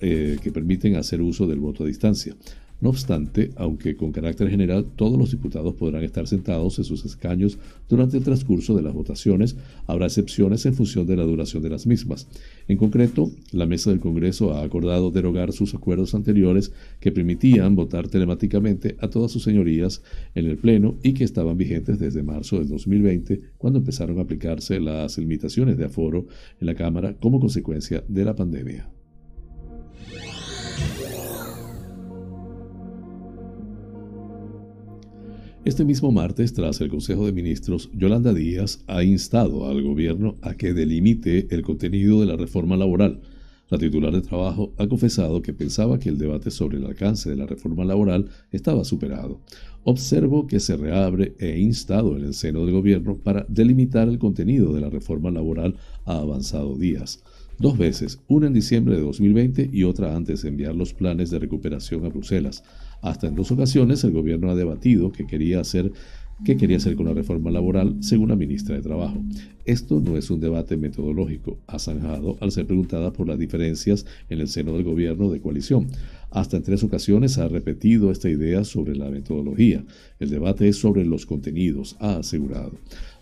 eh, 0.00 0.38
que 0.42 0.50
permiten 0.50 0.96
hacer 0.96 1.22
uso 1.22 1.46
del 1.46 1.60
voto 1.60 1.84
a 1.84 1.86
distancia. 1.86 2.34
No 2.78 2.90
obstante, 2.90 3.52
aunque 3.56 3.96
con 3.96 4.12
carácter 4.12 4.50
general 4.50 4.84
todos 4.96 5.18
los 5.18 5.30
diputados 5.30 5.74
podrán 5.74 6.04
estar 6.04 6.26
sentados 6.26 6.78
en 6.78 6.84
sus 6.84 7.06
escaños 7.06 7.58
durante 7.88 8.18
el 8.18 8.22
transcurso 8.22 8.74
de 8.74 8.82
las 8.82 8.92
votaciones, 8.92 9.56
habrá 9.86 10.06
excepciones 10.06 10.66
en 10.66 10.74
función 10.74 11.06
de 11.06 11.16
la 11.16 11.24
duración 11.24 11.62
de 11.62 11.70
las 11.70 11.86
mismas. 11.86 12.28
En 12.68 12.76
concreto, 12.76 13.30
la 13.52 13.64
mesa 13.64 13.90
del 13.90 14.00
Congreso 14.00 14.52
ha 14.52 14.62
acordado 14.62 15.10
derogar 15.10 15.52
sus 15.52 15.74
acuerdos 15.74 16.14
anteriores 16.14 16.72
que 17.00 17.12
permitían 17.12 17.76
votar 17.76 18.08
telemáticamente 18.08 18.96
a 19.00 19.08
todas 19.08 19.32
sus 19.32 19.42
señorías 19.42 20.02
en 20.34 20.44
el 20.44 20.58
Pleno 20.58 20.96
y 21.02 21.14
que 21.14 21.24
estaban 21.24 21.56
vigentes 21.56 21.98
desde 21.98 22.22
marzo 22.22 22.58
del 22.58 22.68
2020, 22.68 23.40
cuando 23.56 23.78
empezaron 23.78 24.18
a 24.18 24.22
aplicarse 24.22 24.80
las 24.80 25.16
limitaciones 25.16 25.78
de 25.78 25.86
aforo 25.86 26.26
en 26.60 26.66
la 26.66 26.74
Cámara 26.74 27.16
como 27.18 27.40
consecuencia 27.40 28.04
de 28.06 28.24
la 28.24 28.34
pandemia. 28.34 28.95
Este 35.66 35.84
mismo 35.84 36.12
martes, 36.12 36.52
tras 36.52 36.80
el 36.80 36.88
Consejo 36.88 37.26
de 37.26 37.32
Ministros, 37.32 37.90
Yolanda 37.92 38.32
Díaz 38.32 38.84
ha 38.86 39.02
instado 39.02 39.68
al 39.68 39.82
gobierno 39.82 40.36
a 40.40 40.54
que 40.54 40.72
delimite 40.72 41.48
el 41.50 41.62
contenido 41.62 42.20
de 42.20 42.26
la 42.26 42.36
reforma 42.36 42.76
laboral. 42.76 43.20
La 43.68 43.76
titular 43.76 44.12
de 44.12 44.20
Trabajo 44.20 44.72
ha 44.78 44.86
confesado 44.86 45.42
que 45.42 45.52
pensaba 45.52 45.98
que 45.98 46.08
el 46.08 46.18
debate 46.18 46.52
sobre 46.52 46.76
el 46.76 46.84
alcance 46.84 47.30
de 47.30 47.34
la 47.34 47.46
reforma 47.46 47.84
laboral 47.84 48.28
estaba 48.52 48.84
superado. 48.84 49.40
Observo 49.82 50.46
que 50.46 50.60
se 50.60 50.76
reabre 50.76 51.34
e 51.40 51.58
instado 51.58 52.16
en 52.16 52.22
el 52.22 52.34
seno 52.34 52.64
del 52.64 52.70
gobierno 52.70 53.16
para 53.16 53.44
delimitar 53.48 54.06
el 54.06 54.20
contenido 54.20 54.72
de 54.72 54.82
la 54.82 54.88
reforma 54.88 55.32
laboral 55.32 55.74
a 56.04 56.18
avanzado 56.18 56.76
días 56.76 57.24
dos 57.58 57.78
veces, 57.78 58.20
una 58.28 58.46
en 58.46 58.52
diciembre 58.52 58.96
de 58.96 59.02
2020 59.02 59.70
y 59.72 59.84
otra 59.84 60.14
antes 60.16 60.42
de 60.42 60.48
enviar 60.48 60.74
los 60.74 60.92
planes 60.92 61.30
de 61.30 61.38
recuperación 61.38 62.04
a 62.04 62.08
Bruselas. 62.08 62.64
Hasta 63.02 63.26
en 63.26 63.34
dos 63.34 63.50
ocasiones 63.50 64.02
el 64.04 64.12
gobierno 64.12 64.50
ha 64.50 64.54
debatido 64.54 65.12
qué 65.12 65.26
quería 65.26 65.60
hacer 65.60 65.92
con 66.96 67.06
la 67.06 67.14
reforma 67.14 67.50
laboral 67.50 67.96
según 68.00 68.28
la 68.28 68.36
ministra 68.36 68.76
de 68.76 68.82
Trabajo. 68.82 69.22
Esto 69.64 70.00
no 70.00 70.16
es 70.16 70.30
un 70.30 70.40
debate 70.40 70.76
metodológico, 70.76 71.58
ha 71.66 71.78
zanjado 71.78 72.36
al 72.40 72.52
ser 72.52 72.66
preguntada 72.66 73.12
por 73.12 73.26
las 73.26 73.38
diferencias 73.38 74.06
en 74.28 74.40
el 74.40 74.48
seno 74.48 74.72
del 74.74 74.84
gobierno 74.84 75.30
de 75.30 75.40
coalición. 75.40 75.88
Hasta 76.30 76.58
en 76.58 76.62
tres 76.62 76.82
ocasiones 76.82 77.38
ha 77.38 77.48
repetido 77.48 78.10
esta 78.10 78.28
idea 78.28 78.64
sobre 78.64 78.94
la 78.94 79.10
metodología. 79.10 79.84
El 80.18 80.30
debate 80.30 80.68
es 80.68 80.76
sobre 80.76 81.04
los 81.04 81.24
contenidos, 81.24 81.96
ha 82.00 82.16
asegurado. 82.16 82.72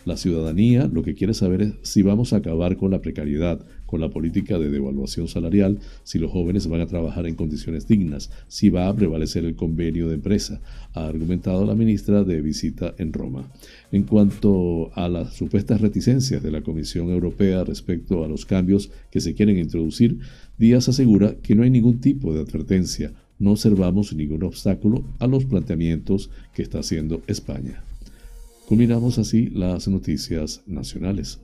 La 0.05 0.17
ciudadanía 0.19 0.87
lo 0.87 1.03
que 1.03 1.15
quiere 1.15 1.33
saber 1.33 1.63
es 1.63 1.73
si 1.83 2.03
vamos 2.03 2.33
a 2.33 2.37
acabar 2.37 2.77
con 2.77 2.91
la 2.91 3.01
precariedad, 3.01 3.65
con 3.87 4.01
la 4.01 4.11
política 4.11 4.59
de 4.59 4.71
devaluación 4.71 5.29
salarial, 5.29 5.79
si 6.03 6.19
los 6.19 6.31
jóvenes 6.31 6.67
van 6.69 6.81
a 6.81 6.87
trabajar 6.87 7.27
en 7.27 7.35
condiciones 7.35 7.87
dignas, 7.87 8.31
si 8.49 8.71
va 8.71 8.89
a 8.89 8.95
prevalecer 8.95 9.45
el 9.45 9.57
convenio 9.57 10.09
de 10.09 10.15
empresa, 10.15 10.61
ha 10.95 11.07
argumentado 11.07 11.65
la 11.65 11.75
ministra 11.75 12.25
de 12.25 12.41
visita 12.41 12.95
en 12.99 13.13
Roma. 13.13 13.51
En 13.93 14.05
cuanto 14.05 14.91
a 14.95 15.09
las 15.09 15.35
supuestas 15.35 15.81
reticencias 15.81 16.43
de 16.43 16.51
la 16.51 16.63
Comisión 16.63 17.11
Europea 17.11 17.65
respecto 17.65 18.25
a 18.25 18.29
los 18.29 18.47
cambios 18.47 18.91
que 19.11 19.21
se 19.21 19.35
quieren 19.35 19.59
introducir, 19.59 20.19
Díaz 20.59 20.89
asegura 20.89 21.35
que 21.43 21.55
no 21.55 21.65
hay 21.65 21.71
ningún 21.71 22.01
tipo 22.01 22.33
de 22.33 22.41
advertencia, 22.41 23.13
no 23.39 23.53
observamos 23.53 24.15
ningún 24.15 24.45
obstáculo 24.45 25.05
a 25.19 25.27
los 25.27 25.45
planteamientos 25.45 26.31
que 26.55 26.63
está 26.63 26.79
haciendo 26.79 27.23
España. 27.27 27.83
Culminamos 28.67 29.19
así 29.19 29.51
las 29.51 29.89
noticias 29.89 30.63
nacionales. 30.67 31.41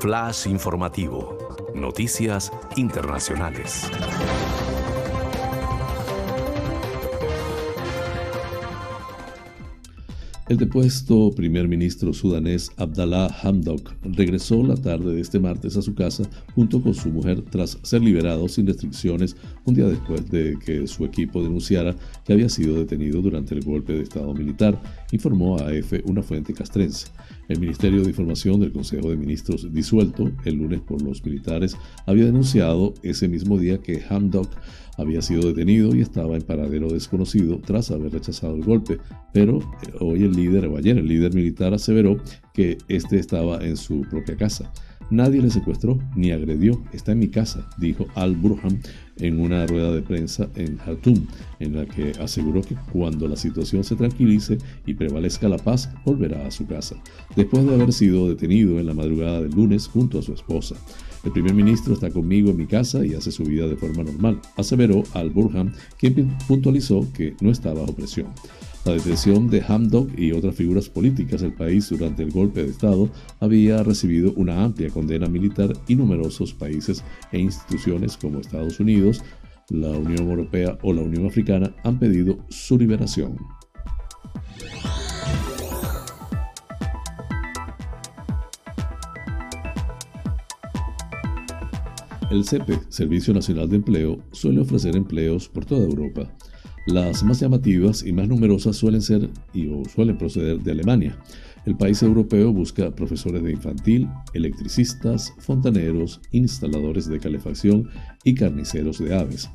Flash 0.00 0.46
informativo. 0.46 1.36
Noticias 1.74 2.50
internacionales. 2.76 3.90
El 10.48 10.56
depuesto 10.56 11.30
primer 11.30 11.68
ministro 11.68 12.12
sudanés 12.12 12.72
Abdallah 12.78 13.28
Hamdok 13.42 13.92
regresó 14.02 14.62
la 14.64 14.74
tarde 14.74 15.14
de 15.14 15.20
este 15.20 15.38
martes 15.38 15.76
a 15.76 15.82
su 15.82 15.94
casa 15.94 16.24
junto 16.54 16.82
con 16.82 16.94
su 16.94 17.10
mujer 17.10 17.42
tras 17.42 17.78
ser 17.82 18.00
liberado 18.00 18.48
sin 18.48 18.66
restricciones 18.66 19.36
un 19.64 19.74
día 19.74 19.86
después 19.86 20.28
de 20.30 20.58
que 20.58 20.88
su 20.88 21.04
equipo 21.04 21.42
denunciara 21.42 21.94
que 22.24 22.32
había 22.32 22.48
sido 22.48 22.76
detenido 22.76 23.20
durante 23.20 23.54
el 23.54 23.62
golpe 23.62 23.92
de 23.92 24.02
Estado 24.02 24.34
militar, 24.34 24.80
informó 25.12 25.58
a 25.58 25.68
AF 25.68 25.92
una 26.04 26.22
fuente 26.22 26.52
castrense. 26.52 27.08
El 27.50 27.58
Ministerio 27.58 28.02
de 28.02 28.10
Información 28.10 28.60
del 28.60 28.70
Consejo 28.70 29.10
de 29.10 29.16
Ministros 29.16 29.66
disuelto 29.74 30.30
el 30.44 30.54
lunes 30.54 30.82
por 30.82 31.02
los 31.02 31.24
militares 31.24 31.76
había 32.06 32.26
denunciado 32.26 32.94
ese 33.02 33.26
mismo 33.26 33.58
día 33.58 33.78
que 33.78 34.00
Hamdok 34.08 34.48
había 34.96 35.20
sido 35.20 35.48
detenido 35.48 35.92
y 35.96 36.00
estaba 36.00 36.36
en 36.36 36.42
paradero 36.42 36.92
desconocido 36.92 37.58
tras 37.58 37.90
haber 37.90 38.12
rechazado 38.12 38.54
el 38.54 38.62
golpe, 38.62 38.98
pero 39.32 39.58
eh, 39.58 39.92
hoy 39.98 40.22
el 40.22 40.32
líder, 40.32 40.66
o 40.66 40.76
ayer 40.76 40.96
el 40.96 41.08
líder 41.08 41.34
militar 41.34 41.74
aseveró 41.74 42.18
que 42.54 42.78
este 42.86 43.18
estaba 43.18 43.66
en 43.66 43.76
su 43.76 44.02
propia 44.02 44.36
casa. 44.36 44.72
Nadie 45.10 45.42
le 45.42 45.50
secuestró 45.50 45.98
ni 46.14 46.30
agredió, 46.30 46.80
está 46.92 47.12
en 47.12 47.18
mi 47.18 47.28
casa, 47.28 47.68
dijo 47.78 48.06
Al-Burhan 48.14 48.80
en 49.16 49.40
una 49.40 49.66
rueda 49.66 49.92
de 49.92 50.02
prensa 50.02 50.48
en 50.54 50.76
Khartoum, 50.76 51.26
en 51.58 51.74
la 51.74 51.84
que 51.84 52.12
aseguró 52.20 52.62
que 52.62 52.76
cuando 52.92 53.26
la 53.26 53.36
situación 53.36 53.82
se 53.82 53.96
tranquilice 53.96 54.58
y 54.86 54.94
prevalezca 54.94 55.48
la 55.48 55.58
paz, 55.58 55.90
volverá 56.04 56.46
a 56.46 56.50
su 56.52 56.64
casa, 56.66 56.96
después 57.34 57.66
de 57.66 57.74
haber 57.74 57.92
sido 57.92 58.28
detenido 58.28 58.78
en 58.78 58.86
la 58.86 58.94
madrugada 58.94 59.42
del 59.42 59.50
lunes 59.50 59.88
junto 59.88 60.20
a 60.20 60.22
su 60.22 60.32
esposa. 60.32 60.76
El 61.24 61.32
primer 61.32 61.54
ministro 61.54 61.92
está 61.92 62.08
conmigo 62.10 62.50
en 62.50 62.56
mi 62.56 62.66
casa 62.66 63.04
y 63.04 63.14
hace 63.14 63.32
su 63.32 63.42
vida 63.42 63.66
de 63.66 63.76
forma 63.76 64.04
normal, 64.04 64.40
aseveró 64.56 65.02
Al-Burhan, 65.12 65.72
quien 65.98 66.36
puntualizó 66.46 67.06
que 67.12 67.34
no 67.40 67.50
está 67.50 67.74
bajo 67.74 67.94
presión. 67.94 68.28
La 68.86 68.92
detención 68.92 69.50
de 69.50 69.60
Hamdok 69.60 70.18
y 70.18 70.32
otras 70.32 70.54
figuras 70.54 70.88
políticas 70.88 71.42
del 71.42 71.52
país 71.52 71.90
durante 71.90 72.22
el 72.22 72.30
golpe 72.30 72.62
de 72.62 72.70
Estado 72.70 73.10
había 73.38 73.82
recibido 73.82 74.32
una 74.36 74.64
amplia 74.64 74.88
condena 74.88 75.28
militar 75.28 75.74
y 75.86 75.96
numerosos 75.96 76.54
países 76.54 77.04
e 77.30 77.38
instituciones 77.38 78.16
como 78.16 78.40
Estados 78.40 78.80
Unidos, 78.80 79.22
la 79.68 79.90
Unión 79.90 80.30
Europea 80.30 80.78
o 80.82 80.94
la 80.94 81.02
Unión 81.02 81.26
Africana 81.26 81.74
han 81.84 81.98
pedido 81.98 82.38
su 82.48 82.78
liberación. 82.78 83.36
El 92.30 92.44
CEPE, 92.44 92.78
Servicio 92.88 93.34
Nacional 93.34 93.68
de 93.68 93.76
Empleo, 93.76 94.20
suele 94.30 94.60
ofrecer 94.60 94.96
empleos 94.96 95.48
por 95.48 95.64
toda 95.64 95.84
Europa. 95.84 96.32
Las 96.92 97.22
más 97.22 97.38
llamativas 97.38 98.02
y 98.04 98.12
más 98.12 98.26
numerosas 98.26 98.74
suelen 98.74 99.00
ser 99.00 99.30
y 99.54 99.70
suelen 99.94 100.18
proceder 100.18 100.58
de 100.58 100.72
Alemania. 100.72 101.16
El 101.64 101.76
país 101.76 102.02
europeo 102.02 102.52
busca 102.52 102.90
profesores 102.90 103.44
de 103.44 103.52
infantil, 103.52 104.08
electricistas, 104.34 105.32
fontaneros, 105.38 106.20
instaladores 106.32 107.06
de 107.06 107.20
calefacción 107.20 107.88
y 108.24 108.34
carniceros 108.34 108.98
de 108.98 109.14
aves. 109.14 109.48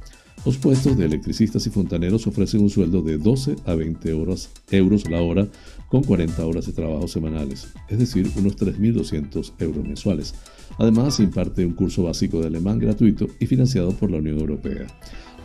Los 0.46 0.58
puestos 0.58 0.96
de 0.96 1.06
electricistas 1.06 1.68
y 1.68 1.72
fontaneros 1.72 2.26
ofrecen 2.26 2.62
un 2.62 2.70
sueldo 2.70 3.02
de 3.02 3.18
12 3.18 3.58
a 3.66 3.76
20 3.76 4.10
euros 4.12 5.10
la 5.10 5.22
hora 5.22 5.46
con 5.90 6.04
40 6.04 6.46
horas 6.46 6.68
de 6.68 6.72
trabajo 6.72 7.10
semanales, 7.10 7.68
es 7.90 8.00
decir, 8.00 8.32
unos 8.38 8.56
3.200 8.56 9.52
euros 9.60 9.84
mensuales. 9.84 10.36
Además, 10.78 11.20
imparte 11.20 11.66
un 11.66 11.74
curso 11.74 12.04
básico 12.04 12.40
de 12.40 12.48
alemán 12.48 12.80
gratuito 12.80 13.28
y 13.40 13.46
financiado 13.46 13.92
por 13.92 14.10
la 14.10 14.20
Unión 14.20 14.40
Europea. 14.40 14.88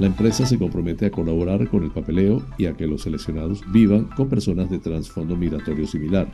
La 0.01 0.07
empresa 0.07 0.47
se 0.47 0.59
compromete 0.59 1.05
a 1.05 1.11
colaborar 1.11 1.69
con 1.69 1.85
el 1.85 1.91
papeleo 1.91 2.43
y 2.57 2.65
a 2.65 2.75
que 2.75 2.87
los 2.87 3.03
seleccionados 3.03 3.61
vivan 3.71 4.05
con 4.17 4.31
personas 4.31 4.71
de 4.71 4.79
trasfondo 4.79 5.37
migratorio 5.37 5.87
similar. 5.87 6.33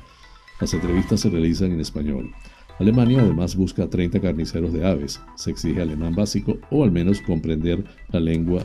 Las 0.60 0.72
entrevistas 0.72 1.18
se 1.18 1.30
realizan 1.30 1.72
en 1.72 1.80
español. 1.80 2.30
Alemania 2.78 3.22
además 3.22 3.56
busca 3.56 3.90
30 3.90 4.20
carniceros 4.20 4.72
de 4.72 4.86
aves. 4.86 5.20
Se 5.34 5.50
exige 5.50 5.82
alemán 5.82 6.14
básico 6.14 6.58
o 6.70 6.84
al 6.84 6.92
menos 6.92 7.20
comprender 7.22 7.82
la 8.12 8.20
lengua, 8.20 8.64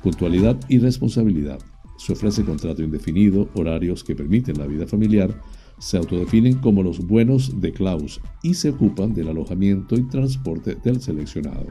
puntualidad 0.00 0.56
y 0.68 0.78
responsabilidad. 0.78 1.58
Se 1.98 2.12
ofrece 2.12 2.44
contrato 2.44 2.84
indefinido, 2.84 3.48
horarios 3.54 4.04
que 4.04 4.14
permiten 4.14 4.58
la 4.58 4.68
vida 4.68 4.86
familiar, 4.86 5.34
se 5.78 5.96
autodefinen 5.96 6.58
como 6.58 6.84
los 6.84 7.04
buenos 7.04 7.60
de 7.60 7.72
Klaus 7.72 8.20
y 8.44 8.54
se 8.54 8.70
ocupan 8.70 9.12
del 9.12 9.28
alojamiento 9.28 9.96
y 9.96 10.02
transporte 10.02 10.76
del 10.84 11.00
seleccionado. 11.00 11.66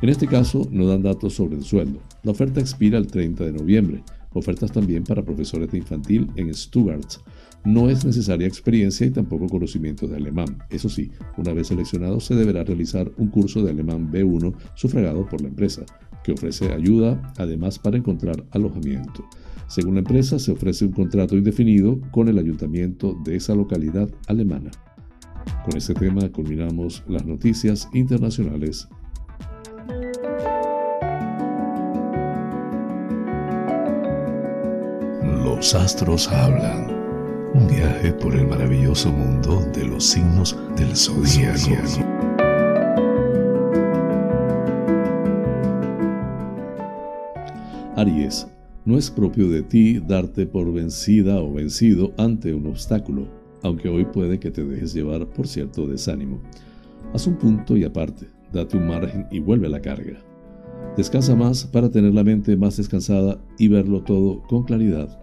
En 0.00 0.08
este 0.08 0.26
caso, 0.26 0.68
no 0.70 0.86
dan 0.86 1.02
datos 1.02 1.34
sobre 1.34 1.56
el 1.56 1.64
sueldo. 1.64 2.00
La 2.22 2.30
oferta 2.30 2.60
expira 2.60 2.98
el 2.98 3.08
30 3.08 3.44
de 3.44 3.52
noviembre. 3.52 4.02
Ofertas 4.32 4.70
también 4.70 5.04
para 5.04 5.24
profesores 5.24 5.70
de 5.70 5.78
infantil 5.78 6.30
en 6.36 6.54
Stuttgart, 6.54 7.14
no 7.64 7.90
es 7.90 8.04
necesaria 8.04 8.46
experiencia 8.46 9.06
y 9.06 9.10
tampoco 9.10 9.48
conocimiento 9.48 10.06
de 10.06 10.16
alemán. 10.16 10.58
Eso 10.70 10.88
sí, 10.88 11.10
una 11.36 11.52
vez 11.52 11.68
seleccionado 11.68 12.20
se 12.20 12.34
deberá 12.34 12.62
realizar 12.64 13.10
un 13.16 13.28
curso 13.28 13.62
de 13.62 13.70
alemán 13.70 14.10
B1 14.12 14.54
sufragado 14.74 15.26
por 15.26 15.40
la 15.40 15.48
empresa, 15.48 15.84
que 16.22 16.32
ofrece 16.32 16.72
ayuda 16.72 17.32
además 17.36 17.78
para 17.78 17.96
encontrar 17.96 18.44
alojamiento. 18.52 19.24
Según 19.66 19.94
la 19.94 20.00
empresa, 20.00 20.38
se 20.38 20.52
ofrece 20.52 20.86
un 20.86 20.92
contrato 20.92 21.36
indefinido 21.36 22.00
con 22.10 22.28
el 22.28 22.38
ayuntamiento 22.38 23.18
de 23.24 23.36
esa 23.36 23.54
localidad 23.54 24.08
alemana. 24.26 24.70
Con 25.64 25.76
este 25.76 25.94
tema 25.94 26.30
culminamos 26.30 27.02
las 27.06 27.26
noticias 27.26 27.88
internacionales. 27.92 28.88
Los 35.58 35.74
astros 35.74 36.28
hablan. 36.28 36.86
Un 37.52 37.66
viaje 37.66 38.12
por 38.12 38.32
el 38.32 38.46
maravilloso 38.46 39.10
mundo 39.10 39.60
de 39.74 39.88
los 39.88 40.04
signos 40.04 40.56
del 40.76 40.94
zodíaco. 40.94 42.06
Aries, 47.96 48.46
no 48.84 48.96
es 48.96 49.10
propio 49.10 49.48
de 49.48 49.62
ti 49.62 49.98
darte 49.98 50.46
por 50.46 50.72
vencida 50.72 51.42
o 51.42 51.52
vencido 51.52 52.12
ante 52.18 52.54
un 52.54 52.66
obstáculo, 52.68 53.26
aunque 53.64 53.88
hoy 53.88 54.04
puede 54.04 54.38
que 54.38 54.52
te 54.52 54.62
dejes 54.62 54.94
llevar 54.94 55.26
por 55.26 55.48
cierto 55.48 55.88
desánimo. 55.88 56.40
Haz 57.12 57.26
un 57.26 57.34
punto 57.34 57.76
y 57.76 57.82
aparte, 57.82 58.28
date 58.52 58.76
un 58.76 58.86
margen 58.86 59.26
y 59.32 59.40
vuelve 59.40 59.66
a 59.66 59.70
la 59.70 59.82
carga. 59.82 60.20
Descansa 60.96 61.34
más 61.34 61.64
para 61.64 61.90
tener 61.90 62.14
la 62.14 62.22
mente 62.22 62.56
más 62.56 62.76
descansada 62.76 63.40
y 63.58 63.66
verlo 63.66 64.04
todo 64.04 64.40
con 64.44 64.62
claridad. 64.62 65.18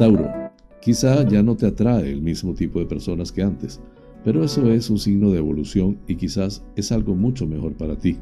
Tauro, 0.00 0.32
quizá 0.80 1.28
ya 1.28 1.42
no 1.42 1.54
te 1.56 1.66
atrae 1.66 2.10
el 2.10 2.22
mismo 2.22 2.54
tipo 2.54 2.78
de 2.78 2.86
personas 2.86 3.30
que 3.30 3.42
antes, 3.42 3.82
pero 4.24 4.42
eso 4.42 4.72
es 4.72 4.88
un 4.88 4.98
signo 4.98 5.30
de 5.30 5.36
evolución 5.36 5.98
y 6.06 6.16
quizás 6.16 6.64
es 6.74 6.90
algo 6.90 7.14
mucho 7.14 7.46
mejor 7.46 7.74
para 7.74 7.96
ti. 7.96 8.16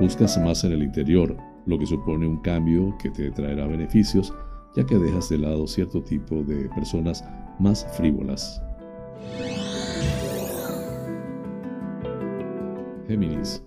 Buscas 0.00 0.36
más 0.38 0.64
en 0.64 0.72
el 0.72 0.82
interior, 0.82 1.36
lo 1.66 1.78
que 1.78 1.86
supone 1.86 2.26
un 2.26 2.38
cambio 2.38 2.96
que 3.00 3.10
te 3.10 3.30
traerá 3.30 3.68
beneficios, 3.68 4.34
ya 4.74 4.84
que 4.84 4.98
dejas 4.98 5.28
de 5.28 5.38
lado 5.38 5.68
cierto 5.68 6.02
tipo 6.02 6.42
de 6.42 6.68
personas 6.70 7.24
más 7.60 7.86
frívolas. 7.96 8.60
Géminis, 13.06 13.62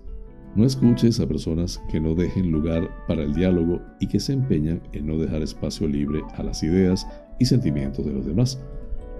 no 0.54 0.66
escuches 0.66 1.18
a 1.18 1.26
personas 1.26 1.82
que 1.90 1.98
no 1.98 2.14
dejen 2.14 2.50
lugar 2.50 2.90
para 3.06 3.22
el 3.22 3.32
diálogo 3.32 3.80
y 4.00 4.06
que 4.06 4.20
se 4.20 4.34
empeñan 4.34 4.82
en 4.92 5.06
no 5.06 5.16
dejar 5.16 5.42
espacio 5.42 5.88
libre 5.88 6.20
a 6.34 6.42
las 6.42 6.62
ideas 6.62 7.06
y 7.38 7.46
sentimientos 7.46 8.04
de 8.04 8.12
los 8.12 8.26
demás. 8.26 8.60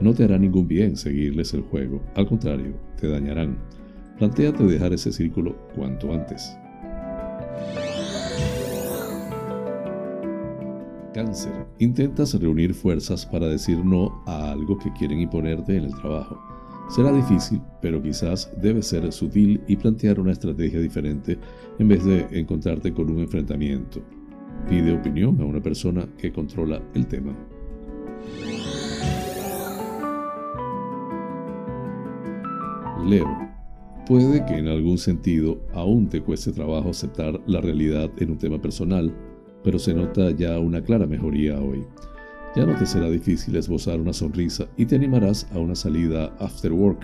No 0.00 0.12
te 0.12 0.24
hará 0.24 0.36
ningún 0.36 0.68
bien 0.68 0.96
seguirles 0.96 1.54
el 1.54 1.62
juego, 1.62 2.02
al 2.16 2.26
contrario, 2.26 2.74
te 3.00 3.08
dañarán. 3.08 3.56
Plantéate 4.18 4.64
dejar 4.64 4.92
ese 4.92 5.10
círculo 5.10 5.56
cuanto 5.74 6.12
antes. 6.12 6.54
Cáncer. 11.14 11.52
Intentas 11.78 12.38
reunir 12.38 12.74
fuerzas 12.74 13.24
para 13.24 13.46
decir 13.46 13.84
no 13.84 14.22
a 14.26 14.52
algo 14.52 14.78
que 14.78 14.92
quieren 14.92 15.20
imponerte 15.20 15.76
en 15.76 15.84
el 15.84 15.94
trabajo. 15.94 16.38
Será 16.88 17.10
difícil, 17.12 17.60
pero 17.80 18.02
quizás 18.02 18.52
debes 18.60 18.86
ser 18.86 19.10
sutil 19.12 19.62
y 19.66 19.76
plantear 19.76 20.20
una 20.20 20.32
estrategia 20.32 20.80
diferente 20.80 21.38
en 21.78 21.88
vez 21.88 22.04
de 22.04 22.26
encontrarte 22.32 22.92
con 22.92 23.10
un 23.10 23.20
enfrentamiento. 23.20 24.02
Pide 24.68 24.92
opinión 24.92 25.40
a 25.40 25.44
una 25.44 25.60
persona 25.60 26.06
que 26.18 26.32
controla 26.32 26.82
el 26.94 27.06
tema. 27.06 27.34
Leo. 33.06 33.26
Puede 34.06 34.44
que 34.44 34.56
en 34.56 34.68
algún 34.68 34.98
sentido 34.98 35.60
aún 35.72 36.08
te 36.08 36.20
cueste 36.20 36.52
trabajo 36.52 36.90
aceptar 36.90 37.40
la 37.46 37.60
realidad 37.60 38.10
en 38.18 38.32
un 38.32 38.38
tema 38.38 38.60
personal, 38.60 39.14
pero 39.64 39.78
se 39.78 39.94
nota 39.94 40.30
ya 40.32 40.58
una 40.58 40.82
clara 40.82 41.06
mejoría 41.06 41.60
hoy. 41.60 41.84
Ya 42.54 42.66
no 42.66 42.76
te 42.76 42.84
será 42.84 43.08
difícil 43.08 43.56
esbozar 43.56 43.98
una 43.98 44.12
sonrisa 44.12 44.66
y 44.76 44.84
te 44.84 44.96
animarás 44.96 45.46
a 45.54 45.58
una 45.58 45.74
salida 45.74 46.26
after 46.38 46.70
work. 46.72 47.02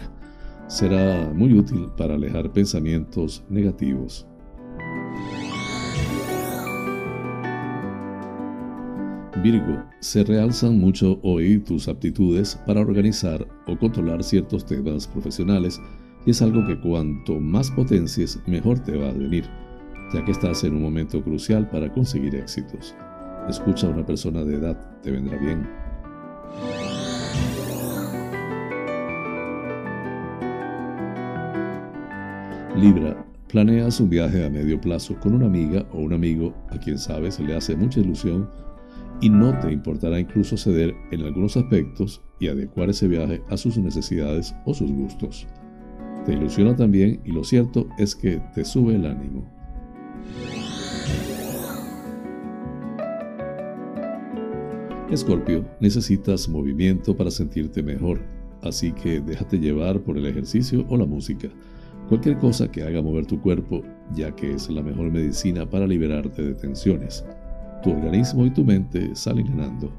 Será 0.67 1.33
muy 1.35 1.55
útil 1.55 1.89
para 1.97 2.15
alejar 2.15 2.53
pensamientos 2.53 3.43
negativos. 3.49 4.27
Virgo, 9.43 9.85
se 10.01 10.25
realzan 10.25 10.79
mucho 10.79 11.19
hoy 11.23 11.59
tus 11.61 11.89
aptitudes 11.89 12.57
para 12.67 12.81
organizar 12.81 13.47
o 13.67 13.79
controlar 13.79 14.23
ciertos 14.23 14.67
temas 14.67 15.07
profesionales 15.07 15.81
y 16.27 16.33
es 16.33 16.43
algo 16.43 16.67
que 16.67 16.79
cuanto 16.79 17.41
más 17.41 17.71
potencies 17.71 18.39
mejor 18.47 18.81
te 18.81 18.99
va 18.99 19.09
a 19.09 19.13
venir, 19.13 19.45
ya 20.13 20.23
que 20.25 20.33
estás 20.33 20.65
en 20.65 20.75
un 20.75 20.83
momento 20.83 21.23
crucial 21.23 21.71
para 21.71 21.91
conseguir 21.91 22.35
éxitos. 22.35 22.95
Escucha 23.49 23.87
a 23.87 23.91
una 23.91 24.05
persona 24.05 24.45
de 24.45 24.57
edad, 24.57 24.77
te 25.03 25.11
vendrá 25.11 25.39
bien. 25.39 25.67
Libra, 32.77 33.27
planeas 33.49 34.01
un 34.01 34.11
viaje 34.11 34.45
a 34.45 34.51
medio 34.51 34.81
plazo 34.81 35.19
con 35.19 35.35
una 35.35 35.47
amiga 35.47 35.87
o 35.93 35.99
un 35.99 36.13
amigo 36.13 36.55
a 36.69 36.79
quien 36.79 36.99
sabes 36.99 37.41
le 37.41 37.57
hace 37.57 37.75
mucha 37.75 38.01
ilusión 38.01 38.51
y 39.21 39.31
no 39.31 39.59
te 39.59 39.73
importará 39.73 40.21
incluso 40.21 40.57
ceder 40.57 40.95
en 41.11 41.23
algunos 41.23 41.57
aspectos 41.57 42.23
y 42.39 42.49
adecuar 42.49 42.91
ese 42.91 43.09
viaje 43.09 43.43
a 43.49 43.57
sus 43.57 43.79
necesidades 43.79 44.55
o 44.65 44.75
sus 44.75 44.93
gustos. 44.93 45.49
Te 46.27 46.35
ilusiona 46.35 46.77
también 46.77 47.21
y 47.25 47.33
lo 47.33 47.43
cierto 47.43 47.89
es 47.99 48.15
que 48.15 48.43
te 48.55 48.65
sube 48.65 48.95
el 48.95 49.07
ánimo. 49.07 49.51
Escorpio, 55.11 55.65
necesitas 55.81 56.49
movimiento 56.49 57.17
para 57.17 57.31
sentirte 57.31 57.83
mejor, 57.83 58.21
así 58.63 58.93
que 58.93 59.21
déjate 59.21 59.59
llevar 59.59 60.01
por 60.01 60.19
el 60.19 60.27
ejercicio 60.27 60.85
o 60.89 60.97
la 60.97 61.07
música. 61.07 61.49
Cualquier 62.09 62.39
cosa 62.39 62.71
que 62.71 62.83
haga 62.83 63.03
mover 63.03 63.27
tu 63.27 63.41
cuerpo, 63.41 63.83
ya 64.15 64.35
que 64.35 64.53
es 64.53 64.69
la 64.69 64.83
mejor 64.83 65.11
medicina 65.11 65.69
para 65.69 65.87
liberarte 65.87 66.43
de 66.43 66.55
tensiones 66.55 67.25
tu 67.83 67.91
organismo 67.91 68.45
y 68.47 68.51
tu 68.51 68.65
mente 68.65 69.15
salen 69.15 69.47
ganando. 69.47 69.93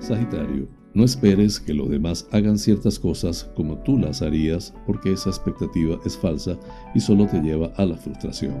Sagitario, 0.00 0.68
No 0.94 1.04
esperes 1.04 1.60
que 1.60 1.74
los 1.74 1.90
demás 1.90 2.26
hagan 2.32 2.58
ciertas 2.58 2.98
cosas 2.98 3.44
como 3.54 3.76
tú 3.78 3.98
las 3.98 4.22
harías 4.22 4.74
porque 4.86 5.12
esa 5.12 5.28
expectativa 5.28 6.00
es 6.04 6.16
falsa 6.16 6.58
y 6.94 7.00
solo 7.00 7.26
te 7.26 7.40
lleva 7.40 7.66
a 7.76 7.84
la 7.84 7.96
frustración. 7.96 8.54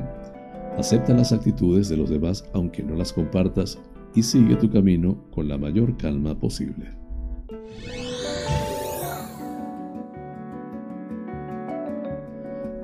Acepta 0.78 1.12
las 1.12 1.32
actitudes 1.32 1.88
de 1.88 1.96
los 1.96 2.08
demás 2.08 2.44
aunque 2.52 2.84
no 2.84 2.94
las 2.94 3.12
compartas 3.12 3.80
y 4.14 4.22
sigue 4.22 4.54
tu 4.54 4.70
camino 4.70 5.24
con 5.32 5.48
la 5.48 5.58
mayor 5.58 5.96
calma 5.96 6.38
posible. 6.38 6.86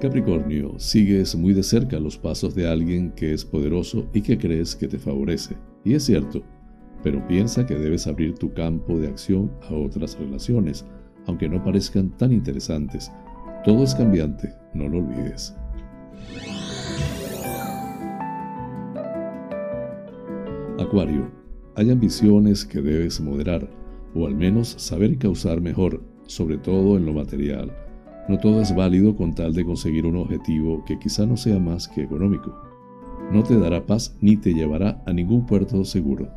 Capricornio, 0.01 0.77
sigues 0.81 1.37
muy 1.37 1.55
de 1.55 1.63
cerca 1.63 2.01
los 2.01 2.19
pasos 2.19 2.57
de 2.57 2.69
alguien 2.69 3.13
que 3.13 3.33
es 3.33 3.45
poderoso 3.45 4.07
y 4.13 4.23
que 4.23 4.39
crees 4.39 4.75
que 4.75 4.89
te 4.89 4.99
favorece. 4.99 5.57
Y 5.85 5.95
es 5.95 6.03
cierto, 6.03 6.43
pero 7.05 7.25
piensa 7.29 7.65
que 7.65 7.77
debes 7.77 8.09
abrir 8.09 8.35
tu 8.35 8.53
campo 8.53 8.99
de 8.99 9.07
acción 9.07 9.53
a 9.71 9.73
otras 9.73 10.19
relaciones, 10.19 10.85
aunque 11.27 11.49
no 11.49 11.63
parezcan 11.63 12.11
tan 12.19 12.33
interesantes. 12.33 13.13
Todo 13.65 13.85
es 13.85 13.95
cambiante, 13.95 14.53
no 14.75 14.89
lo 14.89 14.99
olvides. 14.99 15.55
Hay 21.75 21.91
ambiciones 21.91 22.65
que 22.65 22.81
debes 22.81 23.21
moderar, 23.21 23.69
o 24.15 24.29
al 24.29 24.37
menos 24.37 24.69
saber 24.79 25.19
causar 25.19 25.61
mejor, 25.61 26.01
sobre 26.29 26.57
todo 26.57 26.97
en 26.97 27.05
lo 27.05 27.13
material. 27.13 27.73
No 28.29 28.39
todo 28.39 28.61
es 28.61 28.73
válido 28.73 29.17
con 29.17 29.35
tal 29.35 29.55
de 29.55 29.65
conseguir 29.65 30.07
un 30.07 30.15
objetivo 30.15 30.85
que 30.85 30.97
quizá 30.97 31.27
no 31.27 31.37
sea 31.37 31.59
más 31.59 31.89
que 31.89 32.03
económico. 32.03 32.55
No 33.33 33.43
te 33.43 33.59
dará 33.59 33.85
paz 33.85 34.17
ni 34.21 34.37
te 34.37 34.55
llevará 34.55 35.03
a 35.05 35.13
ningún 35.13 35.47
puerto 35.47 35.85
seguro. 35.85 36.29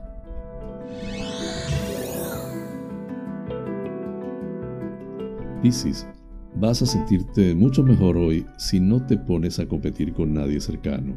Piscis, 5.62 6.08
vas 6.56 6.82
a 6.82 6.88
sentirte 6.88 7.54
mucho 7.54 7.84
mejor 7.84 8.18
hoy 8.18 8.44
si 8.58 8.80
no 8.80 9.06
te 9.06 9.18
pones 9.18 9.60
a 9.60 9.68
competir 9.68 10.14
con 10.14 10.34
nadie 10.34 10.60
cercano, 10.60 11.16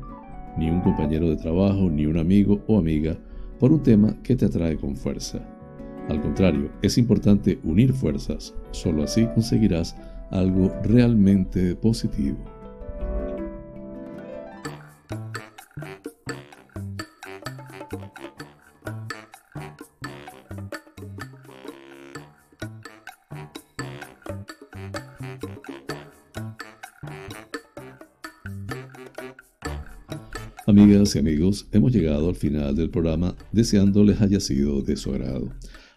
ni 0.59 0.68
un 0.68 0.82
compañero 0.82 1.30
de 1.30 1.36
trabajo, 1.36 1.88
ni 1.88 2.05
un 2.05 2.18
amigo 2.18 2.61
o 2.66 2.76
amiga, 2.76 3.16
por 3.61 3.72
un 3.72 3.82
tema 3.82 4.16
que 4.22 4.34
te 4.34 4.46
atrae 4.46 4.76
con 4.76 4.96
fuerza. 4.96 5.38
Al 6.08 6.20
contrario, 6.20 6.72
es 6.82 6.98
importante 6.98 7.61
unir 7.62 7.92
fuerzas, 7.92 8.54
solo 8.72 9.04
así 9.04 9.26
conseguirás 9.34 9.94
algo 10.30 10.72
realmente 10.82 11.76
positivo. 11.76 12.38
Amigas 30.70 31.16
y 31.16 31.18
amigos, 31.18 31.66
hemos 31.72 31.90
llegado 31.90 32.28
al 32.28 32.36
final 32.36 32.76
del 32.76 32.90
programa 32.90 33.34
deseándoles 33.50 34.20
haya 34.20 34.38
sido 34.38 34.82
de 34.82 34.96
su 34.96 35.12
agrado. 35.12 35.50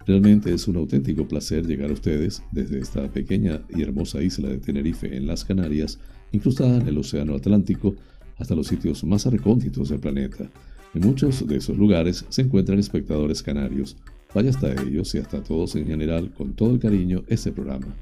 Realmente 0.08 0.52
es 0.52 0.68
un 0.68 0.78
auténtico 0.78 1.28
placer 1.28 1.68
llegar 1.68 1.92
a 1.92 1.94
ustedes 1.94 2.42
desde 2.52 2.80
esta 2.80 3.08
pequeña 3.08 3.62
y 3.70 3.84
hermosa 3.84 4.24
isla 4.24 4.50
de 4.50 4.58
Tenerife 4.58 5.16
en 5.16 5.28
las 5.28 5.46
Canarias, 5.46 6.00
incrustada 6.32 6.78
en 6.78 6.88
el 6.88 6.98
Océano 6.98 7.36
Atlántico, 7.36 7.94
hasta 8.38 8.56
los 8.56 8.66
sitios 8.66 9.04
más 9.04 9.28
recónditos 9.28 9.90
del 9.90 10.00
planeta. 10.00 10.50
En 10.96 11.02
muchos 11.02 11.46
de 11.48 11.58
esos 11.58 11.78
lugares 11.78 12.26
se 12.30 12.42
encuentran 12.42 12.80
espectadores 12.80 13.44
canarios. 13.44 13.96
Vaya 14.34 14.50
hasta 14.50 14.74
ellos 14.82 15.14
y 15.14 15.20
hasta 15.20 15.44
todos 15.44 15.76
en 15.76 15.86
general 15.86 16.34
con 16.34 16.56
todo 16.56 16.72
el 16.72 16.80
cariño 16.80 17.24
este 17.28 17.52
programa. 17.52 17.96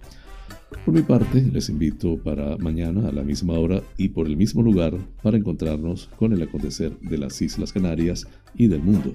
Por 0.86 0.96
mi 0.96 1.04
parte, 1.04 1.44
les 1.54 1.70
invito 1.70 2.18
para 2.18 2.58
mañana 2.58 3.08
a 3.08 3.12
la 3.12 3.22
misma 3.22 3.54
hora 3.54 3.84
y 3.98 4.10
por 4.10 4.26
el 4.26 4.36
mismo 4.36 4.64
lugar 4.64 4.98
para 5.22 5.38
encontrarnos 5.38 6.10
con 6.18 6.34
el 6.34 6.42
acontecer 6.42 6.98
de 7.02 7.20
las 7.20 7.40
Islas 7.40 7.72
Canarias 7.72 8.26
y 8.56 8.68
del 8.68 8.82
mundo. 8.82 9.14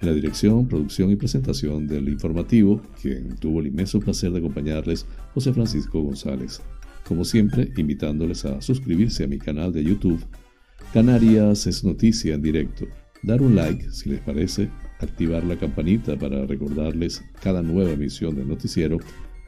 En 0.00 0.08
la 0.08 0.14
dirección, 0.14 0.66
producción 0.66 1.10
y 1.10 1.16
presentación 1.16 1.86
del 1.86 2.08
informativo, 2.08 2.80
quien 3.00 3.36
tuvo 3.36 3.60
el 3.60 3.66
inmenso 3.66 4.00
placer 4.00 4.32
de 4.32 4.38
acompañarles, 4.38 5.06
José 5.34 5.52
Francisco 5.52 6.00
González. 6.00 6.62
Como 7.06 7.26
siempre, 7.26 7.70
invitándoles 7.76 8.46
a 8.46 8.62
suscribirse 8.62 9.24
a 9.24 9.28
mi 9.28 9.38
canal 9.38 9.74
de 9.74 9.84
YouTube. 9.84 10.24
Canarias 10.94 11.66
es 11.66 11.84
noticia 11.84 12.34
en 12.34 12.42
directo. 12.42 12.86
Dar 13.22 13.42
un 13.42 13.54
like 13.54 13.90
si 13.90 14.08
les 14.08 14.20
parece, 14.20 14.70
activar 15.00 15.44
la 15.44 15.58
campanita 15.58 16.18
para 16.18 16.46
recordarles 16.46 17.22
cada 17.42 17.60
nueva 17.60 17.90
emisión 17.90 18.34
del 18.34 18.48
noticiero 18.48 18.96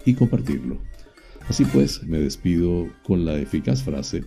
y 0.04 0.12
compartirlo. 0.12 0.78
Así 1.48 1.64
pues, 1.64 2.02
me 2.04 2.18
despido 2.18 2.88
con 3.04 3.24
la 3.24 3.38
eficaz 3.38 3.82
frase, 3.82 4.24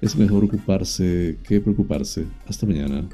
es 0.00 0.16
mejor 0.16 0.44
ocuparse 0.44 1.38
que 1.42 1.60
preocuparse. 1.60 2.26
Hasta 2.46 2.66
mañana. 2.66 3.08